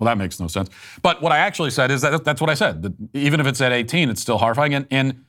Well, 0.00 0.06
that 0.06 0.16
makes 0.16 0.40
no 0.40 0.46
sense. 0.48 0.70
But 1.02 1.20
what 1.20 1.30
I 1.30 1.38
actually 1.38 1.70
said 1.70 1.90
is 1.90 2.00
that 2.00 2.24
that's 2.24 2.40
what 2.40 2.48
I 2.48 2.54
said. 2.54 2.82
That 2.82 2.94
even 3.12 3.38
if 3.38 3.46
it's 3.46 3.60
at 3.60 3.70
18, 3.70 4.08
it's 4.08 4.22
still 4.22 4.38
horrifying. 4.38 4.72
And, 4.74 4.86
and 4.90 5.24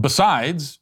besides, 0.00 0.78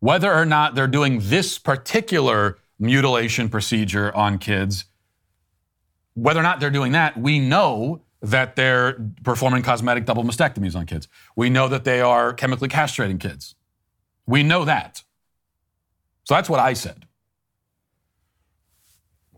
whether 0.00 0.34
or 0.34 0.44
not 0.44 0.74
they're 0.74 0.88
doing 0.88 1.20
this 1.22 1.56
particular 1.56 2.58
mutilation 2.78 3.48
procedure 3.48 4.14
on 4.14 4.38
kids, 4.38 4.86
whether 6.14 6.40
or 6.40 6.42
not 6.42 6.58
they're 6.58 6.70
doing 6.70 6.92
that, 6.92 7.16
we 7.16 7.38
know 7.38 8.02
that 8.20 8.56
they're 8.56 8.98
performing 9.22 9.62
cosmetic 9.62 10.04
double 10.04 10.24
mastectomies 10.24 10.74
on 10.74 10.84
kids. 10.84 11.06
We 11.36 11.50
know 11.50 11.68
that 11.68 11.84
they 11.84 12.00
are 12.00 12.32
chemically 12.32 12.68
castrating 12.68 13.20
kids. 13.20 13.54
We 14.26 14.42
know 14.42 14.64
that. 14.64 15.04
So 16.24 16.34
that's 16.34 16.50
what 16.50 16.58
I 16.58 16.72
said. 16.72 17.06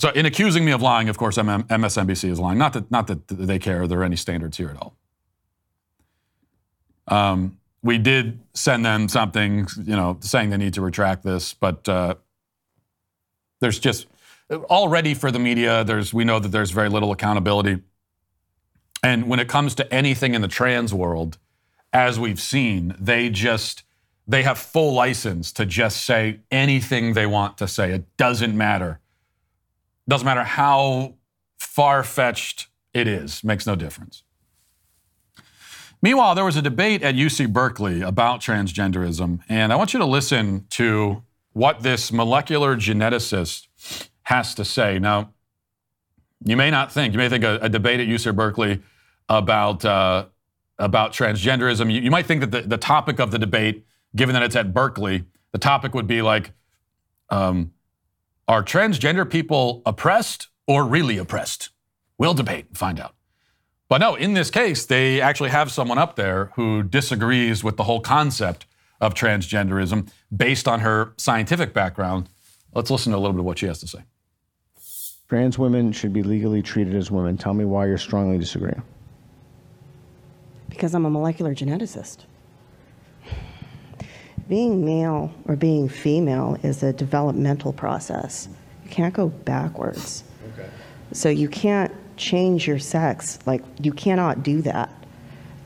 So 0.00 0.08
in 0.08 0.24
accusing 0.24 0.64
me 0.64 0.72
of 0.72 0.80
lying, 0.80 1.10
of 1.10 1.18
course, 1.18 1.36
MSNBC 1.36 2.30
is 2.30 2.40
lying. 2.40 2.56
Not 2.56 2.72
that, 2.72 2.90
not 2.90 3.06
that 3.08 3.28
they 3.28 3.58
care. 3.58 3.86
There 3.86 4.00
are 4.00 4.04
any 4.04 4.16
standards 4.16 4.56
here 4.56 4.70
at 4.70 4.76
all. 4.78 4.96
Um, 7.06 7.58
we 7.82 7.98
did 7.98 8.40
send 8.54 8.82
them 8.84 9.10
something, 9.10 9.66
you 9.76 9.96
know, 9.96 10.16
saying 10.20 10.48
they 10.48 10.56
need 10.56 10.72
to 10.74 10.80
retract 10.80 11.22
this, 11.22 11.52
but 11.52 11.86
uh, 11.86 12.14
there's 13.60 13.78
just 13.78 14.06
already 14.50 15.12
for 15.12 15.30
the 15.30 15.38
media. 15.38 15.84
There's 15.84 16.14
we 16.14 16.24
know 16.24 16.38
that 16.38 16.48
there's 16.48 16.70
very 16.70 16.88
little 16.88 17.12
accountability, 17.12 17.82
and 19.02 19.28
when 19.28 19.38
it 19.38 19.48
comes 19.48 19.74
to 19.76 19.92
anything 19.92 20.34
in 20.34 20.40
the 20.40 20.48
trans 20.48 20.94
world, 20.94 21.36
as 21.92 22.18
we've 22.18 22.40
seen, 22.40 22.94
they 22.98 23.28
just 23.28 23.82
they 24.26 24.44
have 24.44 24.58
full 24.58 24.94
license 24.94 25.52
to 25.52 25.66
just 25.66 26.04
say 26.04 26.40
anything 26.50 27.14
they 27.14 27.26
want 27.26 27.58
to 27.58 27.68
say. 27.68 27.92
It 27.92 28.16
doesn't 28.16 28.56
matter. 28.56 28.99
Doesn't 30.11 30.25
matter 30.25 30.42
how 30.42 31.14
far 31.57 32.03
fetched 32.03 32.66
it 32.92 33.07
is. 33.07 33.44
Makes 33.44 33.64
no 33.64 33.77
difference. 33.77 34.25
Meanwhile, 36.03 36.35
there 36.35 36.44
was 36.44 36.57
a 36.57 36.62
debate 36.62 37.05
at 37.05 37.14
UC 37.14 37.53
Berkeley 37.53 38.03
about 38.03 38.40
transgenderism, 38.40 39.38
and 39.49 39.73
I 39.73 39.77
want 39.77 39.92
you 39.92 40.01
to 40.01 40.07
listen 40.07 40.66
to 40.70 41.23
what 41.53 41.85
this 41.85 42.11
molecular 42.11 42.75
geneticist 42.75 43.68
has 44.23 44.53
to 44.57 44.64
say. 44.64 44.99
Now, 44.99 45.33
you 46.44 46.57
may 46.57 46.73
not 46.73 46.90
think, 46.90 47.12
you 47.12 47.18
may 47.18 47.29
think 47.29 47.44
a, 47.44 47.61
a 47.62 47.68
debate 47.68 48.01
at 48.01 48.09
UC 48.09 48.35
Berkeley 48.35 48.83
about, 49.29 49.85
uh, 49.85 50.27
about 50.77 51.12
transgenderism, 51.12 51.92
you, 51.92 52.01
you, 52.01 52.11
might 52.11 52.27
think 52.27 52.40
that 52.40 52.51
the, 52.51 52.62
the 52.62 52.79
topic 52.79 53.20
of 53.20 53.31
the 53.31 53.38
debate, 53.38 53.87
given 54.16 54.33
that 54.33 54.42
it's 54.42 54.57
at 54.57 54.75
Berkeley, 54.75 55.25
the 55.53 55.59
topic 55.59 55.94
would 55.94 56.09
be 56.09 56.20
like, 56.20 56.51
um, 57.29 57.70
are 58.50 58.64
transgender 58.64 59.30
people 59.30 59.80
oppressed 59.86 60.48
or 60.66 60.84
really 60.84 61.16
oppressed? 61.18 61.70
We'll 62.18 62.34
debate 62.34 62.66
and 62.66 62.76
find 62.76 62.98
out. 62.98 63.14
But 63.88 63.98
no, 63.98 64.16
in 64.16 64.34
this 64.34 64.50
case, 64.50 64.84
they 64.86 65.20
actually 65.20 65.50
have 65.50 65.70
someone 65.70 65.98
up 65.98 66.16
there 66.16 66.46
who 66.56 66.82
disagrees 66.82 67.62
with 67.62 67.76
the 67.76 67.84
whole 67.84 68.00
concept 68.00 68.66
of 69.00 69.14
transgenderism 69.14 70.10
based 70.36 70.66
on 70.66 70.80
her 70.80 71.14
scientific 71.16 71.72
background. 71.72 72.28
Let's 72.74 72.90
listen 72.90 73.12
to 73.12 73.18
a 73.18 73.20
little 73.20 73.34
bit 73.34 73.38
of 73.38 73.46
what 73.46 73.60
she 73.60 73.66
has 73.66 73.78
to 73.80 73.86
say. 73.86 74.00
Trans 75.28 75.56
women 75.56 75.92
should 75.92 76.12
be 76.12 76.24
legally 76.24 76.60
treated 76.60 76.96
as 76.96 77.08
women. 77.08 77.36
Tell 77.36 77.54
me 77.54 77.64
why 77.64 77.86
you're 77.86 77.98
strongly 77.98 78.36
disagreeing. 78.36 78.82
Because 80.68 80.92
I'm 80.92 81.04
a 81.04 81.10
molecular 81.10 81.54
geneticist. 81.54 82.24
Being 84.50 84.84
male 84.84 85.32
or 85.46 85.54
being 85.54 85.88
female 85.88 86.58
is 86.64 86.82
a 86.82 86.92
developmental 86.92 87.72
process. 87.72 88.48
You 88.82 88.90
can't 88.90 89.14
go 89.14 89.28
backwards. 89.28 90.24
Okay. 90.52 90.68
So 91.12 91.28
you 91.28 91.48
can't 91.48 91.92
change 92.16 92.66
your 92.66 92.80
sex. 92.80 93.38
Like, 93.46 93.62
you 93.80 93.92
cannot 93.92 94.42
do 94.42 94.60
that. 94.62 94.92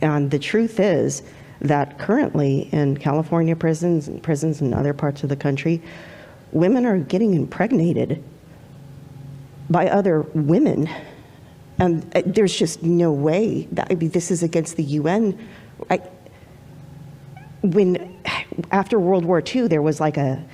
And 0.02 0.30
the 0.30 0.38
truth 0.38 0.80
is 0.80 1.22
that 1.62 1.98
currently 1.98 2.68
in 2.72 2.98
California 2.98 3.56
prisons 3.56 4.06
and 4.06 4.22
prisons 4.22 4.60
in 4.60 4.74
other 4.74 4.92
parts 4.92 5.22
of 5.22 5.30
the 5.30 5.36
country, 5.36 5.80
women 6.52 6.84
are 6.84 6.98
getting 6.98 7.32
impregnated 7.32 8.22
by 9.70 9.88
other 9.88 10.20
women. 10.34 10.90
And 11.78 12.04
uh, 12.14 12.20
there's 12.26 12.54
just 12.54 12.82
no 12.82 13.10
way 13.12 13.66
that 13.72 13.86
I 13.90 13.94
mean, 13.94 14.10
this 14.10 14.30
is 14.30 14.42
against 14.42 14.76
the 14.76 14.84
UN. 14.84 15.38
I, 15.88 16.02
when 17.64 18.14
after 18.70 18.98
World 18.98 19.24
War 19.24 19.42
II, 19.44 19.68
there 19.68 19.82
was 19.82 20.00
like 20.00 20.16
a, 20.16 20.44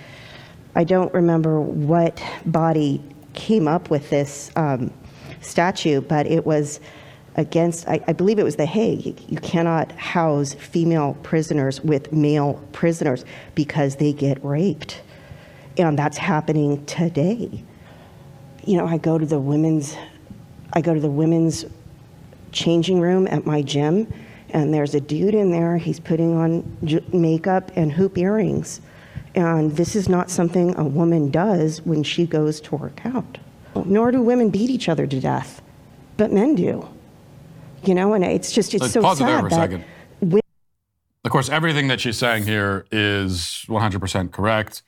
I 0.77 0.85
don't 0.85 1.13
remember 1.13 1.61
what 1.61 2.23
body 2.47 3.03
came 3.35 3.67
up 3.67 3.91
with 3.91 4.09
this 4.11 4.51
um, 4.57 4.93
statute, 5.41 6.09
but 6.09 6.27
it 6.27 6.47
was 6.47 6.81
against, 7.37 7.89
I, 7.89 8.01
I, 8.07 8.13
believe 8.13 8.39
it 8.39 8.45
was 8.45 8.57
The 8.57 8.67
Hague. 8.67 9.21
You 9.29 9.39
cannot 9.39 9.93
house 9.93 10.55
female 10.55 11.17
prisoners 11.23 11.81
with 11.81 12.13
male 12.13 12.63
prisoners 12.73 13.25
because 13.55 13.97
they 13.97 14.13
get 14.13 14.45
raped. 14.45 15.03
And 15.77 15.99
that's 15.99 16.19
happening 16.19 16.85
today. 16.87 17.65
You 18.65 18.77
know, 18.77 18.87
I 18.87 18.99
go 18.99 19.19
to 19.19 19.27
the 19.27 19.39
women's, 19.39 19.97
I 20.75 20.81
go 20.81 20.95
to 20.95 21.01
the 21.01 21.11
women's 21.11 21.65
changing 22.53 23.01
room 23.01 23.27
at 23.29 23.47
my 23.47 23.63
gym, 23.63 24.13
and 24.53 24.73
there's 24.73 24.95
a 24.95 25.01
dude 25.01 25.35
in 25.35 25.51
there. 25.51 25.77
He's 25.77 26.01
putting 26.01 26.37
on 26.37 26.77
j- 26.85 27.05
makeup 27.13 27.71
and 27.77 27.93
hoop 27.93 28.19
earrings. 28.19 28.81
And 29.35 29.77
this 29.77 29.95
is 29.95 30.09
not 30.09 30.31
something 30.31 30.77
a 30.77 30.85
woman 30.85 31.31
does 31.31 31.83
when 31.83 32.03
she 32.03 32.27
goes 32.27 32.61
to 32.63 32.77
work 32.77 33.05
out 33.07 33.39
nor 33.75 34.11
do 34.11 34.23
women 34.23 34.51
beat 34.51 34.71
each 34.71 34.89
other 34.89 35.07
to 35.07 35.21
death, 35.21 35.63
but 36.17 36.33
men 36.33 36.55
do. 36.55 36.89
You 37.85 37.95
know, 37.95 38.13
and 38.13 38.25
it's 38.25 38.53
just 38.53 38.75
it's 38.75 38.93
so 38.93 39.01
pause 39.01 39.19
sad 39.19 39.29
there 39.29 39.41
for 39.41 39.47
a 39.47 39.51
that 39.51 39.57
second. 39.57 39.85
of 41.25 41.31
course, 41.31 41.49
everything 41.49 41.89
that 41.89 42.01
she's 42.01 42.19
saying 42.19 42.45
here 42.45 42.87
is 42.91 43.65
100% 43.69 44.31
correct, 44.33 44.83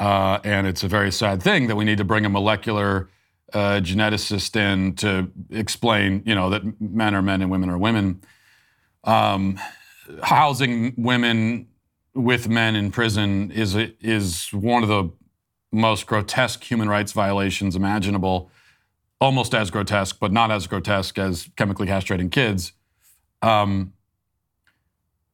uh, 0.00 0.38
and 0.42 0.66
it's 0.66 0.82
a 0.82 0.88
very 0.88 1.12
sad 1.12 1.42
thing 1.42 1.66
that 1.66 1.76
we 1.76 1.84
need 1.84 1.98
to 1.98 2.04
bring 2.04 2.24
a 2.24 2.30
molecular 2.30 3.10
uh, 3.52 3.80
geneticist 3.82 4.56
in 4.56 4.94
to 4.94 5.30
explain, 5.50 6.22
you 6.24 6.34
know, 6.34 6.48
that 6.48 6.80
men 6.80 7.14
are 7.14 7.22
men 7.22 7.42
and 7.42 7.50
women 7.50 7.68
are 7.68 7.78
women. 7.78 8.22
Um, 9.04 9.58
housing 10.22 10.94
women 10.96 11.68
with 12.14 12.48
men 12.48 12.76
in 12.76 12.90
prison 12.90 13.50
is 13.50 13.74
is 13.74 14.48
one 14.52 14.82
of 14.82 14.88
the 14.88 15.10
most 15.72 16.06
grotesque 16.06 16.62
human 16.62 16.88
rights 16.88 17.12
violations 17.12 17.74
imaginable, 17.74 18.50
almost 19.20 19.54
as 19.54 19.70
grotesque, 19.70 20.18
but 20.20 20.30
not 20.30 20.50
as 20.50 20.66
grotesque 20.66 21.18
as 21.18 21.48
chemically 21.56 21.86
castrating 21.86 22.30
kids. 22.30 22.72
Um, 23.40 23.94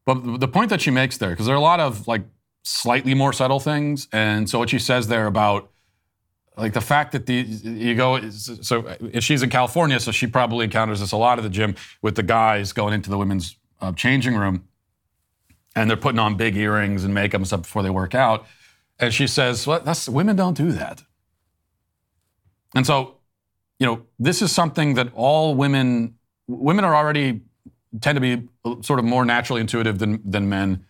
but 0.07 0.39
the 0.39 0.49
point 0.49 0.71
that 0.71 0.81
she 0.81 0.91
makes 0.91 1.19
there, 1.19 1.31
because 1.31 1.47
there 1.47 1.55
are 1.55 1.59
a 1.59 1.61
lot 1.61 1.81
of 1.81 2.09
like 2.09 2.23
slightly 2.63 3.15
more 3.15 3.33
subtle 3.33 3.61
things, 3.61 4.09
and 4.13 4.49
so 4.49 4.59
what 4.59 4.71
she 4.71 4.79
says 4.79 5.09
there 5.09 5.27
about 5.27 5.71
like 6.59 6.73
the 6.73 6.81
fact 6.81 7.13
that 7.13 7.27
the 7.27 7.35
you 7.35 7.95
go 7.95 8.29
so 8.31 8.97
she's 9.21 9.43
in 9.43 9.51
California, 9.51 9.99
so 10.01 10.11
she 10.13 10.27
probably 10.27 10.65
encounters 10.65 11.01
this 11.01 11.13
a 11.13 11.17
lot 11.17 11.39
at 11.39 11.43
the 11.43 11.51
gym 11.51 11.77
with 12.03 12.17
the 12.17 12.23
guys 12.23 12.73
going 12.73 12.93
into 12.93 13.11
the 13.11 13.19
women's 13.19 13.57
uh, 13.81 13.93
changing 13.93 14.35
room, 14.37 14.65
and 15.75 15.89
they're 15.89 15.97
putting 15.97 16.19
on 16.19 16.37
big 16.37 16.57
earrings 16.57 17.05
and 17.05 17.15
makeup 17.15 17.39
and 17.39 17.47
stuff 17.47 17.63
before 17.63 17.83
they 17.83 17.91
work 17.91 18.15
out. 18.15 18.47
And 18.99 19.15
she 19.15 19.29
says, 19.29 19.67
well, 19.67 19.81
that's, 19.81 20.09
women 20.09 20.35
don't 20.35 20.57
do 20.57 20.73
that. 20.73 21.05
And 22.75 22.85
so, 22.85 23.19
you 23.79 23.87
know, 23.87 24.03
this 24.19 24.43
is 24.43 24.51
something 24.51 24.95
that 24.95 25.13
all 25.15 25.55
women, 25.55 26.17
women 26.49 26.85
are 26.85 26.97
already 26.97 27.43
tend 28.01 28.17
to 28.17 28.21
be 28.21 28.49
sort 28.83 28.99
of 28.99 29.05
more 29.05 29.25
naturally 29.25 29.61
intuitive 29.61 30.01
than, 30.01 30.21
than 30.29 30.49
men 30.49 30.85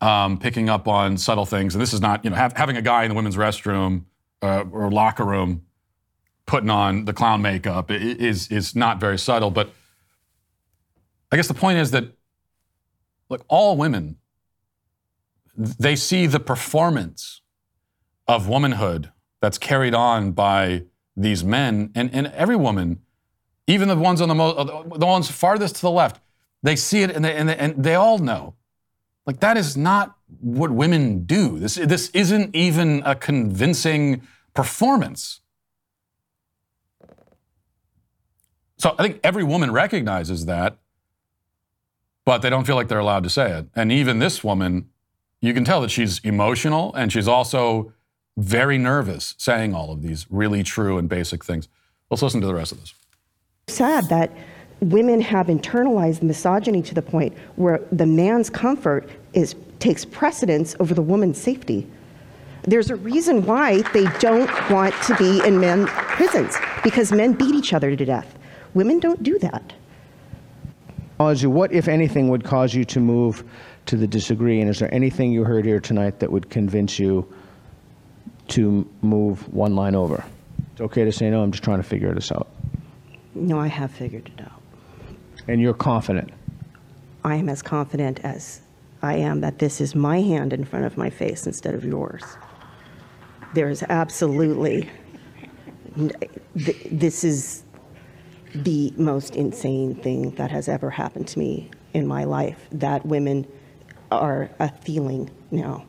um, 0.00 0.38
picking 0.38 0.68
up 0.68 0.86
on 0.86 1.16
subtle 1.18 1.44
things. 1.44 1.74
And 1.74 1.82
this 1.82 1.92
is 1.92 2.00
not, 2.00 2.24
you 2.24 2.30
know, 2.30 2.36
have, 2.36 2.56
having 2.56 2.76
a 2.76 2.82
guy 2.82 3.02
in 3.02 3.08
the 3.08 3.16
women's 3.16 3.36
restroom 3.36 4.04
uh, 4.42 4.64
or 4.70 4.90
locker 4.90 5.24
room 5.24 5.62
putting 6.46 6.70
on 6.70 7.04
the 7.04 7.12
clown 7.12 7.42
makeup 7.42 7.90
is 7.90 8.50
is 8.50 8.74
not 8.74 8.98
very 8.98 9.18
subtle. 9.18 9.50
But 9.50 9.70
I 11.30 11.36
guess 11.36 11.48
the 11.48 11.54
point 11.54 11.78
is 11.78 11.90
that, 11.90 12.04
like 13.28 13.42
all 13.48 13.76
women, 13.76 14.16
they 15.56 15.96
see 15.96 16.26
the 16.26 16.40
performance 16.40 17.42
of 18.26 18.48
womanhood 18.48 19.10
that's 19.40 19.58
carried 19.58 19.94
on 19.94 20.32
by 20.32 20.84
these 21.16 21.44
men, 21.44 21.90
and, 21.94 22.10
and 22.12 22.28
every 22.28 22.56
woman, 22.56 23.00
even 23.66 23.88
the 23.88 23.96
ones 23.96 24.20
on 24.20 24.28
the 24.28 24.34
most, 24.34 24.66
the 24.98 25.06
ones 25.06 25.30
farthest 25.30 25.76
to 25.76 25.82
the 25.82 25.90
left, 25.90 26.22
they 26.62 26.76
see 26.76 27.02
it 27.02 27.10
and 27.10 27.24
they, 27.24 27.34
and 27.34 27.48
they, 27.48 27.56
and 27.56 27.84
they 27.84 27.94
all 27.94 28.18
know. 28.18 28.54
Like 29.28 29.40
that 29.40 29.58
is 29.58 29.76
not 29.76 30.16
what 30.40 30.70
women 30.70 31.26
do. 31.26 31.58
This, 31.58 31.74
this 31.74 32.08
isn't 32.14 32.56
even 32.56 33.02
a 33.04 33.14
convincing 33.14 34.22
performance. 34.54 35.40
So 38.78 38.94
I 38.98 39.02
think 39.02 39.20
every 39.22 39.44
woman 39.44 39.70
recognizes 39.70 40.46
that, 40.46 40.78
but 42.24 42.38
they 42.38 42.48
don't 42.48 42.66
feel 42.66 42.74
like 42.74 42.88
they're 42.88 43.00
allowed 43.00 43.24
to 43.24 43.28
say 43.28 43.52
it. 43.52 43.66
And 43.76 43.92
even 43.92 44.18
this 44.18 44.42
woman, 44.42 44.88
you 45.42 45.52
can 45.52 45.62
tell 45.62 45.82
that 45.82 45.90
she's 45.90 46.20
emotional 46.20 46.94
and 46.94 47.12
she's 47.12 47.28
also 47.28 47.92
very 48.38 48.78
nervous 48.78 49.34
saying 49.36 49.74
all 49.74 49.92
of 49.92 50.00
these 50.00 50.26
really 50.30 50.62
true 50.62 50.96
and 50.96 51.06
basic 51.06 51.44
things. 51.44 51.68
Let's 52.08 52.22
listen 52.22 52.40
to 52.40 52.46
the 52.46 52.54
rest 52.54 52.72
of 52.72 52.80
this. 52.80 52.94
Sad 53.66 54.08
that 54.08 54.32
women 54.80 55.20
have 55.20 55.48
internalized 55.48 56.22
misogyny 56.22 56.82
to 56.82 56.94
the 56.94 57.02
point 57.02 57.36
where 57.56 57.80
the 57.92 58.06
man's 58.06 58.48
comfort 58.48 59.10
is 59.38 59.54
takes 59.78 60.04
precedence 60.04 60.74
over 60.80 60.94
the 60.94 61.02
woman's 61.02 61.40
safety. 61.40 61.86
There's 62.62 62.90
a 62.90 62.96
reason 62.96 63.46
why 63.46 63.82
they 63.92 64.04
don't 64.18 64.50
want 64.70 64.94
to 65.04 65.16
be 65.16 65.40
in 65.46 65.60
men 65.60 65.86
prisons 65.86 66.56
because 66.82 67.12
men 67.12 67.32
beat 67.32 67.54
each 67.54 67.72
other 67.72 67.94
to 67.94 68.04
death. 68.04 68.36
Women 68.74 68.98
don't 68.98 69.22
do 69.22 69.38
that. 69.38 69.72
What, 71.18 71.72
if 71.72 71.88
anything, 71.88 72.28
would 72.28 72.44
cause 72.44 72.74
you 72.74 72.84
to 72.86 73.00
move 73.00 73.44
to 73.86 73.96
the 73.96 74.06
disagree? 74.06 74.60
And 74.60 74.70
is 74.70 74.78
there 74.78 74.92
anything 74.92 75.32
you 75.32 75.44
heard 75.44 75.64
here 75.64 75.80
tonight 75.80 76.20
that 76.20 76.30
would 76.30 76.50
convince 76.50 76.98
you 76.98 77.26
to 78.48 78.88
move 79.02 79.52
one 79.52 79.74
line 79.74 79.94
over? 79.94 80.22
It's 80.72 80.80
okay 80.80 81.04
to 81.04 81.12
say 81.12 81.30
no. 81.30 81.42
I'm 81.42 81.50
just 81.50 81.64
trying 81.64 81.78
to 81.78 81.88
figure 81.88 82.12
this 82.14 82.30
out. 82.30 82.48
No, 83.34 83.58
I 83.58 83.66
have 83.66 83.90
figured 83.90 84.30
it 84.36 84.42
out. 84.44 84.60
And 85.48 85.60
you're 85.60 85.74
confident? 85.74 86.30
I 87.24 87.34
am 87.34 87.48
as 87.48 87.62
confident 87.62 88.20
as 88.24 88.60
I 89.02 89.14
am 89.14 89.40
that 89.40 89.58
this 89.58 89.80
is 89.80 89.94
my 89.94 90.20
hand 90.20 90.52
in 90.52 90.64
front 90.64 90.84
of 90.84 90.96
my 90.96 91.10
face 91.10 91.46
instead 91.46 91.74
of 91.74 91.84
yours. 91.84 92.24
There 93.54 93.68
is 93.68 93.82
absolutely, 93.88 94.90
this 96.54 97.24
is 97.24 97.64
the 98.54 98.92
most 98.96 99.36
insane 99.36 99.94
thing 99.94 100.32
that 100.32 100.50
has 100.50 100.68
ever 100.68 100.90
happened 100.90 101.28
to 101.28 101.38
me 101.38 101.70
in 101.94 102.06
my 102.06 102.24
life 102.24 102.68
that 102.72 103.06
women 103.06 103.46
are 104.10 104.50
a 104.58 104.70
feeling 104.82 105.30
now. 105.50 105.86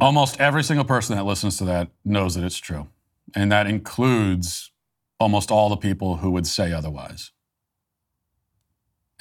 Almost 0.00 0.40
every 0.40 0.64
single 0.64 0.84
person 0.84 1.16
that 1.16 1.24
listens 1.24 1.58
to 1.58 1.64
that 1.66 1.88
knows 2.04 2.34
that 2.34 2.44
it's 2.44 2.58
true. 2.58 2.88
And 3.34 3.52
that 3.52 3.66
includes 3.66 4.72
almost 5.20 5.50
all 5.50 5.68
the 5.68 5.76
people 5.76 6.16
who 6.16 6.30
would 6.32 6.46
say 6.46 6.72
otherwise. 6.72 7.30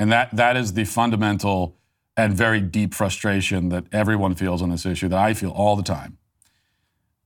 And 0.02 0.12
that, 0.12 0.36
that 0.36 0.58
is 0.58 0.74
the 0.74 0.86
fundamental 0.86 1.78
and 2.18 2.34
very 2.34 2.60
deep 2.60 2.96
frustration 2.96 3.70
that 3.70 3.84
everyone 3.92 4.34
feels 4.34 4.64
on 4.64 4.72
this 4.72 4.84
issue, 4.84 5.08
that 5.10 5.20
I 5.20 5.36
feel 5.36 5.52
all 5.52 5.76
the 5.76 5.84
time, 5.84 6.18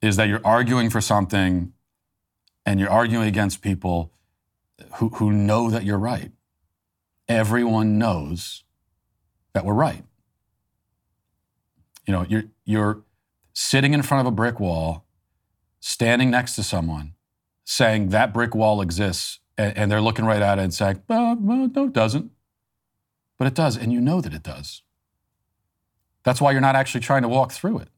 is 0.01 0.17
that 0.17 0.27
you're 0.27 0.45
arguing 0.45 0.89
for 0.89 0.99
something 0.99 1.71
and 2.65 2.77
you're 2.77 2.89
arguing 2.89 3.29
against 3.29 3.61
people 3.61 4.11
who, 4.95 5.07
who 5.07 5.31
know 5.31 5.69
that 5.69 5.85
you're 5.85 5.97
right. 5.97 6.33
Everyone 7.29 7.97
knows 7.97 8.65
that 9.53 9.63
we're 9.63 9.73
right. 9.73 10.03
You 12.05 12.11
know, 12.11 12.25
you're, 12.27 12.43
you're 12.65 13.03
sitting 13.53 13.93
in 13.93 14.01
front 14.01 14.27
of 14.27 14.33
a 14.33 14.35
brick 14.35 14.59
wall, 14.59 15.05
standing 15.79 16.29
next 16.29 16.57
to 16.57 16.63
someone, 16.63 17.13
saying 17.63 18.09
that 18.09 18.33
brick 18.33 18.53
wall 18.53 18.81
exists, 18.81 19.39
and, 19.57 19.77
and 19.77 19.89
they're 19.89 20.01
looking 20.01 20.25
right 20.25 20.41
at 20.41 20.59
it 20.59 20.63
and 20.63 20.73
saying, 20.73 21.01
well, 21.07 21.37
well, 21.39 21.69
no, 21.73 21.85
it 21.85 21.93
doesn't. 21.93 22.31
But 23.37 23.47
it 23.47 23.53
does, 23.53 23.77
and 23.77 23.91
you 23.91 23.99
know 23.99 24.21
that 24.21 24.33
it 24.33 24.43
does. 24.43 24.81
That's 26.23 26.41
why 26.41 26.51
you're 26.51 26.61
not 26.61 26.75
actually 26.75 27.01
trying 27.01 27.21
to 27.21 27.27
walk 27.27 27.51
through 27.51 27.79
it. 27.79 27.89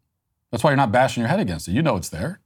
That's 0.51 0.63
why 0.63 0.71
you're 0.71 0.77
not 0.77 0.91
bashing 0.91 1.21
your 1.21 1.29
head 1.29 1.39
against 1.39 1.67
it. 1.67 1.71
You 1.71 1.81
know 1.81 1.95
it's 1.95 2.09
there. 2.09 2.39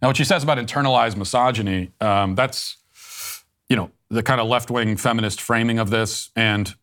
Now, 0.00 0.08
what 0.08 0.16
she 0.16 0.24
says 0.24 0.42
about 0.42 0.58
internalized 0.58 1.16
misogyny, 1.16 1.92
um, 2.00 2.34
that's, 2.34 2.76
you 3.68 3.76
know, 3.76 3.90
the 4.08 4.22
kind 4.22 4.40
of 4.40 4.46
left 4.46 4.70
wing 4.70 4.96
feminist 4.96 5.40
framing 5.40 5.78
of 5.78 5.90
this. 5.90 6.30
And 6.36 6.74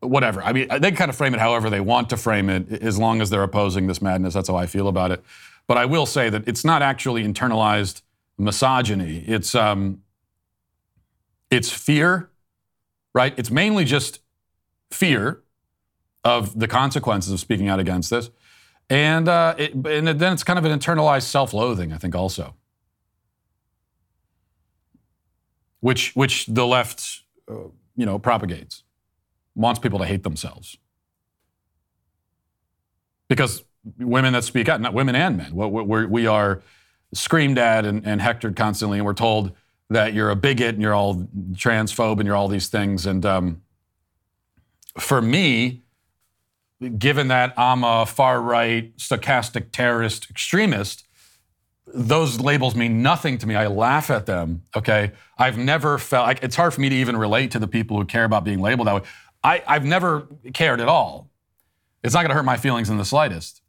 whatever. 0.00 0.42
I 0.42 0.52
mean, 0.52 0.68
they 0.80 0.92
kind 0.92 1.08
of 1.08 1.16
frame 1.16 1.34
it 1.34 1.40
however 1.40 1.70
they 1.70 1.80
want 1.80 2.10
to 2.10 2.16
frame 2.16 2.50
it, 2.50 2.82
as 2.82 2.98
long 2.98 3.20
as 3.20 3.30
they're 3.30 3.42
opposing 3.42 3.86
this 3.86 4.02
madness. 4.02 4.34
That's 4.34 4.48
how 4.48 4.56
I 4.56 4.66
feel 4.66 4.88
about 4.88 5.10
it. 5.10 5.22
But 5.66 5.76
I 5.76 5.84
will 5.84 6.06
say 6.06 6.30
that 6.30 6.46
it's 6.46 6.64
not 6.64 6.82
actually 6.82 7.24
internalized 7.24 8.02
misogyny. 8.38 9.24
It's 9.26 9.54
um, 9.54 10.02
it's 11.50 11.70
fear, 11.70 12.30
right? 13.14 13.34
It's 13.38 13.50
mainly 13.50 13.84
just 13.84 14.20
fear 14.90 15.42
of 16.24 16.58
the 16.58 16.68
consequences 16.68 17.32
of 17.32 17.40
speaking 17.40 17.68
out 17.68 17.78
against 17.78 18.10
this, 18.10 18.30
and 18.90 19.28
uh, 19.28 19.54
it, 19.58 19.74
and 19.74 20.08
then 20.08 20.32
it's 20.32 20.44
kind 20.44 20.58
of 20.58 20.64
an 20.64 20.78
internalized 20.78 21.24
self-loathing. 21.24 21.92
I 21.92 21.98
think 21.98 22.14
also, 22.14 22.54
which 25.80 26.14
which 26.16 26.46
the 26.46 26.66
left, 26.66 27.22
uh, 27.50 27.68
you 27.96 28.06
know, 28.06 28.18
propagates 28.18 28.82
wants 29.54 29.78
people 29.80 29.98
to 29.98 30.04
hate 30.04 30.22
themselves. 30.22 30.78
Because 33.28 33.62
women 33.98 34.32
that 34.32 34.44
speak 34.44 34.68
out, 34.68 34.80
not 34.80 34.94
women 34.94 35.14
and 35.14 35.36
men, 35.36 35.54
we 36.10 36.26
are 36.26 36.62
screamed 37.12 37.58
at 37.58 37.84
and, 37.84 38.06
and 38.06 38.20
hectored 38.20 38.56
constantly, 38.56 38.98
and 38.98 39.04
we're 39.04 39.12
told 39.12 39.52
that 39.90 40.12
you're 40.12 40.30
a 40.30 40.36
bigot 40.36 40.74
and 40.74 40.82
you're 40.82 40.94
all 40.94 41.26
transphobe 41.52 42.18
and 42.18 42.26
you're 42.26 42.36
all 42.36 42.48
these 42.48 42.68
things. 42.68 43.06
And 43.06 43.24
um, 43.24 43.62
for 44.98 45.22
me, 45.22 45.82
given 46.98 47.28
that 47.28 47.54
I'm 47.56 47.84
a 47.84 48.06
far 48.06 48.40
right, 48.40 48.96
stochastic 48.96 49.72
terrorist 49.72 50.30
extremist, 50.30 51.06
those 51.86 52.38
labels 52.38 52.74
mean 52.74 53.02
nothing 53.02 53.38
to 53.38 53.46
me. 53.46 53.54
I 53.54 53.66
laugh 53.66 54.10
at 54.10 54.26
them. 54.26 54.62
Okay. 54.76 55.12
I've 55.38 55.56
never 55.56 55.98
felt 55.98 56.26
like 56.26 56.42
it's 56.42 56.56
hard 56.56 56.74
for 56.74 56.80
me 56.80 56.88
to 56.90 56.94
even 56.94 57.16
relate 57.16 57.50
to 57.52 57.58
the 57.58 57.68
people 57.68 57.96
who 57.96 58.04
care 58.04 58.24
about 58.24 58.44
being 58.44 58.60
labeled 58.60 58.88
that 58.88 58.94
way. 58.96 59.02
I, 59.42 59.62
I've 59.66 59.84
never 59.84 60.28
cared 60.52 60.80
at 60.80 60.88
all. 60.88 61.30
It's 62.04 62.14
not 62.14 62.20
going 62.20 62.30
to 62.30 62.34
hurt 62.34 62.44
my 62.44 62.56
feelings 62.56 62.90
in 62.90 62.98
the 62.98 63.04
slightest. 63.04 63.62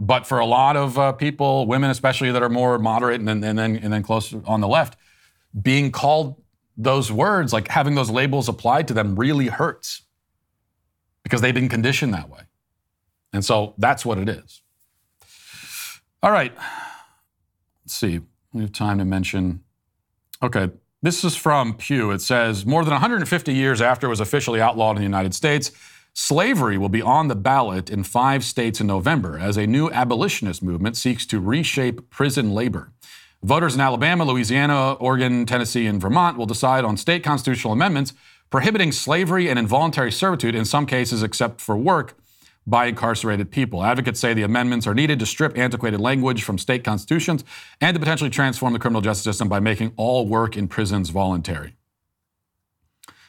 But 0.00 0.26
for 0.26 0.38
a 0.38 0.46
lot 0.46 0.76
of 0.76 0.98
uh, 0.98 1.12
people, 1.12 1.66
women 1.66 1.90
especially 1.90 2.30
that 2.30 2.42
are 2.42 2.48
more 2.48 2.78
moderate 2.78 3.20
and, 3.20 3.28
and 3.28 3.58
then 3.58 3.76
and 3.76 3.92
then 3.92 4.02
closer 4.02 4.40
on 4.46 4.60
the 4.60 4.68
left, 4.68 4.96
being 5.60 5.90
called 5.90 6.40
those 6.76 7.10
words, 7.10 7.52
like 7.52 7.68
having 7.68 7.96
those 7.96 8.10
labels 8.10 8.48
applied 8.48 8.86
to 8.88 8.94
them, 8.94 9.16
really 9.16 9.48
hurts 9.48 10.02
because 11.24 11.40
they've 11.40 11.54
been 11.54 11.68
conditioned 11.68 12.14
that 12.14 12.30
way. 12.30 12.40
And 13.32 13.44
so 13.44 13.74
that's 13.76 14.06
what 14.06 14.18
it 14.18 14.28
is. 14.28 14.62
All 16.22 16.30
right. 16.30 16.52
Let's 17.84 17.94
see. 17.94 18.20
We 18.52 18.62
have 18.62 18.72
time 18.72 18.98
to 18.98 19.04
mention. 19.04 19.62
Okay. 20.42 20.70
This 21.02 21.24
is 21.24 21.36
from 21.36 21.74
Pew. 21.74 22.10
It 22.10 22.20
says 22.20 22.66
more 22.66 22.82
than 22.84 22.92
150 22.92 23.52
years 23.52 23.80
after 23.80 24.06
it 24.06 24.10
was 24.10 24.20
officially 24.20 24.60
outlawed 24.60 24.96
in 24.96 25.02
the 25.02 25.06
United 25.06 25.34
States, 25.34 25.70
slavery 26.18 26.76
will 26.76 26.88
be 26.88 27.00
on 27.00 27.28
the 27.28 27.36
ballot 27.36 27.88
in 27.88 28.02
five 28.02 28.42
states 28.42 28.80
in 28.80 28.88
November 28.88 29.38
as 29.38 29.56
a 29.56 29.68
new 29.68 29.88
abolitionist 29.90 30.64
movement 30.64 30.96
seeks 30.96 31.24
to 31.24 31.38
reshape 31.38 32.10
prison 32.10 32.52
labor. 32.52 32.90
Voters 33.44 33.76
in 33.76 33.80
Alabama, 33.80 34.24
Louisiana, 34.24 34.94
Oregon, 34.94 35.46
Tennessee, 35.46 35.86
and 35.86 36.00
Vermont 36.00 36.36
will 36.36 36.44
decide 36.44 36.84
on 36.84 36.96
state 36.96 37.22
constitutional 37.22 37.72
amendments 37.72 38.14
prohibiting 38.50 38.90
slavery 38.90 39.48
and 39.48 39.60
involuntary 39.60 40.10
servitude 40.10 40.56
in 40.56 40.64
some 40.64 40.86
cases 40.86 41.22
except 41.22 41.60
for 41.60 41.76
work 41.76 42.18
by 42.66 42.86
incarcerated 42.86 43.52
people. 43.52 43.84
Advocates 43.84 44.18
say 44.18 44.34
the 44.34 44.42
amendments 44.42 44.88
are 44.88 44.94
needed 44.94 45.20
to 45.20 45.24
strip 45.24 45.56
antiquated 45.56 46.00
language 46.00 46.42
from 46.42 46.58
state 46.58 46.82
constitutions 46.82 47.44
and 47.80 47.94
to 47.94 48.00
potentially 48.00 48.28
transform 48.28 48.72
the 48.72 48.80
criminal 48.80 49.00
justice 49.00 49.22
system 49.24 49.48
by 49.48 49.60
making 49.60 49.92
all 49.96 50.26
work 50.26 50.56
in 50.56 50.66
prisons 50.66 51.10
voluntary. 51.10 51.77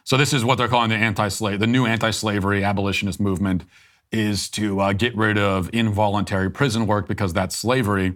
So 0.09 0.17
this 0.17 0.33
is 0.33 0.43
what 0.43 0.57
they're 0.57 0.67
calling 0.67 0.89
the 0.89 0.95
anti-slave, 0.95 1.59
the 1.59 1.67
new 1.67 1.85
anti-slavery 1.85 2.63
abolitionist 2.63 3.19
movement, 3.19 3.63
is 4.11 4.49
to 4.49 4.79
uh, 4.79 4.93
get 4.93 5.15
rid 5.15 5.37
of 5.37 5.69
involuntary 5.71 6.49
prison 6.49 6.87
work 6.87 7.07
because 7.07 7.31
that's 7.31 7.55
slavery, 7.55 8.15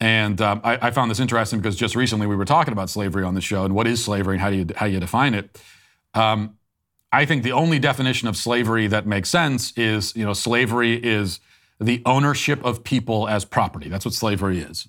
And 0.00 0.40
um, 0.40 0.60
I, 0.64 0.88
I, 0.88 0.90
found 0.90 1.12
this 1.12 1.20
interesting 1.20 1.60
because 1.60 1.76
just 1.76 1.94
recently 1.94 2.26
we 2.26 2.34
were 2.34 2.44
talking 2.44 2.72
about 2.72 2.90
slavery 2.90 3.22
on 3.22 3.34
the 3.34 3.40
show 3.40 3.64
and 3.64 3.72
what 3.72 3.86
is 3.86 4.04
slavery 4.04 4.34
and 4.34 4.40
how 4.40 4.50
do 4.50 4.56
you, 4.56 4.66
how 4.74 4.86
do 4.86 4.92
you 4.94 4.98
define 4.98 5.34
it. 5.34 5.62
Um, 6.12 6.58
I 7.12 7.24
think 7.24 7.44
the 7.44 7.52
only 7.52 7.78
definition 7.78 8.26
of 8.26 8.36
slavery 8.36 8.88
that 8.88 9.06
makes 9.06 9.28
sense 9.28 9.72
is, 9.78 10.16
you 10.16 10.24
know, 10.24 10.32
slavery 10.32 10.94
is 10.94 11.38
the 11.78 12.02
ownership 12.04 12.64
of 12.64 12.82
people 12.82 13.28
as 13.28 13.44
property. 13.44 13.88
That's 13.88 14.04
what 14.04 14.14
slavery 14.14 14.58
is. 14.58 14.88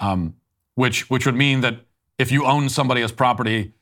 Um, 0.00 0.36
which, 0.74 1.10
which 1.10 1.26
would 1.26 1.36
mean 1.36 1.60
that 1.60 1.82
if 2.18 2.32
you 2.32 2.46
own 2.46 2.70
somebody 2.70 3.02
as 3.02 3.12
property 3.12 3.74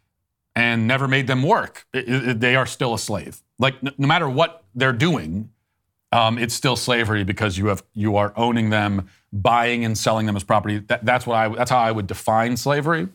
and 0.57 0.87
never 0.87 1.09
made 1.09 1.27
them 1.27 1.43
work, 1.43 1.87
it, 1.93 2.09
it, 2.09 2.41
they 2.41 2.57
are 2.57 2.67
still 2.67 2.95
a 2.95 2.99
slave. 2.99 3.43
Like 3.59 3.83
no, 3.83 3.91
no 3.99 4.07
matter 4.07 4.29
what 4.29 4.65
they're 4.75 4.93
doing, 4.93 5.51
um, 6.13 6.39
it's 6.39 6.55
still 6.55 6.77
slavery 6.77 7.25
because 7.25 7.59
you 7.59 7.67
have 7.67 7.83
you 7.93 8.17
are 8.17 8.33
owning 8.37 8.71
them, 8.71 9.09
buying 9.33 9.85
and 9.85 9.99
selling 9.99 10.27
them 10.27 10.37
as 10.37 10.45
property. 10.45 10.79
That, 10.79 11.05
that's 11.05 11.27
what 11.27 11.37
I 11.37 11.49
that's 11.49 11.71
how 11.71 11.79
I 11.79 11.91
would 11.91 12.07
define 12.07 12.57
slavery, 12.57 13.09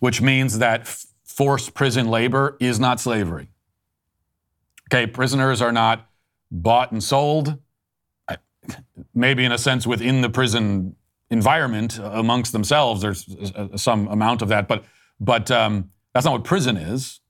which 0.00 0.20
means 0.20 0.58
that 0.58 0.82
f- 0.82 1.06
forced 1.24 1.74
prison 1.74 2.08
labor 2.08 2.56
is 2.58 2.80
not 2.80 2.98
slavery. 2.98 3.48
Okay, 4.92 5.06
prisoners 5.06 5.62
are 5.62 5.70
not 5.70 6.08
bought 6.50 6.90
and 6.90 7.02
sold. 7.02 7.58
Maybe 9.14 9.44
in 9.44 9.52
a 9.52 9.58
sense 9.58 9.86
within 9.86 10.20
the 10.20 10.28
prison 10.28 10.96
environment 11.30 11.98
amongst 12.02 12.52
themselves, 12.52 13.00
there's 13.00 13.26
some 13.76 14.08
amount 14.08 14.42
of 14.42 14.48
that, 14.48 14.66
but 14.66 14.84
but 15.20 15.50
um, 15.50 15.90
that's 16.12 16.24
not 16.24 16.32
what 16.32 16.44
prison 16.44 16.76
is. 16.76 17.20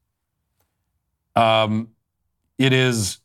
Um, 1.37 1.91
it 2.59 2.73
is 2.73 3.19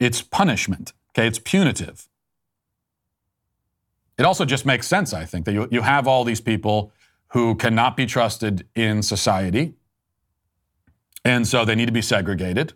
it's 0.00 0.22
punishment. 0.22 0.92
Okay, 1.10 1.26
it's 1.26 1.38
punitive. 1.38 2.08
It 4.18 4.24
also 4.24 4.44
just 4.44 4.66
makes 4.66 4.86
sense, 4.86 5.12
I 5.12 5.24
think, 5.24 5.44
that 5.46 5.52
you, 5.52 5.68
you 5.70 5.82
have 5.82 6.06
all 6.06 6.24
these 6.24 6.40
people 6.40 6.92
who 7.28 7.54
cannot 7.54 7.96
be 7.96 8.06
trusted 8.06 8.66
in 8.74 9.02
society. 9.02 9.74
And 11.24 11.48
so 11.48 11.64
they 11.64 11.74
need 11.74 11.86
to 11.86 11.92
be 11.92 12.02
segregated. 12.02 12.74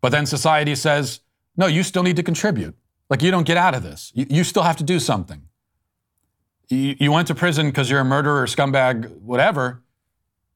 But 0.00 0.10
then 0.10 0.26
society 0.26 0.74
says, 0.74 1.20
no, 1.56 1.66
you 1.66 1.82
still 1.82 2.02
need 2.02 2.16
to 2.16 2.22
contribute. 2.22 2.74
Like, 3.08 3.22
you 3.22 3.30
don't 3.30 3.46
get 3.46 3.56
out 3.56 3.74
of 3.74 3.82
this. 3.82 4.10
You, 4.14 4.26
you 4.28 4.42
still 4.42 4.62
have 4.62 4.76
to 4.78 4.84
do 4.84 4.98
something. 4.98 5.42
You, 6.68 6.96
you 6.98 7.12
went 7.12 7.28
to 7.28 7.34
prison 7.34 7.66
because 7.66 7.90
you're 7.90 8.00
a 8.00 8.04
murderer, 8.04 8.46
scumbag, 8.46 9.20
whatever. 9.20 9.81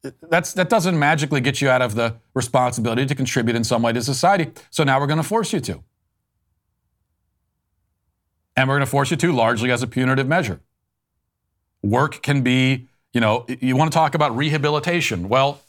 That's, 0.03 0.53
that 0.53 0.68
doesn't 0.68 0.99
magically 0.99 1.40
get 1.40 1.61
you 1.61 1.68
out 1.68 1.82
of 1.82 1.94
the 1.94 2.16
responsibility 2.34 3.07
to 3.07 3.14
contribute 3.14 3.57
in 3.57 3.64
some 3.64 3.82
way 3.82 3.92
to 3.92 4.03
society. 4.03 4.53
So 4.70 4.84
now 4.84 5.01
we're 5.01 5.07
going 5.07 5.16
to 5.16 5.24
force 5.24 5.53
you 5.53 5.61
to. 5.61 5.82
And 8.57 8.68
we're 8.68 8.76
going 8.76 8.86
to 8.86 8.90
force 8.90 9.11
you 9.11 9.16
to 9.16 9.32
largely 9.32 9.70
as 9.70 9.82
a 9.82 9.86
punitive 9.86 10.28
measure. 10.28 10.61
Work 11.82 12.22
can 12.22 12.42
be, 12.42 12.86
you 13.12 13.20
know, 13.20 13.44
you 13.49 13.76
want 13.76 13.92
to 13.92 13.94
talk 13.94 14.14
about 14.14 14.36
rehabilitation. 14.36 15.28
Well, 15.28 15.61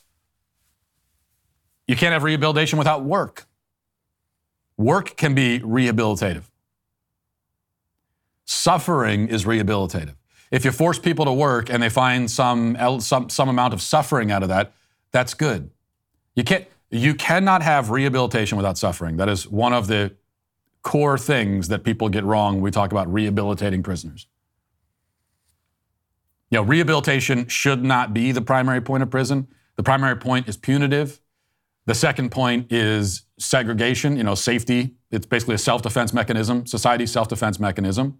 you 1.87 1.95
can't 1.95 2.13
have 2.13 2.23
rehabilitation 2.23 2.77
without 2.77 3.03
work. 3.03 3.45
Work 4.77 5.17
can 5.17 5.33
be 5.33 5.59
rehabilitative. 5.59 6.43
Suffering 8.45 9.27
is 9.27 9.45
rehabilitative. 9.45 10.15
If 10.51 10.63
you 10.63 10.71
force 10.71 10.99
people 10.99 11.25
to 11.25 11.33
work 11.33 11.69
and 11.69 11.81
they 11.83 11.89
find 11.89 12.29
some, 12.29 12.77
some, 13.01 13.29
some 13.29 13.49
amount 13.49 13.73
of 13.73 13.81
suffering 13.81 14.31
out 14.31 14.43
of 14.43 14.49
that, 14.49 14.73
that's 15.11 15.33
good. 15.33 15.69
You, 16.35 16.43
can't, 16.43 16.65
you 16.89 17.15
cannot 17.15 17.61
have 17.63 17.89
rehabilitation 17.89 18.57
without 18.57 18.77
suffering. 18.77 19.17
That 19.17 19.29
is 19.29 19.47
one 19.47 19.73
of 19.73 19.87
the 19.87 20.15
core 20.83 21.17
things 21.17 21.67
that 21.67 21.83
people 21.83 22.07
get 22.07 22.23
wrong 22.23 22.55
when 22.55 22.63
we 22.63 22.71
talk 22.71 22.91
about 22.91 23.11
rehabilitating 23.11 23.83
prisoners. 23.83 24.27
You 26.49 26.59
know, 26.59 26.63
rehabilitation 26.63 27.47
should 27.47 27.83
not 27.83 28.13
be 28.13 28.31
the 28.31 28.41
primary 28.41 28.81
point 28.81 29.03
of 29.03 29.09
prison. 29.09 29.47
The 29.75 29.83
primary 29.83 30.15
point 30.15 30.47
is 30.47 30.55
punitive. 30.55 31.19
The 31.87 31.93
second 31.93 32.31
point 32.31 32.71
is 32.71 33.23
segregation, 33.37 34.17
you 34.17 34.23
know, 34.23 34.35
safety. 34.35 34.95
It's 35.11 35.25
basically 35.25 35.55
a 35.55 35.59
self 35.59 35.81
defense 35.81 36.13
mechanism, 36.13 36.65
society 36.65 37.05
self 37.05 37.27
defense 37.27 37.59
mechanism. 37.59 38.19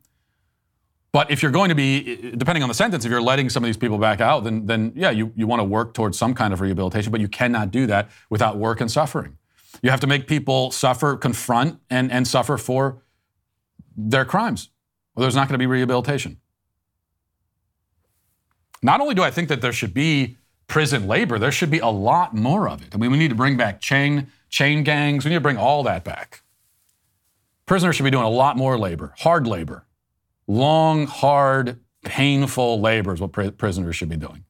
But 1.18 1.32
if 1.32 1.42
you're 1.42 1.52
going 1.52 1.70
to 1.70 1.76
be, 1.76 2.32
depending 2.38 2.62
on 2.62 2.70
the 2.70 2.76
sentence, 2.76 3.04
if 3.04 3.10
you're 3.10 3.20
letting 3.20 3.50
some 3.50 3.64
of 3.64 3.68
these 3.68 3.76
people 3.76 3.98
back 3.98 4.22
out, 4.22 4.44
then, 4.44 4.68
then 4.68 4.92
yeah, 4.96 5.10
you, 5.10 5.34
you 5.36 5.48
want 5.48 5.62
to 5.62 5.64
work 5.64 5.96
towards 5.96 6.16
some 6.16 6.36
kind 6.36 6.54
of 6.54 6.62
rehabilitation, 6.62 7.12
but 7.12 7.20
you 7.20 7.28
cannot 7.28 7.72
do 7.72 7.88
that 7.88 8.12
without 8.30 8.58
work 8.58 8.82
and 8.82 8.92
suffering. 8.92 9.36
You 9.82 9.90
have 9.90 10.00
to 10.02 10.06
make 10.06 10.28
people 10.28 10.70
suffer, 10.70 11.18
confront, 11.18 11.80
and, 11.90 12.12
and 12.12 12.28
suffer 12.28 12.56
for 12.56 13.02
their 13.98 14.26
crimes, 14.26 14.70
or 15.16 15.22
there's 15.22 15.36
not 15.36 15.48
going 15.48 15.56
to 15.56 15.58
be 15.58 15.66
rehabilitation. 15.66 16.38
Not 18.84 19.02
only 19.02 19.16
do 19.16 19.24
I 19.24 19.32
think 19.32 19.50
that 19.50 19.60
there 19.60 19.74
should 19.74 19.96
be 19.96 20.38
prison 20.68 21.08
labor, 21.08 21.40
there 21.40 21.52
should 21.52 21.72
be 21.72 21.80
a 21.80 21.88
lot 21.88 22.36
more 22.36 22.70
of 22.70 22.84
it. 22.84 22.94
I 22.94 22.98
mean, 23.00 23.10
we 23.10 23.18
need 23.18 23.30
to 23.30 23.36
bring 23.36 23.58
back 23.58 23.82
chain, 23.82 24.28
chain 24.50 24.84
gangs, 24.84 25.26
we 25.26 25.30
need 25.30 25.38
to 25.38 25.42
bring 25.42 25.58
all 25.58 25.82
that 25.82 26.04
back. 26.04 26.44
Prisoners 27.66 27.96
should 27.96 28.04
be 28.04 28.12
doing 28.12 28.24
a 28.26 28.30
lot 28.30 28.56
more 28.56 28.78
labor, 28.78 29.16
hard 29.18 29.48
labor. 29.48 29.87
Long, 30.48 31.08
hard, 31.08 31.80
painful 32.04 32.80
labor 32.80 33.14
is 33.14 33.20
what 33.20 33.32
prisoners 33.58 33.96
should 33.96 34.10
be 34.10 34.18
doing. 34.18 34.46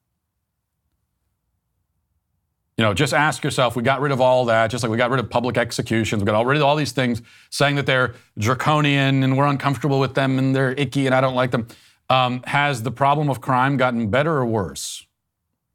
You 2.76 2.84
know, 2.84 2.94
just 2.94 3.12
ask 3.12 3.42
yourself, 3.42 3.74
we 3.74 3.82
got 3.82 4.00
rid 4.00 4.12
of 4.12 4.20
all 4.20 4.44
that, 4.44 4.70
just 4.70 4.84
like 4.84 4.90
we 4.92 4.96
got 4.96 5.10
rid 5.10 5.18
of 5.18 5.28
public 5.28 5.58
executions, 5.58 6.22
we 6.22 6.26
got 6.26 6.46
rid 6.46 6.56
of 6.56 6.62
all 6.62 6.76
these 6.76 6.92
things, 6.92 7.20
saying 7.50 7.74
that 7.74 7.86
they're 7.86 8.14
draconian 8.38 9.24
and 9.24 9.36
we're 9.36 9.48
uncomfortable 9.48 9.98
with 9.98 10.14
them 10.14 10.38
and 10.38 10.54
they're 10.54 10.72
icky 10.72 11.06
and 11.06 11.14
I 11.14 11.20
don't 11.20 11.34
like 11.34 11.50
them. 11.50 11.66
Um, 12.08 12.42
has 12.46 12.84
the 12.84 12.92
problem 12.92 13.28
of 13.28 13.40
crime 13.40 13.76
gotten 13.76 14.10
better 14.10 14.36
or 14.36 14.46
worse 14.46 15.04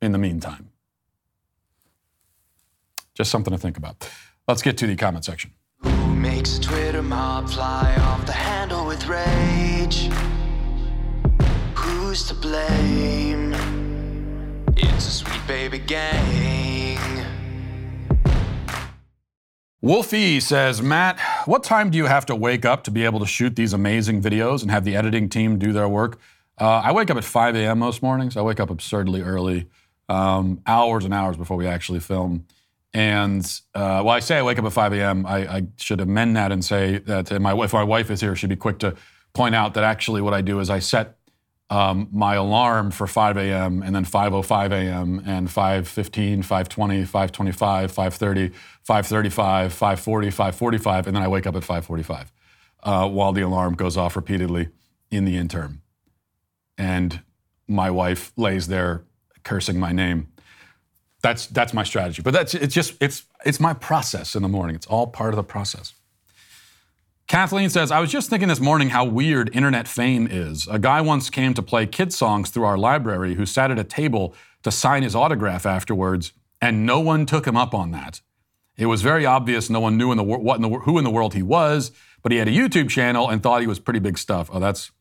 in 0.02 0.14
the 0.14 0.18
meantime? 0.18 0.70
Just 3.14 3.30
something 3.30 3.52
to 3.52 3.58
think 3.58 3.78
about. 3.78 4.10
Let's 4.48 4.62
get 4.62 4.78
to 4.78 4.88
the 4.88 4.96
comment 4.96 5.26
section. 5.26 5.52
Who 5.80 6.16
makes 6.16 6.58
Twitter 6.58 7.04
mob 7.04 7.50
fly 7.50 7.96
off 8.00 8.26
the 8.26 8.32
handle 8.32 8.88
with 8.88 9.06
rage? 9.94 10.12
Who's 11.76 12.28
to 12.28 12.34
blame? 12.34 13.54
It's 14.76 15.08
a 15.08 15.12
sweet 15.12 15.48
baby 15.48 15.80
gang. 15.80 17.00
Wolfie 19.82 20.40
says, 20.40 20.82
Matt, 20.82 21.20
what 21.46 21.64
time 21.64 21.90
do 21.90 21.98
you 21.98 22.06
have 22.06 22.26
to 22.28 22.36
wake 22.36 22.64
up 22.64 22.86
to 22.86 22.92
be 22.92 23.04
able 23.04 23.20
to 23.20 23.26
shoot 23.26 23.56
these 23.56 23.74
amazing 23.74 24.22
videos 24.22 24.62
and 24.62 24.72
have 24.72 24.86
the 24.86 24.96
editing 24.96 25.28
team 25.28 25.60
do 25.60 25.74
their 25.74 25.90
work? 25.90 26.20
Uh, 26.58 26.82
I 26.86 26.94
wake 26.94 27.10
up 27.10 27.18
at 27.18 27.26
5 27.26 27.56
a.m. 27.58 27.80
most 27.80 28.02
mornings. 28.02 28.38
I 28.38 28.42
wake 28.44 28.62
up 28.62 28.70
absurdly 28.70 29.22
early, 29.22 29.68
um, 30.08 30.62
hours 30.66 31.04
and 31.04 31.14
hours 31.14 31.36
before 31.36 31.58
we 31.58 31.68
actually 31.68 32.00
film. 32.00 32.46
And 32.94 33.44
uh, 33.74 34.04
well, 34.06 34.10
I 34.10 34.20
say 34.20 34.38
I 34.38 34.44
wake 34.44 34.60
up 34.60 34.66
at 34.66 34.72
5 34.72 34.94
a.m. 34.94 35.26
I, 35.26 35.38
I 35.48 35.68
should 35.78 36.00
amend 36.00 36.38
that 36.38 36.52
and 36.52 36.64
say 36.64 37.00
that 37.00 37.42
my, 37.42 37.54
if 37.62 37.74
my 37.74 37.84
wife 37.84 38.10
is 38.10 38.22
here, 38.22 38.36
she'd 38.36 38.52
be 38.52 38.56
quick 38.56 38.80
to 38.80 38.96
point 39.34 39.56
out 39.56 39.74
that 39.74 39.84
actually 39.84 40.22
what 40.22 40.34
I 40.34 40.42
do 40.42 40.60
is 40.60 40.70
I 40.70 40.80
set 40.80 41.18
um, 41.70 42.08
my 42.12 42.36
alarm 42.36 42.92
for 42.92 43.08
5 43.08 43.38
a.m. 43.38 43.82
and 43.82 43.96
then 43.96 44.06
5:05 44.06 44.72
a.m. 44.72 45.24
and 45.26 45.48
5:15, 45.48 46.40
5:20, 46.40 47.08
5:25, 47.08 47.92
5:30, 47.92 48.54
5:35, 48.88 49.70
5:40, 49.74 50.54
5:45, 50.54 51.08
and 51.08 51.16
then 51.16 51.24
I 51.24 51.28
wake 51.28 51.48
up 51.48 51.56
at 51.56 51.64
5:45 51.64 52.28
uh, 52.84 53.10
while 53.10 53.32
the 53.32 53.42
alarm 53.42 53.74
goes 53.74 53.98
off 53.98 54.16
repeatedly 54.16 54.70
in 55.10 55.26
the 55.26 55.38
interim. 55.38 55.82
And 56.78 57.22
my 57.68 57.90
wife 57.90 58.34
lays 58.38 58.68
there 58.68 59.04
cursing 59.44 59.80
my 59.80 59.92
name. 59.92 60.28
That's 61.22 61.48
that's 61.48 61.74
my 61.74 61.84
strategy. 61.84 62.22
But 62.22 62.34
that's 62.34 62.54
it's 62.54 62.74
just 62.74 62.96
it's 63.02 63.24
it's 63.46 63.60
my 63.60 63.74
process 63.74 64.36
in 64.36 64.44
the 64.44 64.50
morning. 64.50 64.76
It's 64.76 64.88
all 64.88 65.08
part 65.08 65.30
of 65.34 65.38
the 65.38 65.44
process. 65.44 65.94
Kathleen 67.28 67.70
says, 67.70 67.90
I 67.90 68.00
was 68.00 68.12
just 68.12 68.30
thinking 68.30 68.50
this 68.50 68.60
morning 68.60 68.90
how 68.90 69.06
weird 69.06 69.56
internet 69.56 69.88
fame 69.88 70.28
is. 70.30 70.68
A 70.70 70.78
guy 70.78 71.02
once 71.02 71.30
came 71.30 71.54
to 71.54 71.62
play 71.62 71.86
kid 71.86 72.14
songs 72.14 72.50
through 72.50 72.66
our 72.66 72.78
library 72.78 73.36
who 73.36 73.46
sat 73.46 73.72
at 73.72 73.80
a 73.80 73.84
table 73.84 74.36
to 74.64 74.72
sign 74.72 75.04
his 75.04 75.16
autograph 75.16 75.66
afterwards, 75.66 76.34
and 76.62 76.86
no 76.86 77.00
one 77.00 77.26
took 77.26 77.48
him 77.48 77.58
up 77.58 77.74
on 77.74 77.92
that. 77.92 78.22
It 78.78 78.88
was 78.88 79.02
very 79.02 79.26
obvious 79.26 79.70
no 79.70 79.80
one 79.80 79.98
knew 79.98 80.12
in 80.12 80.18
the 80.18 80.24
what 80.24 80.56
in 80.56 80.62
the 80.62 80.70
who 80.70 80.98
in 80.98 81.04
the 81.04 81.12
world 81.12 81.34
he 81.34 81.44
was, 81.44 81.92
but 82.24 82.32
he 82.32 82.40
had 82.40 82.48
a 82.48 82.52
YouTube 82.52 82.90
channel 82.90 83.30
and 83.30 83.42
thought 83.44 83.62
he 83.62 83.68
was 83.68 83.80
pretty 83.80 84.00
big 84.00 84.18
stuff. 84.18 84.50
Oh, 84.52 84.60
that's 84.60 84.92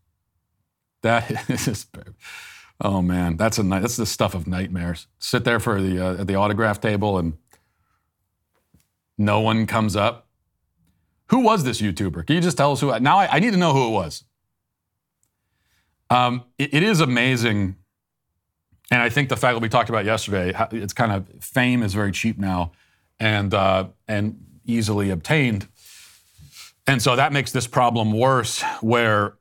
that 1.02 1.30
is. 1.48 1.86
Oh 2.80 3.00
man, 3.00 3.36
that's 3.36 3.58
a 3.58 3.62
that's 3.62 3.96
the 3.96 4.06
stuff 4.06 4.34
of 4.34 4.46
nightmares. 4.46 5.06
Sit 5.18 5.44
there 5.44 5.60
for 5.60 5.80
the 5.80 5.98
uh, 5.98 6.20
at 6.20 6.26
the 6.26 6.34
autograph 6.34 6.80
table 6.80 7.16
and 7.16 7.34
no 9.16 9.40
one 9.40 9.66
comes 9.66 9.96
up. 9.96 10.26
Who 11.32 11.40
was 11.40 11.64
this 11.64 11.80
YouTuber? 11.80 12.26
Can 12.26 12.36
you 12.36 12.42
just 12.42 12.58
tell 12.58 12.72
us 12.72 12.80
who? 12.80 12.96
Now 13.00 13.16
I, 13.18 13.36
I 13.36 13.38
need 13.40 13.52
to 13.52 13.56
know 13.56 13.72
who 13.72 13.88
it 13.88 13.90
was. 13.90 14.24
Um, 16.10 16.44
it, 16.58 16.74
it 16.74 16.82
is 16.82 17.00
amazing, 17.00 17.76
and 18.90 19.00
I 19.00 19.08
think 19.08 19.30
the 19.30 19.36
fact 19.36 19.54
that 19.56 19.62
we 19.62 19.70
talked 19.70 19.88
about 19.88 20.04
yesterday, 20.04 20.52
it's 20.72 20.92
kind 20.92 21.10
of 21.10 21.26
fame 21.42 21.82
is 21.82 21.94
very 21.94 22.12
cheap 22.12 22.38
now, 22.38 22.72
and 23.18 23.54
uh, 23.54 23.86
and 24.06 24.44
easily 24.66 25.08
obtained, 25.08 25.68
and 26.86 27.00
so 27.00 27.16
that 27.16 27.32
makes 27.32 27.50
this 27.50 27.66
problem 27.66 28.12
worse. 28.12 28.62
Where 28.82 29.38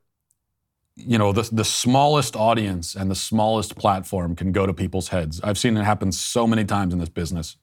you 0.96 1.18
know, 1.18 1.32
the, 1.32 1.48
the 1.52 1.64
smallest 1.64 2.36
audience 2.36 2.94
and 2.94 3.10
the 3.10 3.14
smallest 3.14 3.76
platform 3.76 4.34
can 4.34 4.50
go 4.50 4.64
to 4.66 4.72
people's 4.72 5.08
heads. 5.08 5.42
I've 5.42 5.58
seen 5.58 5.76
it 5.76 5.84
happen 5.84 6.10
so 6.10 6.46
many 6.46 6.64
times 6.64 6.94
in 6.94 7.00
this 7.00 7.08
business. 7.10 7.56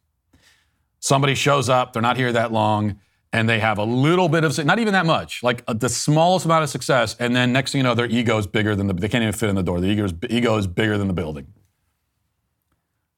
Somebody 1.00 1.34
shows 1.34 1.68
up, 1.68 1.94
they're 1.94 2.02
not 2.02 2.18
here 2.18 2.32
that 2.32 2.52
long, 2.52 3.00
and 3.32 3.48
they 3.48 3.60
have 3.60 3.78
a 3.78 3.84
little 3.84 4.28
bit 4.28 4.44
of, 4.44 4.58
not 4.66 4.80
even 4.80 4.94
that 4.94 5.06
much, 5.06 5.44
like 5.44 5.64
uh, 5.68 5.74
the 5.74 5.90
smallest 5.90 6.46
amount 6.46 6.64
of 6.64 6.70
success, 6.70 7.16
and 7.20 7.36
then 7.36 7.54
next 7.54 7.72
thing 7.72 7.80
you 7.80 7.84
know, 7.84 7.94
their 7.94 8.08
ego 8.08 8.38
is 8.38 8.48
bigger 8.48 8.76
than 8.76 8.88
the, 8.88 8.94
they 8.94 9.08
can't 9.08 9.22
even 9.22 9.34
fit 9.34 9.50
in 9.50 9.56
the 9.56 9.64
door. 9.64 9.80
The 9.80 9.88
ego 9.88 10.06
is, 10.06 10.14
ego 10.30 10.58
is 10.58 10.68
bigger 10.68 10.98
than 10.98 11.08
the 11.08 11.14
building. 11.14 11.48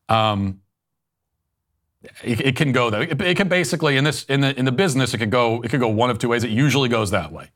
Um, 0.10 0.62
it, 2.24 2.42
it 2.42 2.56
can 2.56 2.72
go 2.72 2.90
that. 2.90 3.02
It, 3.04 3.22
it 3.22 3.38
can 3.38 3.48
basically 3.48 3.96
in 3.96 4.04
this 4.04 4.24
in 4.26 4.42
the 4.42 4.58
in 4.58 4.66
the 4.66 4.72
business, 4.72 5.14
it 5.14 5.20
could 5.20 5.30
go 5.30 5.62
it 5.62 5.70
could 5.70 5.80
go 5.80 5.88
one 5.88 6.10
of 6.10 6.20
two 6.20 6.30
ways. 6.30 6.44
It 6.44 6.50
usually 6.50 6.90
goes 6.90 7.12
that 7.12 7.32
way 7.32 7.52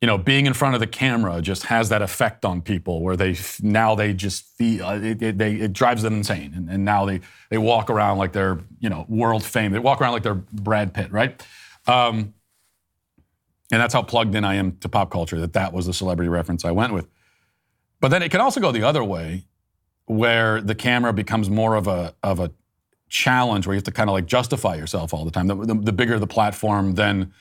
you 0.00 0.06
know, 0.06 0.16
being 0.16 0.46
in 0.46 0.54
front 0.54 0.74
of 0.74 0.80
the 0.80 0.86
camera 0.86 1.42
just 1.42 1.64
has 1.64 1.90
that 1.90 2.00
effect 2.00 2.44
on 2.44 2.62
people 2.62 3.02
where 3.02 3.16
they 3.16 3.36
now 3.60 3.94
they 3.94 4.14
just 4.14 4.44
feel 4.56 4.88
it, 4.90 5.20
it, 5.22 5.38
they, 5.38 5.56
it 5.56 5.72
drives 5.74 6.02
them 6.02 6.14
insane, 6.14 6.54
and, 6.54 6.70
and, 6.70 6.84
now 6.84 7.04
they 7.04 7.20
they 7.50 7.58
walk 7.58 7.90
around 7.90 8.16
like 8.16 8.32
they're 8.32 8.60
you 8.78 8.88
know 8.88 9.04
world 9.08 9.44
fame. 9.44 9.72
They 9.72 9.78
walk 9.78 10.00
around 10.00 10.12
like 10.12 10.22
they're 10.22 10.34
Brad 10.34 10.94
Pitt, 10.94 11.12
right? 11.12 11.40
Um, 11.86 12.32
and 13.70 13.80
that's 13.80 13.92
how 13.92 14.02
plugged 14.02 14.34
in 14.34 14.44
I 14.44 14.54
am 14.54 14.78
to 14.78 14.88
pop 14.88 15.10
culture. 15.10 15.38
That 15.38 15.52
that 15.52 15.74
was 15.74 15.84
the 15.84 15.92
celebrity 15.92 16.30
reference 16.30 16.64
I 16.64 16.70
went 16.70 16.94
with. 16.94 17.06
But 18.00 18.08
then 18.08 18.22
it 18.22 18.30
can 18.30 18.40
also 18.40 18.58
go 18.58 18.72
the 18.72 18.82
other 18.82 19.04
way, 19.04 19.44
where 20.06 20.62
the 20.62 20.74
camera 20.74 21.12
becomes 21.12 21.50
more 21.50 21.74
of 21.74 21.86
a 21.86 22.14
of 22.22 22.40
a 22.40 22.50
challenge, 23.10 23.66
where 23.66 23.74
you 23.74 23.78
have 23.78 23.84
to 23.84 23.92
kind 23.92 24.08
of 24.08 24.14
like 24.14 24.24
justify 24.24 24.76
yourself 24.76 25.12
all 25.12 25.26
the 25.26 25.30
time. 25.30 25.46
The, 25.46 25.56
the, 25.56 25.74
the 25.74 25.92
bigger 25.92 26.18
the 26.18 26.26
platform, 26.26 26.94
then 26.94 27.34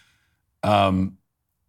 um, 0.62 1.19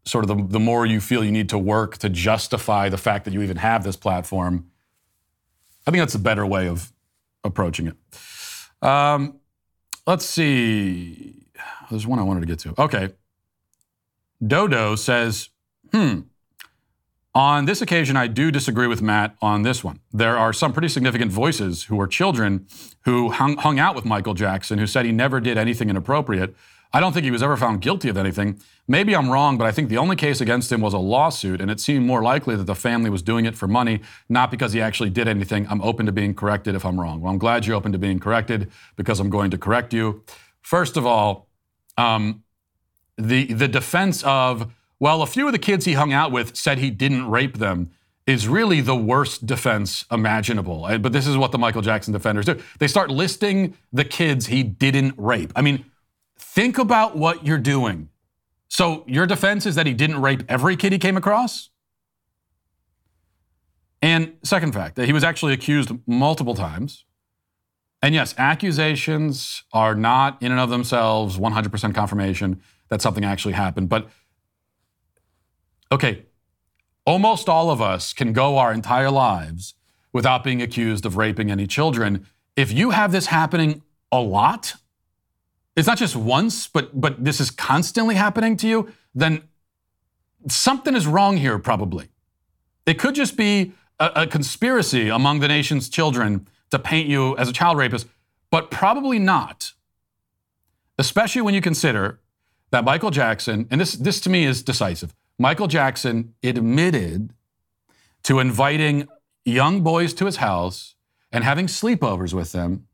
sort 0.04 0.28
of 0.28 0.28
the, 0.28 0.46
the 0.48 0.60
more 0.60 0.86
you 0.86 1.00
feel 1.00 1.24
you 1.24 1.32
need 1.32 1.48
to 1.50 1.58
work 1.58 1.98
to 1.98 2.08
justify 2.08 2.88
the 2.88 2.98
fact 2.98 3.24
that 3.24 3.34
you 3.34 3.42
even 3.42 3.56
have 3.56 3.84
this 3.84 3.96
platform, 3.96 4.70
I 5.86 5.90
think 5.90 6.00
that's 6.00 6.14
a 6.14 6.20
better 6.20 6.46
way 6.46 6.68
of 6.68 6.92
approaching 7.44 7.86
it. 7.86 8.86
Um, 8.86 9.40
let's 10.06 10.24
see. 10.24 11.46
There's 11.90 12.06
one 12.06 12.18
I 12.18 12.22
wanted 12.22 12.40
to 12.40 12.46
get 12.46 12.58
to. 12.60 12.74
Okay. 12.80 13.10
Dodo 14.46 14.96
says, 14.96 15.50
hmm, 15.92 16.20
on 17.34 17.66
this 17.66 17.80
occasion, 17.80 18.16
I 18.16 18.26
do 18.26 18.50
disagree 18.50 18.86
with 18.86 19.02
Matt 19.02 19.36
on 19.40 19.62
this 19.62 19.84
one. 19.84 20.00
There 20.12 20.36
are 20.36 20.52
some 20.52 20.72
pretty 20.72 20.88
significant 20.88 21.30
voices 21.30 21.84
who 21.84 22.00
are 22.00 22.06
children 22.06 22.66
who 23.04 23.30
hung, 23.30 23.56
hung 23.58 23.78
out 23.78 23.94
with 23.94 24.04
Michael 24.04 24.34
Jackson 24.34 24.78
who 24.78 24.86
said 24.86 25.04
he 25.04 25.12
never 25.12 25.40
did 25.40 25.56
anything 25.56 25.88
inappropriate. 25.90 26.56
I 26.92 26.98
don't 26.98 27.12
think 27.12 27.24
he 27.24 27.30
was 27.30 27.42
ever 27.42 27.56
found 27.56 27.80
guilty 27.80 28.08
of 28.08 28.16
anything. 28.16 28.60
Maybe 28.88 29.14
I'm 29.14 29.30
wrong, 29.30 29.56
but 29.56 29.66
I 29.66 29.70
think 29.70 29.88
the 29.88 29.98
only 29.98 30.16
case 30.16 30.40
against 30.40 30.72
him 30.72 30.80
was 30.80 30.92
a 30.92 30.98
lawsuit, 30.98 31.60
and 31.60 31.70
it 31.70 31.78
seemed 31.78 32.04
more 32.04 32.22
likely 32.22 32.56
that 32.56 32.64
the 32.64 32.74
family 32.74 33.10
was 33.10 33.22
doing 33.22 33.44
it 33.44 33.56
for 33.56 33.68
money, 33.68 34.00
not 34.28 34.50
because 34.50 34.72
he 34.72 34.80
actually 34.80 35.10
did 35.10 35.28
anything. 35.28 35.68
I'm 35.70 35.80
open 35.82 36.06
to 36.06 36.12
being 36.12 36.34
corrected 36.34 36.74
if 36.74 36.84
I'm 36.84 37.00
wrong. 37.00 37.20
Well, 37.20 37.32
I'm 37.32 37.38
glad 37.38 37.66
you're 37.66 37.76
open 37.76 37.92
to 37.92 37.98
being 37.98 38.18
corrected 38.18 38.70
because 38.96 39.20
I'm 39.20 39.30
going 39.30 39.52
to 39.52 39.58
correct 39.58 39.94
you. 39.94 40.24
First 40.62 40.96
of 40.96 41.06
all, 41.06 41.48
um, 41.96 42.42
the 43.16 43.52
the 43.52 43.68
defense 43.68 44.24
of 44.24 44.72
well, 44.98 45.22
a 45.22 45.26
few 45.26 45.46
of 45.46 45.52
the 45.52 45.58
kids 45.58 45.86
he 45.86 45.94
hung 45.94 46.12
out 46.12 46.30
with 46.30 46.56
said 46.56 46.78
he 46.78 46.90
didn't 46.90 47.30
rape 47.30 47.58
them 47.58 47.90
is 48.26 48.46
really 48.46 48.80
the 48.80 48.96
worst 48.96 49.46
defense 49.46 50.04
imaginable. 50.10 50.86
But 50.98 51.12
this 51.12 51.26
is 51.26 51.36
what 51.36 51.52
the 51.52 51.58
Michael 51.58 51.82
Jackson 51.82 52.12
defenders 52.12 52.44
do. 52.44 52.60
They 52.78 52.86
start 52.86 53.10
listing 53.10 53.76
the 53.92 54.04
kids 54.04 54.46
he 54.46 54.62
didn't 54.62 55.14
rape. 55.16 55.52
I 55.56 55.62
mean, 55.62 55.84
Think 56.52 56.78
about 56.78 57.16
what 57.16 57.46
you're 57.46 57.58
doing. 57.58 58.08
So, 58.66 59.04
your 59.06 59.24
defense 59.24 59.66
is 59.66 59.76
that 59.76 59.86
he 59.86 59.94
didn't 59.94 60.20
rape 60.20 60.42
every 60.48 60.74
kid 60.74 60.90
he 60.90 60.98
came 60.98 61.16
across? 61.16 61.70
And 64.02 64.32
second 64.42 64.72
fact, 64.72 64.96
that 64.96 65.06
he 65.06 65.12
was 65.12 65.22
actually 65.22 65.52
accused 65.52 65.92
multiple 66.08 66.56
times. 66.56 67.04
And 68.02 68.16
yes, 68.16 68.34
accusations 68.36 69.62
are 69.72 69.94
not 69.94 70.42
in 70.42 70.50
and 70.50 70.60
of 70.60 70.70
themselves 70.70 71.38
100% 71.38 71.94
confirmation 71.94 72.60
that 72.88 73.00
something 73.00 73.24
actually 73.24 73.54
happened. 73.54 73.88
But 73.88 74.08
okay, 75.92 76.24
almost 77.04 77.48
all 77.48 77.70
of 77.70 77.80
us 77.80 78.12
can 78.12 78.32
go 78.32 78.58
our 78.58 78.72
entire 78.72 79.10
lives 79.12 79.74
without 80.12 80.42
being 80.42 80.60
accused 80.60 81.06
of 81.06 81.16
raping 81.16 81.48
any 81.48 81.68
children. 81.68 82.26
If 82.56 82.72
you 82.72 82.90
have 82.90 83.12
this 83.12 83.26
happening 83.26 83.82
a 84.10 84.18
lot, 84.20 84.74
it's 85.80 85.88
not 85.88 85.98
just 85.98 86.14
once, 86.14 86.68
but 86.68 87.00
but 87.00 87.24
this 87.24 87.40
is 87.40 87.50
constantly 87.50 88.14
happening 88.14 88.54
to 88.58 88.68
you, 88.68 88.92
then 89.14 89.42
something 90.46 90.94
is 90.94 91.06
wrong 91.06 91.38
here, 91.38 91.58
probably. 91.58 92.08
It 92.84 92.98
could 92.98 93.14
just 93.14 93.34
be 93.36 93.72
a, 93.98 94.10
a 94.16 94.26
conspiracy 94.26 95.08
among 95.08 95.40
the 95.40 95.48
nation's 95.48 95.88
children 95.88 96.46
to 96.70 96.78
paint 96.78 97.08
you 97.08 97.34
as 97.38 97.48
a 97.48 97.52
child 97.52 97.78
rapist, 97.78 98.06
but 98.50 98.70
probably 98.70 99.18
not. 99.18 99.72
Especially 100.98 101.40
when 101.40 101.54
you 101.54 101.62
consider 101.62 102.20
that 102.72 102.84
Michael 102.84 103.10
Jackson, 103.10 103.66
and 103.70 103.80
this, 103.80 103.94
this 103.94 104.20
to 104.20 104.30
me 104.30 104.44
is 104.44 104.62
decisive, 104.62 105.14
Michael 105.38 105.66
Jackson 105.66 106.34
admitted 106.42 107.32
to 108.24 108.38
inviting 108.38 109.08
young 109.46 109.82
boys 109.82 110.12
to 110.14 110.26
his 110.26 110.36
house 110.36 110.94
and 111.32 111.42
having 111.42 111.66
sleepovers 111.66 112.34
with 112.34 112.52
them 112.52 112.86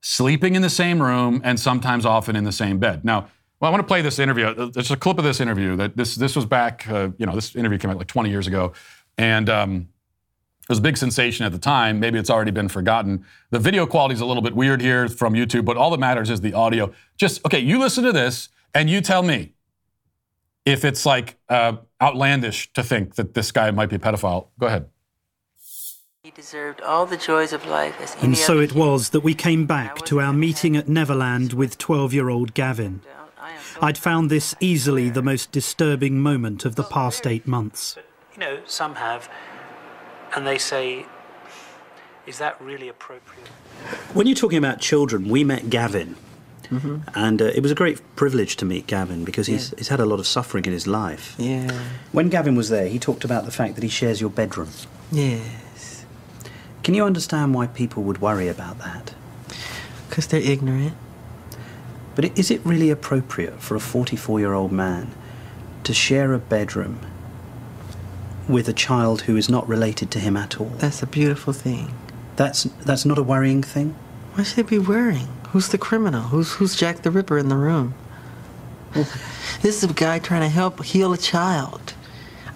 sleeping 0.00 0.54
in 0.54 0.62
the 0.62 0.70
same 0.70 1.02
room, 1.02 1.40
and 1.44 1.58
sometimes 1.58 2.06
often 2.06 2.36
in 2.36 2.44
the 2.44 2.52
same 2.52 2.78
bed. 2.78 3.04
Now, 3.04 3.28
well, 3.60 3.68
I 3.68 3.70
want 3.70 3.82
to 3.82 3.88
play 3.88 4.02
this 4.02 4.18
interview. 4.18 4.46
Uh, 4.46 4.70
there's 4.72 4.90
a 4.90 4.96
clip 4.96 5.18
of 5.18 5.24
this 5.24 5.40
interview 5.40 5.76
that 5.76 5.96
this 5.96 6.14
this 6.14 6.36
was 6.36 6.46
back. 6.46 6.88
Uh, 6.88 7.10
you 7.18 7.26
know, 7.26 7.34
this 7.34 7.56
interview 7.56 7.78
came 7.78 7.90
out 7.90 7.98
like 7.98 8.06
20 8.06 8.30
years 8.30 8.46
ago, 8.46 8.72
and 9.16 9.50
um, 9.50 9.88
it 10.62 10.68
was 10.68 10.78
a 10.78 10.82
big 10.82 10.96
sensation 10.96 11.44
at 11.44 11.52
the 11.52 11.58
time. 11.58 11.98
Maybe 11.98 12.18
it's 12.18 12.30
already 12.30 12.50
been 12.50 12.68
forgotten. 12.68 13.24
The 13.50 13.58
video 13.58 13.86
quality 13.86 14.14
is 14.14 14.20
a 14.20 14.26
little 14.26 14.42
bit 14.42 14.54
weird 14.54 14.80
here 14.80 15.08
from 15.08 15.34
YouTube, 15.34 15.64
but 15.64 15.76
all 15.76 15.90
that 15.90 15.98
matters 15.98 16.30
is 16.30 16.40
the 16.40 16.52
audio. 16.52 16.92
Just 17.16 17.44
okay, 17.46 17.58
you 17.58 17.78
listen 17.78 18.04
to 18.04 18.12
this 18.12 18.50
and 18.74 18.88
you 18.88 19.00
tell 19.00 19.22
me 19.22 19.54
if 20.64 20.84
it's 20.84 21.06
like 21.06 21.38
uh, 21.48 21.78
outlandish 22.00 22.72
to 22.74 22.82
think 22.82 23.14
that 23.14 23.34
this 23.34 23.50
guy 23.50 23.70
might 23.70 23.88
be 23.88 23.96
a 23.96 23.98
pedophile. 23.98 24.48
Go 24.60 24.66
ahead. 24.66 24.90
He 26.24 26.32
deserved 26.32 26.80
all 26.80 27.06
the 27.06 27.16
joys 27.16 27.52
of 27.52 27.64
life 27.64 28.00
as 28.00 28.16
And 28.20 28.36
so 28.36 28.58
it 28.58 28.74
was 28.74 29.10
that 29.10 29.20
we 29.20 29.34
came 29.34 29.66
back 29.66 30.04
to 30.06 30.20
our 30.20 30.32
meeting 30.32 30.76
at 30.76 30.88
Neverland 30.88 31.52
with 31.52 31.78
12 31.78 32.12
year 32.12 32.28
old 32.28 32.54
Gavin. 32.54 33.02
I'd 33.80 33.96
found 33.96 34.28
this 34.28 34.52
easily 34.58 35.10
the 35.10 35.22
most 35.22 35.52
disturbing 35.52 36.18
moment 36.18 36.64
of 36.64 36.74
the 36.74 36.82
past 36.82 37.24
eight 37.24 37.46
months. 37.46 37.96
You 38.34 38.40
know, 38.40 38.58
some 38.66 38.96
have, 38.96 39.30
and 40.34 40.44
they 40.44 40.58
say, 40.58 41.06
is 42.26 42.38
that 42.38 42.60
really 42.60 42.88
appropriate? 42.88 43.46
When 44.12 44.26
you're 44.26 44.34
talking 44.34 44.58
about 44.58 44.80
children, 44.80 45.28
we 45.28 45.44
met 45.44 45.70
Gavin. 45.70 46.16
Mm-hmm. 46.64 46.98
And 47.14 47.40
uh, 47.40 47.44
it 47.44 47.62
was 47.62 47.70
a 47.70 47.76
great 47.76 48.02
privilege 48.16 48.56
to 48.56 48.64
meet 48.64 48.88
Gavin 48.88 49.24
because 49.24 49.46
he's, 49.46 49.70
yeah. 49.70 49.78
he's 49.78 49.88
had 49.88 50.00
a 50.00 50.04
lot 50.04 50.18
of 50.18 50.26
suffering 50.26 50.64
in 50.64 50.72
his 50.72 50.88
life. 50.88 51.36
Yeah. 51.38 51.70
When 52.10 52.28
Gavin 52.28 52.56
was 52.56 52.70
there, 52.70 52.88
he 52.88 52.98
talked 52.98 53.24
about 53.24 53.44
the 53.44 53.52
fact 53.52 53.76
that 53.76 53.84
he 53.84 53.88
shares 53.88 54.20
your 54.20 54.30
bedroom. 54.30 54.70
Yeah. 55.12 55.38
Can 56.82 56.94
you 56.94 57.04
understand 57.04 57.54
why 57.54 57.66
people 57.66 58.02
would 58.04 58.20
worry 58.20 58.48
about 58.48 58.78
that? 58.78 59.14
Because 60.08 60.26
they're 60.26 60.40
ignorant. 60.40 60.94
But 62.14 62.36
is 62.38 62.50
it 62.50 62.60
really 62.64 62.90
appropriate 62.90 63.60
for 63.60 63.76
a 63.76 63.80
44 63.80 64.40
year 64.40 64.52
old 64.52 64.72
man 64.72 65.12
to 65.84 65.94
share 65.94 66.32
a 66.32 66.38
bedroom 66.38 67.00
with 68.48 68.68
a 68.68 68.72
child 68.72 69.22
who 69.22 69.36
is 69.36 69.48
not 69.48 69.68
related 69.68 70.10
to 70.12 70.18
him 70.18 70.36
at 70.36 70.60
all? 70.60 70.72
That's 70.78 71.02
a 71.02 71.06
beautiful 71.06 71.52
thing. 71.52 71.94
That's, 72.36 72.64
that's 72.84 73.04
not 73.04 73.18
a 73.18 73.22
worrying 73.22 73.62
thing? 73.62 73.94
Why 74.34 74.44
should 74.44 74.60
it 74.60 74.68
be 74.68 74.78
worrying? 74.78 75.28
Who's 75.50 75.68
the 75.68 75.78
criminal? 75.78 76.22
Who's, 76.22 76.52
who's 76.52 76.76
Jack 76.76 77.02
the 77.02 77.10
Ripper 77.10 77.38
in 77.38 77.48
the 77.48 77.56
room? 77.56 77.94
this 78.92 79.82
is 79.82 79.84
a 79.84 79.92
guy 79.92 80.18
trying 80.18 80.42
to 80.42 80.48
help 80.48 80.82
heal 80.84 81.12
a 81.12 81.18
child. 81.18 81.94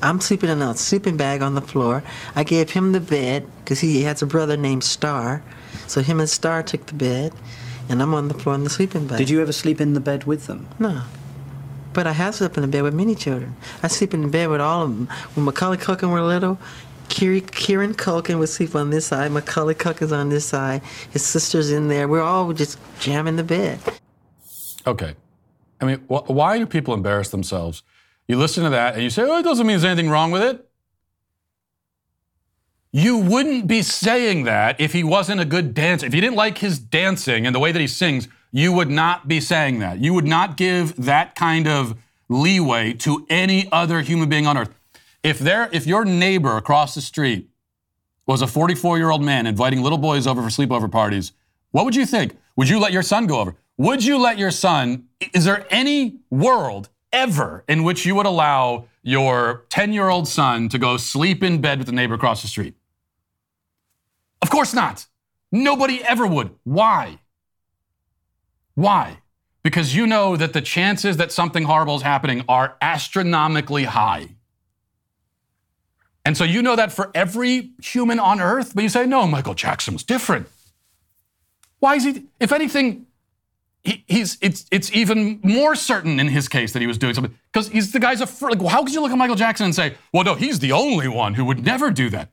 I'm 0.03 0.20
sleeping 0.20 0.50
in 0.50 0.61
a 0.61 0.76
sleeping 0.76 1.16
bag 1.16 1.42
on 1.42 1.55
the 1.55 1.61
floor. 1.61 2.03
I 2.34 2.42
gave 2.42 2.70
him 2.70 2.92
the 2.92 3.00
bed 3.00 3.46
because 3.59 3.80
he 3.80 4.03
has 4.03 4.20
a 4.20 4.26
brother 4.26 4.57
named 4.57 4.82
Star. 4.82 5.42
So 5.86 6.03
him 6.03 6.18
and 6.18 6.28
Star 6.28 6.62
took 6.62 6.86
the 6.86 6.94
bed, 6.94 7.32
and 7.88 8.03
I'm 8.03 8.12
on 8.12 8.28
the 8.28 8.34
floor 8.34 8.55
in 8.55 8.64
the 8.64 8.70
sleeping 8.70 9.07
bag. 9.07 9.18
Did 9.18 9.30
you 9.30 9.40
ever 9.40 9.53
sleep 9.53 9.80
in 9.80 9.94
the 9.94 10.00
bed 10.00 10.24
with 10.24 10.46
them? 10.48 10.68
No. 10.78 11.03
But 11.92 12.07
I 12.07 12.12
have 12.12 12.34
slept 12.34 12.57
in 12.57 12.62
the 12.62 12.68
bed 12.68 12.82
with 12.82 12.94
many 12.94 13.14
children. 13.14 13.55
I 13.82 13.88
sleep 13.88 14.12
in 14.12 14.22
the 14.22 14.28
bed 14.28 14.48
with 14.48 14.61
all 14.61 14.82
of 14.82 14.90
them. 14.90 15.09
When 15.34 15.44
Macaulay 15.44 15.76
Culkin 15.76 16.11
were 16.11 16.22
little, 16.22 16.59
Kieran 17.09 17.94
Culkin 17.94 18.38
would 18.38 18.48
sleep 18.48 18.74
on 18.74 18.90
this 18.90 19.07
side, 19.07 19.30
Macaulay 19.30 19.74
Culkin's 19.74 20.12
on 20.12 20.30
this 20.30 20.46
side, 20.46 20.82
his 21.11 21.24
sister's 21.24 21.70
in 21.70 21.88
there. 21.88 22.09
We're 22.09 22.22
all 22.22 22.53
just 22.55 22.78
jamming 22.98 23.36
the 23.36 23.44
bed. 23.44 23.78
Okay. 24.86 25.14
I 25.80 25.84
mean, 25.84 25.98
wh- 26.09 26.28
why 26.30 26.59
do 26.59 26.66
people 26.66 26.94
embarrass 26.94 27.28
themselves 27.28 27.82
you 28.28 28.36
listen 28.36 28.64
to 28.64 28.70
that 28.70 28.94
and 28.94 29.02
you 29.02 29.10
say, 29.10 29.22
oh, 29.22 29.38
it 29.38 29.42
doesn't 29.42 29.66
mean 29.66 29.74
there's 29.74 29.84
anything 29.84 30.10
wrong 30.10 30.30
with 30.30 30.42
it. 30.42 30.68
You 32.92 33.16
wouldn't 33.16 33.66
be 33.66 33.82
saying 33.82 34.44
that 34.44 34.78
if 34.78 34.92
he 34.92 35.02
wasn't 35.02 35.40
a 35.40 35.46
good 35.46 35.72
dancer. 35.72 36.06
If 36.06 36.14
you 36.14 36.20
didn't 36.20 36.36
like 36.36 36.58
his 36.58 36.78
dancing 36.78 37.46
and 37.46 37.54
the 37.54 37.58
way 37.58 37.72
that 37.72 37.80
he 37.80 37.86
sings, 37.86 38.28
you 38.50 38.72
would 38.72 38.90
not 38.90 39.26
be 39.26 39.40
saying 39.40 39.78
that. 39.78 39.98
You 39.98 40.12
would 40.12 40.26
not 40.26 40.58
give 40.58 40.94
that 40.96 41.34
kind 41.34 41.66
of 41.66 41.98
leeway 42.28 42.92
to 42.94 43.26
any 43.30 43.66
other 43.72 44.02
human 44.02 44.28
being 44.28 44.46
on 44.46 44.58
earth. 44.58 44.70
If 45.22 45.38
there, 45.38 45.70
if 45.72 45.86
your 45.86 46.04
neighbor 46.04 46.56
across 46.56 46.94
the 46.94 47.00
street 47.00 47.48
was 48.26 48.42
a 48.42 48.46
44 48.46 48.98
year 48.98 49.10
old 49.10 49.22
man 49.22 49.46
inviting 49.46 49.82
little 49.82 49.98
boys 49.98 50.26
over 50.26 50.42
for 50.42 50.48
sleepover 50.48 50.90
parties, 50.90 51.32
what 51.70 51.84
would 51.86 51.96
you 51.96 52.04
think? 52.04 52.36
Would 52.56 52.68
you 52.68 52.78
let 52.78 52.92
your 52.92 53.02
son 53.02 53.26
go 53.26 53.40
over? 53.40 53.56
Would 53.78 54.04
you 54.04 54.18
let 54.18 54.36
your 54.36 54.50
son? 54.50 55.06
Is 55.32 55.44
there 55.44 55.66
any 55.70 56.18
world 56.28 56.90
ever 57.12 57.64
in 57.68 57.82
which 57.82 58.06
you 58.06 58.14
would 58.14 58.26
allow 58.26 58.86
your 59.02 59.64
10 59.68 59.92
year 59.92 60.08
old 60.08 60.28
son 60.28 60.68
to 60.68 60.78
go 60.78 60.96
sleep 60.96 61.42
in 61.42 61.60
bed 61.60 61.78
with 61.78 61.86
the 61.86 61.92
neighbor 61.92 62.14
across 62.14 62.42
the 62.42 62.48
street? 62.48 62.74
Of 64.40 64.50
course 64.50 64.74
not. 64.74 65.06
Nobody 65.50 66.02
ever 66.02 66.26
would. 66.26 66.50
Why? 66.64 67.20
Why? 68.74 69.18
Because 69.62 69.94
you 69.94 70.06
know 70.06 70.36
that 70.36 70.52
the 70.52 70.62
chances 70.62 71.18
that 71.18 71.30
something 71.30 71.64
horrible 71.64 71.96
is 71.96 72.02
happening 72.02 72.44
are 72.48 72.76
astronomically 72.80 73.84
high. 73.84 74.36
And 76.24 76.36
so 76.36 76.44
you 76.44 76.62
know 76.62 76.76
that 76.76 76.92
for 76.92 77.10
every 77.14 77.72
human 77.82 78.18
on 78.18 78.40
earth, 78.40 78.74
but 78.74 78.82
you 78.82 78.88
say, 78.88 79.06
no, 79.06 79.26
Michael 79.26 79.54
Jackson 79.54 79.94
was 79.94 80.02
different. 80.02 80.48
Why 81.80 81.96
is 81.96 82.04
he, 82.04 82.24
if 82.38 82.52
anything, 82.52 83.06
he, 83.83 84.05
he's, 84.07 84.39
it's, 84.41 84.66
it's 84.70 84.93
even 84.93 85.41
more 85.43 85.74
certain 85.74 86.20
in 86.20 86.28
his 86.28 86.49
case 86.49 86.72
that 86.72 86.80
he 86.80 86.87
was 86.87 86.99
doing 86.99 87.14
something, 87.14 87.35
because 87.53 87.68
he's 87.68 87.93
the 87.93 87.99
guy's 87.99 88.20
a, 88.20 88.26
fr- 88.26 88.51
like, 88.51 88.62
how 88.62 88.85
could 88.85 88.93
you 88.93 89.01
look 89.01 89.11
at 89.11 89.18
Michael 89.18 89.37
Jackson 89.37 89.64
and 89.66 89.74
say, 89.74 89.97
well, 90.12 90.24
no, 90.24 90.35
he's 90.35 90.61
the 90.61 90.72
only 90.72 91.09
one 91.09 91.35
who 91.35 91.45
would 91.45 91.64
never 91.64 91.91
do 91.91 92.09
that? 92.11 92.30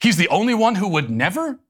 He's 0.00 0.16
the 0.16 0.28
only 0.28 0.54
one 0.54 0.74
who 0.74 0.88
would 0.88 1.10
never? 1.10 1.60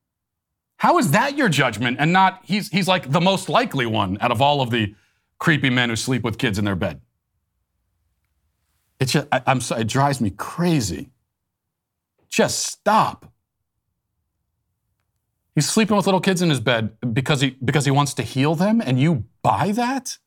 How 0.79 0.99
is 0.99 1.11
that 1.11 1.37
your 1.37 1.49
judgment 1.49 1.99
and 2.01 2.13
not, 2.13 2.41
he's, 2.45 2.69
he's 2.71 2.89
like 2.89 3.11
the 3.11 3.21
most 3.21 3.49
likely 3.49 3.87
one 3.87 4.19
out 4.21 4.33
of 4.33 4.41
all 4.41 4.61
of 4.61 4.71
the 4.71 4.95
creepy 5.39 5.71
men 5.71 5.91
who 5.91 5.97
sleep 5.97 6.23
with 6.23 6.39
kids 6.39 6.59
in 6.59 6.65
their 6.65 6.77
bed? 6.77 7.01
It's 8.99 9.13
just, 9.13 9.27
I, 9.33 9.43
I'm 9.47 9.61
so, 9.61 9.77
it 9.77 9.89
drives 9.89 10.21
me 10.21 10.31
crazy. 10.31 11.11
Just 12.29 12.65
stop. 12.65 13.32
He's 15.55 15.69
sleeping 15.69 15.97
with 15.97 16.07
little 16.07 16.21
kids 16.21 16.41
in 16.41 16.49
his 16.49 16.61
bed 16.61 16.97
because 17.13 17.41
he 17.41 17.51
because 17.65 17.85
he 17.85 17.91
wants 17.91 18.15
to 18.15 18.23
heal 18.23 18.55
them, 18.55 18.81
and 18.81 18.99
you 18.99 19.25
buy 19.43 19.73
that? 19.73 20.19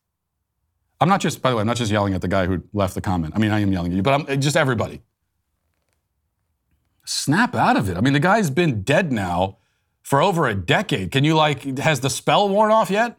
I'm 1.00 1.08
not 1.08 1.20
just, 1.20 1.42
by 1.42 1.50
the 1.50 1.56
way, 1.56 1.60
I'm 1.60 1.66
not 1.66 1.76
just 1.76 1.92
yelling 1.92 2.14
at 2.14 2.22
the 2.22 2.28
guy 2.28 2.46
who 2.46 2.62
left 2.72 2.94
the 2.94 3.00
comment. 3.00 3.34
I 3.36 3.38
mean, 3.38 3.50
I 3.50 3.60
am 3.60 3.72
yelling 3.72 3.92
at 3.92 3.96
you, 3.96 4.02
but 4.02 4.14
I'm 4.14 4.40
just 4.40 4.56
everybody. 4.56 5.02
Snap 7.04 7.54
out 7.54 7.76
of 7.76 7.90
it. 7.90 7.96
I 7.96 8.00
mean, 8.00 8.14
the 8.14 8.20
guy's 8.20 8.50
been 8.50 8.82
dead 8.82 9.12
now 9.12 9.58
for 10.02 10.22
over 10.22 10.46
a 10.46 10.54
decade. 10.54 11.10
Can 11.10 11.22
you 11.22 11.34
like, 11.34 11.78
has 11.78 12.00
the 12.00 12.08
spell 12.08 12.48
worn 12.48 12.72
off 12.72 12.90
yet? 12.90 13.18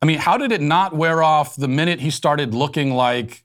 I 0.00 0.06
mean, 0.06 0.18
how 0.18 0.38
did 0.38 0.50
it 0.50 0.62
not 0.62 0.96
wear 0.96 1.22
off 1.22 1.56
the 1.56 1.68
minute 1.68 2.00
he 2.00 2.10
started 2.10 2.54
looking 2.54 2.94
like 2.94 3.44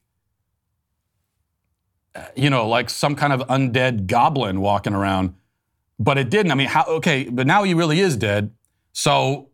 you 2.36 2.50
know, 2.50 2.68
like 2.68 2.90
some 2.90 3.16
kind 3.16 3.34
of 3.34 3.42
undead 3.48 4.08
goblin 4.08 4.62
walking 4.62 4.94
around. 4.94 5.36
But 6.02 6.18
it 6.18 6.32
didn't. 6.32 6.52
I 6.52 6.56
mean, 6.56 6.68
how, 6.68 6.84
okay, 6.86 7.26
but 7.30 7.46
now 7.46 7.64
he 7.64 7.76
really 7.76 8.00
is 8.00 8.18
dead. 8.18 8.52
So 8.92 9.50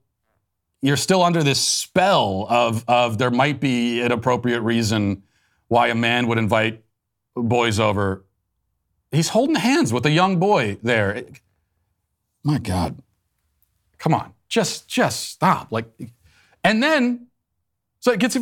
you're 0.82 0.96
still 0.96 1.22
under 1.22 1.44
this 1.44 1.60
spell 1.60 2.48
of, 2.50 2.86
of 2.88 3.18
there 3.18 3.32
might 3.32 3.60
be 3.60 4.02
an 4.02 4.14
appropriate 4.14 4.62
reason 4.62 5.24
why 5.68 5.90
a 5.90 5.96
man 5.96 6.28
would 6.28 6.38
invite 6.38 6.84
boys 7.36 7.80
over. 7.82 8.24
He's 9.12 9.30
holding 9.30 9.56
hands 9.56 9.92
with 9.92 10.06
a 10.06 10.12
young 10.12 10.40
boy 10.40 10.78
there. 10.82 11.26
My 12.44 12.60
God. 12.60 13.02
Come 13.98 14.14
on. 14.14 14.34
Just 14.48 14.88
just 14.88 15.30
stop. 15.30 15.72
Like 15.72 15.92
and 16.64 16.82
then 16.82 17.28
so 18.00 18.14
it 18.14 18.20
gets 18.20 18.38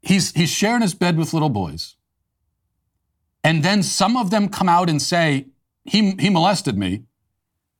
he's 0.00 0.32
he's 0.32 0.50
sharing 0.50 0.82
his 0.82 0.94
bed 0.94 1.16
with 1.16 1.32
little 1.32 1.48
boys. 1.48 1.96
And 3.42 3.62
then 3.62 3.82
some 3.82 4.16
of 4.16 4.30
them 4.30 4.48
come 4.48 4.68
out 4.68 4.88
and 4.90 5.00
say, 5.00 5.46
he, 5.84 6.16
he 6.18 6.30
molested 6.30 6.76
me, 6.76 7.04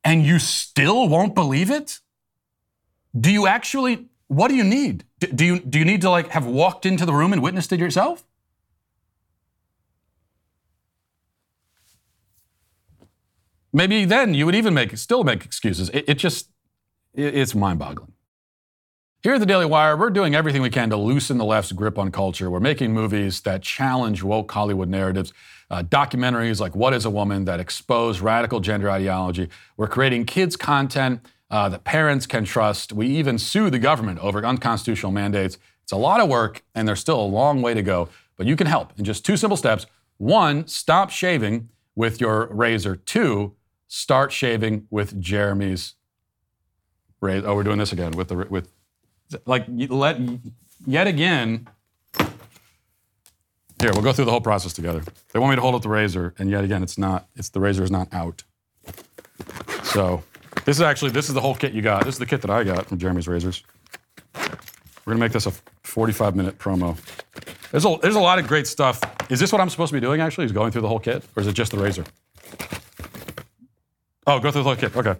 and 0.06 0.24
you 0.24 0.38
still 0.38 1.08
won't 1.08 1.34
believe 1.34 1.68
it? 1.68 1.98
Do 3.18 3.30
you 3.30 3.48
actually, 3.48 4.06
what 4.28 4.48
do 4.48 4.54
you 4.54 4.62
need? 4.62 5.04
Do, 5.18 5.44
you, 5.44 5.58
do 5.58 5.80
you 5.80 5.84
need 5.84 6.00
to 6.02 6.10
like 6.10 6.28
have 6.28 6.46
walked 6.46 6.86
into 6.86 7.04
the 7.04 7.12
room 7.12 7.32
and 7.32 7.42
witnessed 7.42 7.72
it 7.72 7.80
yourself? 7.80 8.22
Maybe 13.72 14.04
then 14.04 14.32
you 14.32 14.46
would 14.46 14.54
even 14.54 14.74
make, 14.74 14.96
still 14.96 15.24
make 15.24 15.44
excuses. 15.44 15.90
It, 15.90 16.04
it 16.06 16.14
just, 16.18 16.50
it, 17.12 17.34
it's 17.34 17.54
mind 17.54 17.80
boggling. 17.80 18.12
Here 19.24 19.34
at 19.34 19.40
the 19.40 19.46
Daily 19.46 19.66
Wire, 19.66 19.96
we're 19.96 20.10
doing 20.10 20.36
everything 20.36 20.62
we 20.62 20.70
can 20.70 20.88
to 20.90 20.96
loosen 20.96 21.36
the 21.36 21.44
left's 21.44 21.72
grip 21.72 21.98
on 21.98 22.12
culture. 22.12 22.48
We're 22.48 22.60
making 22.60 22.92
movies 22.92 23.40
that 23.40 23.62
challenge 23.62 24.22
woke 24.22 24.52
Hollywood 24.52 24.88
narratives, 24.88 25.32
uh, 25.70 25.82
documentaries 25.82 26.60
like 26.60 26.76
What 26.76 26.94
is 26.94 27.04
a 27.04 27.10
Woman 27.10 27.44
that 27.44 27.60
expose 27.60 28.20
radical 28.20 28.60
gender 28.60 28.90
ideology. 28.90 29.48
We're 29.76 29.88
creating 29.88 30.26
kids' 30.26 30.56
content 30.56 31.26
uh, 31.50 31.68
that 31.68 31.84
parents 31.84 32.26
can 32.26 32.44
trust. 32.44 32.92
We 32.92 33.06
even 33.08 33.38
sue 33.38 33.70
the 33.70 33.78
government 33.78 34.18
over 34.20 34.44
unconstitutional 34.44 35.12
mandates. 35.12 35.58
It's 35.82 35.92
a 35.92 35.96
lot 35.96 36.20
of 36.20 36.28
work, 36.28 36.64
and 36.74 36.88
there's 36.88 37.00
still 37.00 37.20
a 37.20 37.22
long 37.22 37.62
way 37.62 37.74
to 37.74 37.82
go, 37.82 38.08
but 38.36 38.46
you 38.46 38.56
can 38.56 38.66
help 38.66 38.92
in 38.98 39.04
just 39.04 39.24
two 39.24 39.36
simple 39.36 39.56
steps. 39.56 39.86
One, 40.18 40.66
stop 40.66 41.10
shaving 41.10 41.68
with 41.94 42.20
your 42.20 42.46
razor. 42.46 42.96
Two, 42.96 43.54
start 43.86 44.32
shaving 44.32 44.86
with 44.90 45.20
Jeremy's 45.20 45.94
razor. 47.20 47.46
Oh, 47.46 47.54
we're 47.54 47.62
doing 47.62 47.78
this 47.78 47.92
again 47.92 48.12
with 48.12 48.28
the 48.28 48.36
with 48.36 48.72
like 49.44 49.66
let 49.68 50.18
yet 50.86 51.06
again. 51.06 51.68
Here, 53.80 53.90
we'll 53.92 54.02
go 54.02 54.12
through 54.12 54.24
the 54.24 54.30
whole 54.30 54.40
process 54.40 54.72
together. 54.72 55.02
They 55.32 55.38
want 55.38 55.50
me 55.50 55.56
to 55.56 55.62
hold 55.62 55.74
up 55.74 55.82
the 55.82 55.88
razor, 55.88 56.34
and 56.38 56.50
yet 56.50 56.64
again, 56.64 56.82
it's 56.82 56.96
not. 56.96 57.28
It's 57.34 57.50
the 57.50 57.60
razor 57.60 57.84
is 57.84 57.90
not 57.90 58.12
out. 58.12 58.42
So, 59.84 60.22
this 60.64 60.76
is 60.76 60.80
actually 60.82 61.10
this 61.10 61.28
is 61.28 61.34
the 61.34 61.40
whole 61.40 61.54
kit 61.54 61.72
you 61.72 61.82
got. 61.82 62.04
This 62.04 62.14
is 62.14 62.18
the 62.18 62.26
kit 62.26 62.40
that 62.42 62.50
I 62.50 62.64
got 62.64 62.86
from 62.86 62.98
Jeremy's 62.98 63.28
Razors. 63.28 63.62
We're 64.34 65.12
gonna 65.12 65.20
make 65.20 65.32
this 65.32 65.46
a 65.46 65.52
45 65.82 66.34
minute 66.34 66.58
promo. 66.58 66.96
There's 67.70 67.84
a, 67.84 67.98
there's 68.00 68.16
a 68.16 68.20
lot 68.20 68.38
of 68.38 68.46
great 68.46 68.66
stuff. 68.66 69.00
Is 69.30 69.40
this 69.40 69.52
what 69.52 69.60
I'm 69.60 69.70
supposed 69.70 69.90
to 69.90 69.94
be 69.94 70.00
doing 70.00 70.20
actually? 70.20 70.46
Is 70.46 70.52
going 70.52 70.72
through 70.72 70.82
the 70.82 70.88
whole 70.88 70.98
kit? 70.98 71.22
Or 71.36 71.42
is 71.42 71.46
it 71.46 71.52
just 71.52 71.72
the 71.72 71.78
razor? 71.78 72.04
Oh, 74.26 74.40
go 74.40 74.50
through 74.50 74.62
the 74.62 74.68
whole 74.68 74.76
kit. 74.76 74.96
Okay. 74.96 75.16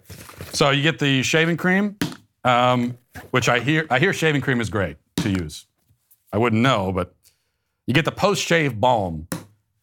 So 0.53 0.71
you 0.71 0.83
get 0.83 0.99
the 0.99 1.23
shaving 1.23 1.57
cream, 1.57 1.97
um, 2.45 2.97
which 3.31 3.49
I 3.49 3.61
hear 3.61 3.87
I 3.91 3.99
hear 3.99 4.13
shaving 4.13 4.41
cream 4.41 4.61
is 4.61 4.71
great 4.71 4.97
to 5.17 5.31
use. 5.31 5.67
I 6.33 6.39
wouldn't 6.39 6.63
know, 6.63 6.93
but 6.93 7.15
you 7.87 7.95
get 7.95 8.05
the 8.05 8.13
post 8.13 8.45
shave 8.45 8.81
balm, 8.81 9.29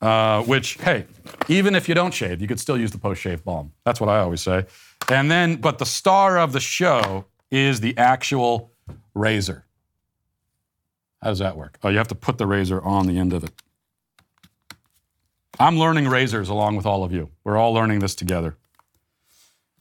uh, 0.01 0.43
which 0.43 0.76
hey, 0.76 1.06
even 1.47 1.76
if 1.76 1.88
you 1.88 1.95
don't 1.95 2.14
shave, 2.14 2.41
you 2.41 2.47
could 2.47 2.60
still 2.60 2.78
use 2.78 2.91
the 2.91 2.97
post 2.97 3.22
shave 3.22 3.43
balm. 3.43 3.72
That's 3.86 3.99
what 3.99 4.10
I 4.10 4.20
always 4.20 4.41
say. 4.41 4.66
And 5.10 5.30
then, 5.30 5.58
but 5.58 5.80
the 5.80 5.86
star 5.86 6.38
of 6.38 6.54
the 6.54 6.60
show 6.60 7.26
is 7.51 7.80
the 7.80 7.97
actual 7.97 8.72
razor. 9.14 9.66
How 11.22 11.30
does 11.30 11.39
that 11.39 11.56
work? 11.56 11.78
Oh, 11.84 11.89
you 11.89 11.97
have 11.97 12.08
to 12.10 12.16
put 12.16 12.38
the 12.38 12.45
razor 12.45 12.82
on 12.82 13.08
the 13.08 13.18
end 13.18 13.32
of 13.32 13.43
it. 13.43 13.51
I'm 15.60 15.78
learning 15.78 16.08
razors 16.08 16.49
along 16.49 16.76
with 16.76 16.86
all 16.86 17.04
of 17.04 17.12
you. 17.12 17.30
We're 17.43 17.58
all 17.58 17.74
learning 17.74 17.99
this 17.99 18.16
together. 18.16 18.58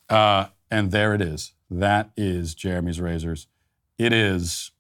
Uh, 0.09 0.47
and 0.71 0.91
there 0.91 1.15
it 1.15 1.21
is. 1.21 1.53
That 1.71 2.11
is 2.17 2.55
Jeremy's 2.55 3.01
razors. 3.01 3.47
It 3.99 4.13
is, 4.13 4.71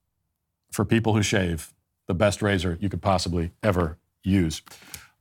for 0.70 0.84
people 0.84 1.14
who 1.14 1.22
shave, 1.22 1.72
the 2.06 2.14
best 2.14 2.42
razor 2.42 2.78
you 2.80 2.88
could 2.88 3.02
possibly 3.02 3.52
ever 3.62 3.98
use. 4.22 4.62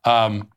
Um, 0.03 0.49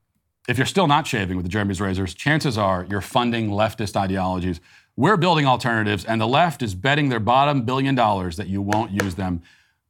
if 0.49 0.59
you're 0.59 0.67
still 0.67 0.87
not 0.87 1.07
shaving 1.07 1.37
with 1.37 1.45
the 1.45 1.51
Jeremy's 1.51 1.81
razors, 1.81 2.15
chances 2.15 2.59
are 2.59 2.87
you're 2.89 3.01
funding 3.01 3.51
leftist 3.51 3.97
ideologies. 3.97 4.61
We're 4.97 5.17
building 5.17 5.47
alternatives, 5.47 6.05
and 6.05 6.21
the 6.21 6.29
left 6.29 6.63
is 6.63 6.75
betting 6.75 7.09
their 7.09 7.21
bottom 7.21 7.63
billion 7.63 7.95
dollars 7.95 8.37
that 8.37 8.49
you 8.49 8.63
won't 8.63 8.91
use 8.91 9.15
them. 9.15 9.43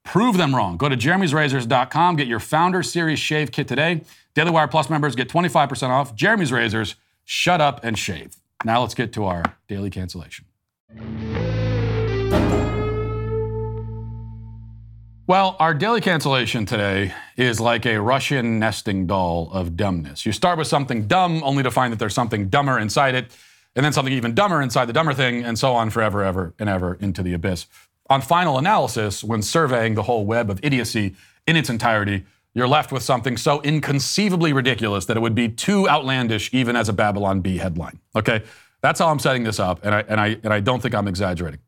Prove 0.04 0.36
them 0.36 0.54
wrong. 0.54 0.76
Go 0.76 0.88
to 0.88 0.96
jeremysrazors.com, 0.96 2.16
get 2.16 2.26
your 2.26 2.40
Founder 2.40 2.82
Series 2.82 3.18
Shave 3.18 3.50
Kit 3.50 3.66
today. 3.66 4.02
Daily 4.34 4.50
Wire 4.50 4.68
Plus 4.68 4.90
members 4.90 5.14
get 5.14 5.28
25% 5.28 5.88
off. 5.88 6.14
Jeremy's 6.14 6.52
Razors, 6.52 6.96
shut 7.24 7.60
up 7.60 7.82
and 7.82 7.98
shave. 7.98 8.36
Now 8.64 8.80
let's 8.80 8.94
get 8.94 9.12
to 9.14 9.24
our 9.24 9.42
daily 9.68 9.90
cancellation. 9.90 10.46
Well, 15.26 15.56
our 15.58 15.72
daily 15.72 16.02
cancellation 16.02 16.66
today 16.66 17.14
is 17.38 17.58
like 17.58 17.86
a 17.86 17.98
Russian 17.98 18.58
nesting 18.58 19.06
doll 19.06 19.48
of 19.54 19.74
dumbness. 19.74 20.26
You 20.26 20.32
start 20.32 20.58
with 20.58 20.66
something 20.66 21.06
dumb 21.06 21.42
only 21.42 21.62
to 21.62 21.70
find 21.70 21.90
that 21.94 21.98
there's 21.98 22.12
something 22.12 22.50
dumber 22.50 22.78
inside 22.78 23.14
it, 23.14 23.34
and 23.74 23.82
then 23.82 23.94
something 23.94 24.12
even 24.12 24.34
dumber 24.34 24.60
inside 24.60 24.84
the 24.84 24.92
dumber 24.92 25.14
thing, 25.14 25.42
and 25.42 25.58
so 25.58 25.72
on 25.72 25.88
forever, 25.88 26.22
ever, 26.22 26.52
and 26.58 26.68
ever 26.68 26.98
into 27.00 27.22
the 27.22 27.32
abyss. 27.32 27.64
On 28.10 28.20
final 28.20 28.58
analysis, 28.58 29.24
when 29.24 29.40
surveying 29.40 29.94
the 29.94 30.02
whole 30.02 30.26
web 30.26 30.50
of 30.50 30.60
idiocy 30.62 31.16
in 31.46 31.56
its 31.56 31.70
entirety, 31.70 32.26
you're 32.52 32.68
left 32.68 32.92
with 32.92 33.02
something 33.02 33.38
so 33.38 33.62
inconceivably 33.62 34.52
ridiculous 34.52 35.06
that 35.06 35.16
it 35.16 35.20
would 35.20 35.34
be 35.34 35.48
too 35.48 35.88
outlandish 35.88 36.52
even 36.52 36.76
as 36.76 36.90
a 36.90 36.92
Babylon 36.92 37.40
Bee 37.40 37.56
headline. 37.56 37.98
Okay? 38.14 38.42
That's 38.82 39.00
how 39.00 39.08
I'm 39.08 39.18
setting 39.18 39.44
this 39.44 39.58
up, 39.58 39.80
and 39.86 39.94
I, 39.94 40.00
and 40.06 40.20
I, 40.20 40.36
and 40.44 40.52
I 40.52 40.60
don't 40.60 40.82
think 40.82 40.94
I'm 40.94 41.08
exaggerating. 41.08 41.60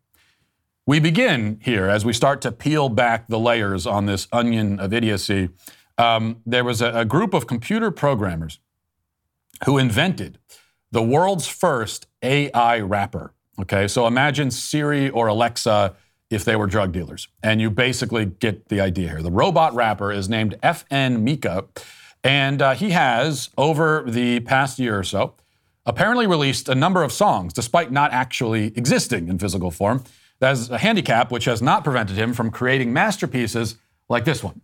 We 0.89 1.01
begin 1.01 1.59
here 1.62 1.89
as 1.89 2.05
we 2.05 2.12
start 2.12 2.41
to 2.43 2.53
peel 2.53 2.89
back 2.89 3.26
the 3.26 3.41
layers 3.41 3.89
on 3.89 4.07
this 4.07 4.28
onion 4.32 4.78
of 4.78 4.93
idiocy 4.93 5.49
Um, 5.99 6.43
there 6.47 6.62
was 6.62 6.82
a, 6.82 6.93
a 7.01 7.05
group 7.05 7.34
of 7.34 7.47
computer 7.47 7.91
programmers 7.91 8.61
who 9.64 9.78
invented 9.78 10.39
the 10.93 11.03
world's 11.03 11.49
first 11.49 12.07
AI 12.22 12.80
rapper. 12.80 13.32
Okay, 13.59 13.89
so 13.89 14.07
imagine 14.07 14.51
Siri 14.51 15.09
or 15.11 15.26
Alexa 15.26 15.97
if 16.28 16.45
they 16.45 16.55
were 16.55 16.66
drug 16.66 16.93
dealers. 16.93 17.28
And 17.43 17.61
you 17.61 17.70
basically 17.70 18.26
get 18.26 18.68
the 18.68 18.80
idea 18.80 19.09
here. 19.09 19.22
The 19.22 19.30
robot 19.30 19.74
rapper 19.74 20.12
is 20.12 20.28
named 20.28 20.57
FN 20.62 21.24
Meka, 21.26 21.66
and 22.22 22.61
uh, 22.61 22.74
he 22.74 22.91
has, 22.91 23.49
over 23.57 24.05
the 24.07 24.41
past 24.41 24.78
year 24.78 24.99
or 24.99 25.05
so, 25.05 25.34
apparently 25.87 26.26
released 26.26 26.68
a 26.68 26.74
number 26.74 27.03
of 27.03 27.11
songs, 27.11 27.55
despite 27.55 27.91
not 27.91 28.12
actually 28.12 28.66
existing 28.76 29.28
in 29.28 29.39
physical 29.39 29.70
form. 29.70 30.05
That's 30.39 30.68
a 30.68 30.78
handicap 30.78 31.30
which 31.30 31.47
has 31.47 31.62
not 31.62 31.84
prevented 31.84 32.16
him 32.16 32.32
from 32.32 32.51
creating 32.51 32.93
masterpieces 32.93 33.76
like 34.09 34.24
this 34.24 34.43
one. 34.43 34.61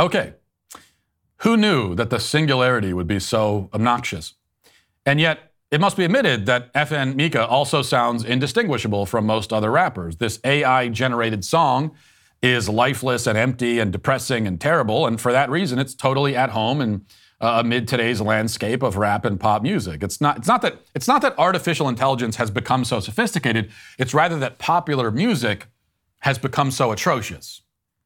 Okay, 0.00 0.34
who 1.38 1.56
knew 1.56 1.94
that 1.94 2.10
the 2.10 2.18
singularity 2.18 2.92
would 2.92 3.06
be 3.06 3.20
so 3.20 3.70
obnoxious? 3.72 4.34
And 5.06 5.20
yet, 5.20 5.53
it 5.70 5.80
must 5.80 5.96
be 5.96 6.04
admitted 6.04 6.46
that 6.46 6.72
FN 6.74 7.14
Meka 7.14 7.48
also 7.48 7.82
sounds 7.82 8.24
indistinguishable 8.24 9.06
from 9.06 9.26
most 9.26 9.52
other 9.52 9.70
rappers. 9.70 10.16
This 10.16 10.38
AI 10.44 10.88
generated 10.88 11.44
song 11.44 11.96
is 12.42 12.68
lifeless 12.68 13.26
and 13.26 13.38
empty 13.38 13.80
and 13.80 13.90
depressing 13.90 14.46
and 14.46 14.60
terrible, 14.60 15.06
and 15.06 15.20
for 15.20 15.32
that 15.32 15.50
reason, 15.50 15.78
it's 15.78 15.94
totally 15.94 16.36
at 16.36 16.50
home 16.50 16.80
and 16.80 17.06
uh, 17.40 17.60
amid 17.60 17.88
today's 17.88 18.20
landscape 18.20 18.82
of 18.82 18.96
rap 18.96 19.24
and 19.24 19.40
pop 19.40 19.62
music. 19.62 20.02
It's 20.02 20.20
not, 20.20 20.38
it's, 20.38 20.48
not 20.48 20.62
that, 20.62 20.78
it's 20.94 21.08
not 21.08 21.22
that 21.22 21.38
artificial 21.38 21.88
intelligence 21.88 22.36
has 22.36 22.50
become 22.50 22.84
so 22.84 23.00
sophisticated, 23.00 23.70
it's 23.98 24.14
rather 24.14 24.38
that 24.38 24.58
popular 24.58 25.10
music 25.10 25.66
has 26.20 26.38
become 26.38 26.70
so 26.70 26.92
atrocious. 26.92 27.62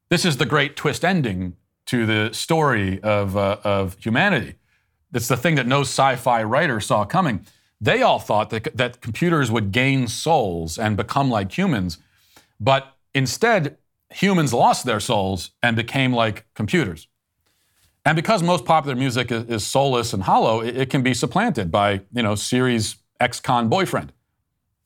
This 0.08 0.24
is 0.24 0.38
the 0.38 0.46
great 0.46 0.74
twist 0.74 1.04
ending 1.04 1.56
to 1.86 2.04
the 2.04 2.32
story 2.32 3.00
of, 3.02 3.36
uh, 3.36 3.58
of 3.64 3.96
humanity. 4.00 4.57
It's 5.12 5.28
the 5.28 5.36
thing 5.36 5.54
that 5.54 5.66
no 5.66 5.82
sci 5.82 6.16
fi 6.16 6.42
writer 6.42 6.80
saw 6.80 7.04
coming. 7.04 7.46
They 7.80 8.02
all 8.02 8.18
thought 8.18 8.50
that, 8.50 8.76
that 8.76 9.00
computers 9.00 9.50
would 9.50 9.72
gain 9.72 10.08
souls 10.08 10.78
and 10.78 10.96
become 10.96 11.30
like 11.30 11.56
humans, 11.56 11.98
but 12.58 12.96
instead, 13.14 13.78
humans 14.10 14.52
lost 14.52 14.84
their 14.84 15.00
souls 15.00 15.50
and 15.62 15.76
became 15.76 16.12
like 16.12 16.46
computers. 16.54 17.08
And 18.04 18.16
because 18.16 18.42
most 18.42 18.64
popular 18.64 18.96
music 18.96 19.30
is, 19.30 19.66
soulless 19.66 20.12
and 20.12 20.22
hollow, 20.22 20.60
it, 20.60 20.76
it, 20.76 20.90
can 20.90 21.02
be 21.02 21.12
supplanted 21.12 21.70
by, 21.70 22.00
you 22.12 22.22
know, 22.22 22.34
Siri's 22.34 22.96
ex-con 23.20 23.68
boyfriend. 23.68 24.12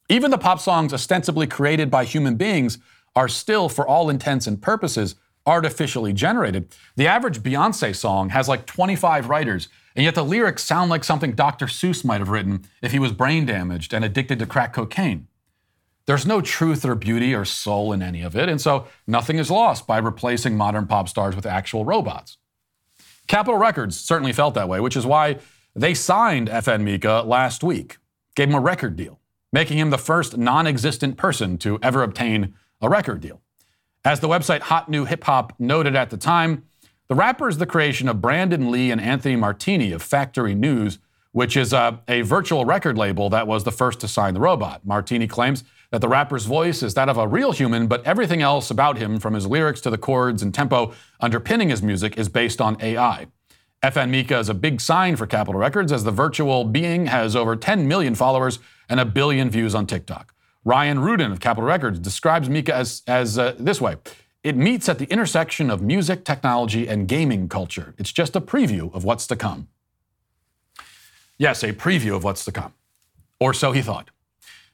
Even 0.08 0.30
the 0.30 0.38
pop 0.38 0.60
songs 0.60 0.92
ostensibly 0.92 1.46
created 1.46 1.90
by 1.90 2.04
human 2.04 2.36
beings 2.36 2.78
are 3.14 3.28
still, 3.28 3.68
for 3.68 3.86
all 3.86 4.10
intents 4.10 4.46
and 4.46 4.60
purposes, 4.60 5.14
artificially 5.46 6.12
generated. 6.12 6.74
The 6.96 7.06
average 7.06 7.42
Beyonce 7.42 7.94
song 7.94 8.30
has 8.30 8.48
like 8.48 8.66
25 8.66 9.28
writers, 9.28 9.68
and 9.94 10.04
yet 10.04 10.14
the 10.14 10.24
lyrics 10.24 10.64
sound 10.64 10.90
like 10.90 11.04
something 11.04 11.32
Dr. 11.32 11.66
Seuss 11.66 12.04
might 12.04 12.20
have 12.20 12.28
written 12.28 12.64
if 12.80 12.92
he 12.92 12.98
was 12.98 13.12
brain 13.12 13.46
damaged 13.46 13.92
and 13.92 14.04
addicted 14.04 14.38
to 14.38 14.46
crack 14.46 14.72
cocaine. 14.72 15.28
There's 16.06 16.26
no 16.26 16.40
truth 16.40 16.84
or 16.84 16.94
beauty 16.94 17.34
or 17.34 17.44
soul 17.44 17.92
in 17.92 18.02
any 18.02 18.22
of 18.22 18.34
it, 18.34 18.48
and 18.48 18.60
so 18.60 18.88
nothing 19.06 19.38
is 19.38 19.50
lost 19.50 19.86
by 19.86 19.98
replacing 19.98 20.56
modern 20.56 20.86
pop 20.86 21.08
stars 21.08 21.36
with 21.36 21.46
actual 21.46 21.84
robots. 21.84 22.38
Capitol 23.28 23.58
Records 23.58 23.98
certainly 23.98 24.32
felt 24.32 24.54
that 24.54 24.68
way, 24.68 24.80
which 24.80 24.96
is 24.96 25.06
why 25.06 25.38
they 25.74 25.94
signed 25.94 26.48
FN 26.48 26.82
Meka 26.82 27.24
last 27.24 27.62
week, 27.62 27.98
gave 28.34 28.48
him 28.48 28.54
a 28.54 28.60
record 28.60 28.96
deal, 28.96 29.20
making 29.52 29.78
him 29.78 29.90
the 29.90 29.98
first 29.98 30.36
non 30.36 30.66
existent 30.66 31.16
person 31.16 31.56
to 31.58 31.78
ever 31.82 32.02
obtain 32.02 32.54
a 32.80 32.88
record 32.88 33.20
deal. 33.20 33.40
As 34.04 34.18
the 34.18 34.28
website 34.28 34.62
Hot 34.62 34.88
New 34.88 35.04
Hip 35.04 35.22
Hop 35.24 35.52
noted 35.60 35.94
at 35.94 36.10
the 36.10 36.16
time, 36.16 36.64
the 37.12 37.16
rapper 37.16 37.46
is 37.46 37.58
the 37.58 37.66
creation 37.66 38.08
of 38.08 38.22
Brandon 38.22 38.70
Le 38.70 38.90
and 38.90 38.98
Anthony 38.98 39.36
Martini 39.36 39.92
of 39.92 40.00
Factory 40.02 40.54
News, 40.54 40.98
which 41.32 41.58
is 41.58 41.74
a, 41.74 42.00
a 42.08 42.22
virtual 42.22 42.64
record 42.64 42.96
label 42.96 43.28
that 43.28 43.46
was 43.46 43.64
the 43.64 43.70
first 43.70 44.00
to 44.00 44.08
sign 44.08 44.32
the 44.32 44.40
robot. 44.40 44.86
Martini 44.86 45.26
claims 45.26 45.62
that 45.90 46.00
the 46.00 46.08
rapper's 46.08 46.46
voice 46.46 46.82
is 46.82 46.94
that 46.94 47.10
of 47.10 47.18
a 47.18 47.28
real 47.28 47.52
human, 47.52 47.86
but 47.86 48.02
everything 48.06 48.40
else 48.40 48.70
about 48.70 48.96
him, 48.96 49.20
from 49.20 49.34
his 49.34 49.46
lyrics 49.46 49.82
to 49.82 49.90
the 49.90 49.98
chords 49.98 50.42
and 50.42 50.54
tempo 50.54 50.94
underpinning 51.20 51.68
his 51.68 51.82
music, 51.82 52.16
is 52.16 52.30
based 52.30 52.62
on 52.62 52.80
AI. 52.80 53.26
FN 53.82 54.08
Meka 54.08 54.40
is 54.40 54.48
a 54.48 54.54
big 54.54 54.80
sign 54.80 55.14
for 55.16 55.26
Capitol 55.26 55.60
Records 55.60 55.92
as 55.92 56.04
the 56.04 56.10
virtual 56.10 56.64
being 56.64 57.04
has 57.08 57.36
over 57.36 57.56
10 57.56 57.86
million 57.86 58.14
followers 58.14 58.58
and 58.88 58.98
a 58.98 59.04
billion 59.04 59.50
views 59.50 59.74
on 59.74 59.86
TikTok. 59.86 60.32
Ryan 60.64 60.96
Ruden 60.96 61.30
of 61.30 61.40
Capitol 61.40 61.68
Records 61.68 61.98
describes 61.98 62.48
Meka 62.48 62.70
as, 62.70 63.02
as 63.06 63.38
uh, 63.38 63.54
this 63.58 63.82
way 63.82 63.96
It 64.42 64.56
meets 64.56 64.88
at 64.88 64.98
the 64.98 65.06
intersection 65.06 65.70
of 65.70 65.80
music, 65.80 66.24
technology, 66.24 66.88
and 66.88 67.06
gaming 67.06 67.48
culture. 67.48 67.94
It's 67.96 68.12
just 68.12 68.34
a 68.34 68.40
preview 68.40 68.92
of 68.92 69.04
what's 69.04 69.26
to 69.28 69.36
come. 69.36 69.68
Yes, 71.38 71.62
a 71.62 71.72
preview 71.72 72.16
of 72.16 72.24
what's 72.24 72.44
to 72.46 72.52
come. 72.52 72.74
Or 73.38 73.54
so 73.54 73.72
he 73.72 73.82
thought. 73.82 74.10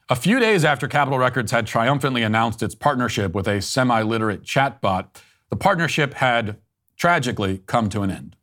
A 0.09 0.15
few 0.15 0.39
days 0.39 0.65
after 0.65 0.87
Capitol 0.87 1.19
Records 1.19 1.51
had 1.51 1.67
triumphantly 1.67 2.23
announced 2.23 2.63
its 2.63 2.73
partnership 2.73 3.33
with 3.35 3.47
a 3.47 3.61
semi 3.61 4.01
literate 4.01 4.43
chatbot, 4.43 5.07
the 5.49 5.55
partnership 5.55 6.15
had 6.15 6.57
tragically 6.97 7.61
come 7.67 7.89
to 7.89 8.01
an 8.01 8.09
end. 8.09 8.35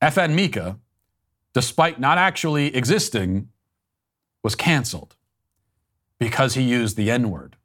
FN 0.00 0.36
Meka, 0.36 0.78
despite 1.54 1.98
not 1.98 2.18
actually 2.18 2.74
existing, 2.74 3.48
was 4.44 4.54
canceled 4.54 5.16
because 6.20 6.54
he 6.54 6.62
used 6.62 6.96
the 6.96 7.10
N 7.10 7.30
word. 7.30 7.56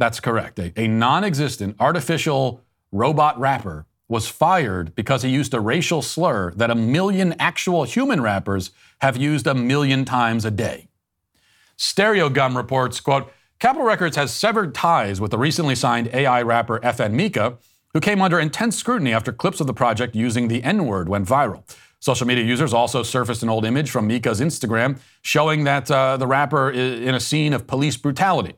That's 0.00 0.18
correct. 0.18 0.58
A, 0.58 0.72
a 0.80 0.88
non 0.88 1.24
existent 1.24 1.76
artificial 1.78 2.62
robot 2.90 3.38
rapper 3.38 3.84
was 4.08 4.26
fired 4.26 4.94
because 4.94 5.22
he 5.22 5.28
used 5.28 5.52
a 5.52 5.60
racial 5.60 6.00
slur 6.00 6.52
that 6.56 6.70
a 6.70 6.74
million 6.74 7.34
actual 7.38 7.84
human 7.84 8.22
rappers 8.22 8.70
have 9.02 9.18
used 9.18 9.46
a 9.46 9.54
million 9.54 10.06
times 10.06 10.46
a 10.46 10.50
day. 10.50 10.88
Stereogum 11.76 12.56
reports, 12.56 12.98
quote, 12.98 13.30
Capitol 13.58 13.86
Records 13.86 14.16
has 14.16 14.32
severed 14.32 14.74
ties 14.74 15.20
with 15.20 15.30
the 15.32 15.38
recently 15.38 15.74
signed 15.74 16.08
AI 16.14 16.40
rapper 16.40 16.80
FN 16.80 17.12
Meka, 17.12 17.58
who 17.92 18.00
came 18.00 18.22
under 18.22 18.40
intense 18.40 18.78
scrutiny 18.78 19.12
after 19.12 19.32
clips 19.32 19.60
of 19.60 19.66
the 19.66 19.74
project 19.74 20.16
using 20.16 20.48
the 20.48 20.62
N 20.62 20.86
word 20.86 21.10
went 21.10 21.28
viral. 21.28 21.62
Social 22.00 22.26
media 22.26 22.44
users 22.44 22.72
also 22.72 23.02
surfaced 23.02 23.42
an 23.42 23.50
old 23.50 23.66
image 23.66 23.90
from 23.90 24.08
Meka's 24.08 24.40
Instagram 24.40 24.98
showing 25.20 25.64
that 25.64 25.90
uh, 25.90 26.16
the 26.16 26.26
rapper 26.26 26.70
is 26.70 27.00
in 27.00 27.14
a 27.14 27.20
scene 27.20 27.52
of 27.52 27.66
police 27.66 27.98
brutality. 27.98 28.54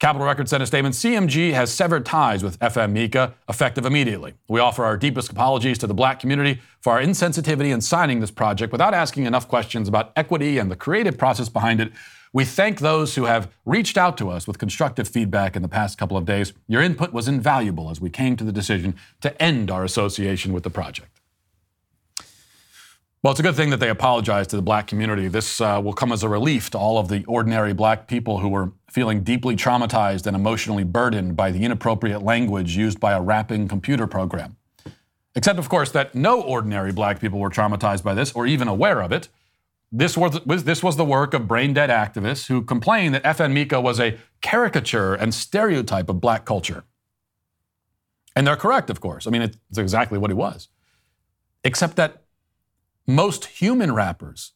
Capitol 0.00 0.28
Records 0.28 0.50
sent 0.50 0.62
a 0.62 0.66
statement 0.66 0.94
CMG 0.94 1.52
has 1.54 1.74
severed 1.74 2.06
ties 2.06 2.44
with 2.44 2.56
FN 2.60 2.92
Meka 2.92 3.32
effective 3.48 3.84
immediately. 3.84 4.32
We 4.46 4.60
offer 4.60 4.84
our 4.84 4.96
deepest 4.96 5.28
apologies 5.28 5.76
to 5.78 5.88
the 5.88 5.94
black 5.94 6.20
community 6.20 6.60
for 6.82 6.92
our 6.92 7.02
insensitivity 7.02 7.72
in 7.74 7.80
signing 7.80 8.20
this 8.20 8.30
project 8.30 8.70
without 8.70 8.94
asking 8.94 9.26
enough 9.26 9.48
questions 9.48 9.88
about 9.88 10.12
equity 10.14 10.58
and 10.58 10.70
the 10.70 10.76
creative 10.76 11.18
process 11.18 11.48
behind 11.48 11.80
it. 11.80 11.90
We 12.32 12.44
thank 12.44 12.78
those 12.78 13.16
who 13.16 13.24
have 13.24 13.50
reached 13.64 13.98
out 13.98 14.16
to 14.18 14.30
us 14.30 14.46
with 14.46 14.58
constructive 14.58 15.08
feedback 15.08 15.56
in 15.56 15.62
the 15.62 15.68
past 15.68 15.98
couple 15.98 16.16
of 16.16 16.24
days. 16.24 16.52
Your 16.68 16.82
input 16.82 17.12
was 17.12 17.26
invaluable 17.26 17.90
as 17.90 18.00
we 18.00 18.08
came 18.08 18.36
to 18.36 18.44
the 18.44 18.52
decision 18.52 18.94
to 19.22 19.42
end 19.42 19.68
our 19.68 19.82
association 19.82 20.52
with 20.52 20.62
the 20.62 20.70
project. 20.70 21.17
Well, 23.22 23.32
it's 23.32 23.40
a 23.40 23.42
good 23.42 23.56
thing 23.56 23.70
that 23.70 23.80
they 23.80 23.88
apologized 23.88 24.50
to 24.50 24.56
the 24.56 24.62
black 24.62 24.86
community. 24.86 25.26
This 25.26 25.60
uh, 25.60 25.80
will 25.82 25.92
come 25.92 26.12
as 26.12 26.22
a 26.22 26.28
relief 26.28 26.70
to 26.70 26.78
all 26.78 26.98
of 26.98 27.08
the 27.08 27.24
ordinary 27.24 27.72
black 27.72 28.06
people 28.06 28.38
who 28.38 28.48
were 28.48 28.72
feeling 28.92 29.24
deeply 29.24 29.56
traumatized 29.56 30.26
and 30.26 30.36
emotionally 30.36 30.84
burdened 30.84 31.36
by 31.36 31.50
the 31.50 31.64
inappropriate 31.64 32.22
language 32.22 32.76
used 32.76 33.00
by 33.00 33.12
a 33.12 33.20
rapping 33.20 33.66
computer 33.66 34.06
program. 34.06 34.56
Except, 35.34 35.58
of 35.58 35.68
course, 35.68 35.90
that 35.90 36.14
no 36.14 36.40
ordinary 36.40 36.92
black 36.92 37.20
people 37.20 37.40
were 37.40 37.50
traumatized 37.50 38.04
by 38.04 38.14
this 38.14 38.32
or 38.32 38.46
even 38.46 38.68
aware 38.68 39.00
of 39.00 39.10
it. 39.10 39.28
This 39.90 40.16
was, 40.16 40.40
this 40.44 40.82
was 40.82 40.96
the 40.96 41.04
work 41.04 41.34
of 41.34 41.48
brain 41.48 41.72
dead 41.72 41.90
activists 41.90 42.46
who 42.46 42.62
complained 42.62 43.14
that 43.14 43.24
FN 43.24 43.52
Meka 43.52 43.82
was 43.82 43.98
a 43.98 44.16
caricature 44.42 45.14
and 45.14 45.34
stereotype 45.34 46.08
of 46.08 46.20
black 46.20 46.44
culture. 46.44 46.84
And 48.36 48.46
they're 48.46 48.56
correct, 48.56 48.90
of 48.90 49.00
course. 49.00 49.26
I 49.26 49.30
mean, 49.30 49.42
it's 49.42 49.78
exactly 49.78 50.18
what 50.18 50.30
he 50.30 50.34
was. 50.34 50.68
Except 51.64 51.96
that 51.96 52.22
most 53.08 53.46
human 53.46 53.92
rappers 53.92 54.52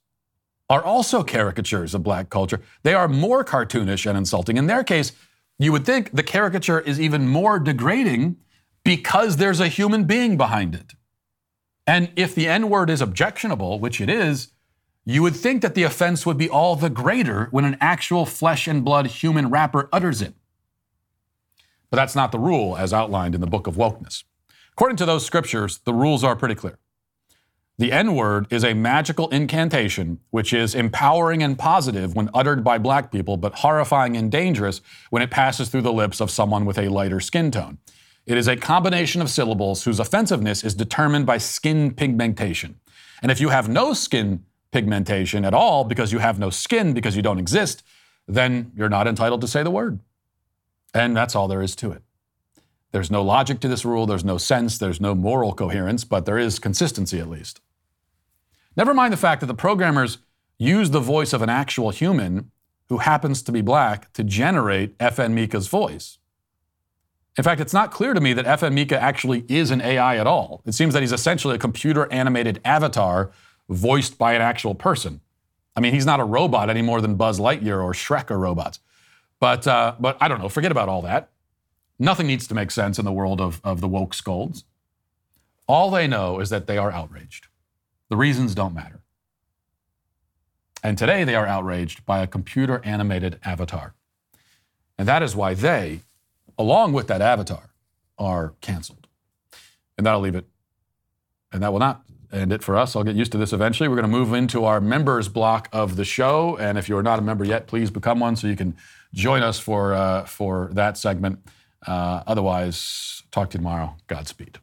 are 0.68 0.84
also 0.84 1.24
caricatures 1.24 1.94
of 1.94 2.02
black 2.02 2.30
culture. 2.30 2.60
They 2.82 2.94
are 2.94 3.08
more 3.08 3.44
cartoonish 3.44 4.06
and 4.06 4.16
insulting. 4.16 4.56
In 4.58 4.66
their 4.66 4.84
case, 4.84 5.12
you 5.58 5.72
would 5.72 5.86
think 5.86 6.12
the 6.12 6.22
caricature 6.22 6.80
is 6.80 7.00
even 7.00 7.26
more 7.28 7.58
degrading 7.58 8.36
because 8.84 9.36
there's 9.36 9.60
a 9.60 9.68
human 9.68 10.04
being 10.04 10.36
behind 10.36 10.74
it. 10.74 10.92
And 11.86 12.12
if 12.14 12.34
the 12.34 12.46
N 12.46 12.68
word 12.68 12.90
is 12.90 13.00
objectionable, 13.00 13.80
which 13.80 14.00
it 14.00 14.08
is, 14.08 14.52
you 15.04 15.22
would 15.22 15.34
think 15.34 15.62
that 15.62 15.74
the 15.74 15.82
offense 15.82 16.24
would 16.24 16.38
be 16.38 16.48
all 16.48 16.76
the 16.76 16.90
greater 16.90 17.48
when 17.50 17.64
an 17.64 17.76
actual 17.80 18.24
flesh 18.26 18.68
and 18.68 18.84
blood 18.84 19.06
human 19.06 19.50
rapper 19.50 19.88
utters 19.92 20.22
it. 20.22 20.34
But 21.90 21.96
that's 21.96 22.14
not 22.14 22.32
the 22.32 22.38
rule 22.38 22.76
as 22.76 22.92
outlined 22.92 23.34
in 23.34 23.40
the 23.40 23.46
Book 23.46 23.66
of 23.66 23.76
Wokeness. 23.76 24.24
According 24.72 24.96
to 24.98 25.06
those 25.06 25.26
scriptures, 25.26 25.80
the 25.84 25.92
rules 25.92 26.22
are 26.22 26.36
pretty 26.36 26.54
clear. 26.54 26.78
The 27.78 27.90
N 27.90 28.14
word 28.14 28.46
is 28.50 28.64
a 28.64 28.74
magical 28.74 29.28
incantation 29.30 30.20
which 30.30 30.52
is 30.52 30.74
empowering 30.74 31.42
and 31.42 31.58
positive 31.58 32.14
when 32.14 32.28
uttered 32.34 32.62
by 32.62 32.78
black 32.78 33.10
people, 33.10 33.38
but 33.38 33.54
horrifying 33.54 34.16
and 34.16 34.30
dangerous 34.30 34.82
when 35.10 35.22
it 35.22 35.30
passes 35.30 35.68
through 35.68 35.82
the 35.82 35.92
lips 35.92 36.20
of 36.20 36.30
someone 36.30 36.66
with 36.66 36.78
a 36.78 36.88
lighter 36.88 37.18
skin 37.18 37.50
tone. 37.50 37.78
It 38.26 38.36
is 38.36 38.46
a 38.46 38.56
combination 38.56 39.22
of 39.22 39.30
syllables 39.30 39.84
whose 39.84 39.98
offensiveness 39.98 40.62
is 40.62 40.74
determined 40.74 41.26
by 41.26 41.38
skin 41.38 41.92
pigmentation. 41.92 42.78
And 43.22 43.32
if 43.32 43.40
you 43.40 43.48
have 43.48 43.68
no 43.68 43.94
skin 43.94 44.44
pigmentation 44.70 45.44
at 45.44 45.54
all 45.54 45.84
because 45.84 46.12
you 46.12 46.18
have 46.18 46.38
no 46.38 46.50
skin 46.50 46.92
because 46.92 47.16
you 47.16 47.22
don't 47.22 47.38
exist, 47.38 47.82
then 48.28 48.70
you're 48.76 48.88
not 48.88 49.08
entitled 49.08 49.40
to 49.40 49.48
say 49.48 49.62
the 49.62 49.70
word. 49.70 49.98
And 50.94 51.16
that's 51.16 51.34
all 51.34 51.48
there 51.48 51.62
is 51.62 51.74
to 51.76 51.90
it. 51.92 52.02
There's 52.92 53.10
no 53.10 53.22
logic 53.22 53.60
to 53.60 53.68
this 53.68 53.84
rule, 53.84 54.06
there's 54.06 54.24
no 54.24 54.38
sense, 54.38 54.78
there's 54.78 55.00
no 55.00 55.14
moral 55.14 55.54
coherence, 55.54 56.04
but 56.04 56.26
there 56.26 56.38
is 56.38 56.58
consistency 56.58 57.18
at 57.18 57.28
least. 57.28 57.60
Never 58.76 58.94
mind 58.94 59.12
the 59.12 59.18
fact 59.18 59.40
that 59.40 59.46
the 59.46 59.54
programmers 59.54 60.18
use 60.58 60.90
the 60.90 61.00
voice 61.00 61.32
of 61.32 61.42
an 61.42 61.48
actual 61.48 61.90
human 61.90 62.50
who 62.88 62.98
happens 62.98 63.42
to 63.42 63.52
be 63.52 63.62
black 63.62 64.12
to 64.12 64.22
generate 64.22 64.96
FN 64.98 65.32
Meka's 65.32 65.68
voice. 65.68 66.18
In 67.38 67.44
fact, 67.44 67.60
it's 67.62 67.72
not 67.72 67.90
clear 67.90 68.12
to 68.12 68.20
me 68.20 68.34
that 68.34 68.44
FN 68.44 68.74
Meka 68.74 68.92
actually 68.92 69.46
is 69.48 69.70
an 69.70 69.80
AI 69.80 70.18
at 70.18 70.26
all. 70.26 70.62
It 70.66 70.74
seems 70.74 70.92
that 70.92 71.02
he's 71.02 71.12
essentially 71.12 71.54
a 71.54 71.58
computer 71.58 72.10
animated 72.12 72.60
avatar 72.64 73.30
voiced 73.70 74.18
by 74.18 74.34
an 74.34 74.42
actual 74.42 74.74
person. 74.74 75.22
I 75.74 75.80
mean, 75.80 75.94
he's 75.94 76.04
not 76.04 76.20
a 76.20 76.24
robot 76.24 76.68
any 76.68 76.82
more 76.82 77.00
than 77.00 77.14
Buzz 77.14 77.40
Lightyear 77.40 77.82
or 77.82 77.94
Shrek 77.94 78.30
are 78.30 78.38
robots. 78.38 78.80
But, 79.40 79.66
uh, 79.66 79.94
but 79.98 80.18
I 80.20 80.28
don't 80.28 80.40
know, 80.40 80.50
forget 80.50 80.70
about 80.70 80.90
all 80.90 81.02
that. 81.02 81.30
Nothing 82.02 82.26
needs 82.26 82.48
to 82.48 82.54
make 82.54 82.72
sense 82.72 82.98
in 82.98 83.04
the 83.04 83.12
world 83.12 83.40
of, 83.40 83.60
of 83.62 83.80
the 83.80 83.86
woke 83.86 84.12
scolds. 84.12 84.64
All 85.68 85.88
they 85.88 86.08
know 86.08 86.40
is 86.40 86.50
that 86.50 86.66
they 86.66 86.76
are 86.76 86.90
outraged. 86.90 87.46
The 88.08 88.16
reasons 88.16 88.56
don't 88.56 88.74
matter. 88.74 89.02
And 90.82 90.98
today 90.98 91.22
they 91.22 91.36
are 91.36 91.46
outraged 91.46 92.04
by 92.04 92.20
a 92.20 92.26
computer 92.26 92.80
animated 92.84 93.38
avatar. 93.44 93.94
And 94.98 95.06
that 95.06 95.22
is 95.22 95.36
why 95.36 95.54
they, 95.54 96.00
along 96.58 96.92
with 96.92 97.06
that 97.06 97.22
avatar, 97.22 97.70
are 98.18 98.54
canceled. 98.60 99.06
And 99.96 100.04
that'll 100.04 100.22
leave 100.22 100.34
it. 100.34 100.48
And 101.52 101.62
that 101.62 101.70
will 101.70 101.78
not 101.78 102.02
end 102.32 102.52
it 102.52 102.64
for 102.64 102.76
us. 102.76 102.96
I'll 102.96 103.04
get 103.04 103.14
used 103.14 103.30
to 103.30 103.38
this 103.38 103.52
eventually. 103.52 103.88
We're 103.88 103.94
going 103.94 104.10
to 104.10 104.18
move 104.18 104.32
into 104.32 104.64
our 104.64 104.80
members 104.80 105.28
block 105.28 105.68
of 105.72 105.94
the 105.94 106.04
show. 106.04 106.56
And 106.56 106.78
if 106.78 106.88
you're 106.88 107.04
not 107.04 107.20
a 107.20 107.22
member 107.22 107.44
yet, 107.44 107.68
please 107.68 107.92
become 107.92 108.18
one 108.18 108.34
so 108.34 108.48
you 108.48 108.56
can 108.56 108.74
join 109.14 109.44
us 109.44 109.60
for, 109.60 109.94
uh, 109.94 110.24
for 110.24 110.68
that 110.72 110.98
segment. 110.98 111.38
Uh, 111.86 112.22
otherwise, 112.26 113.22
talk 113.30 113.50
to 113.50 113.58
you 113.58 113.58
tomorrow. 113.58 113.96
Godspeed. 114.06 114.58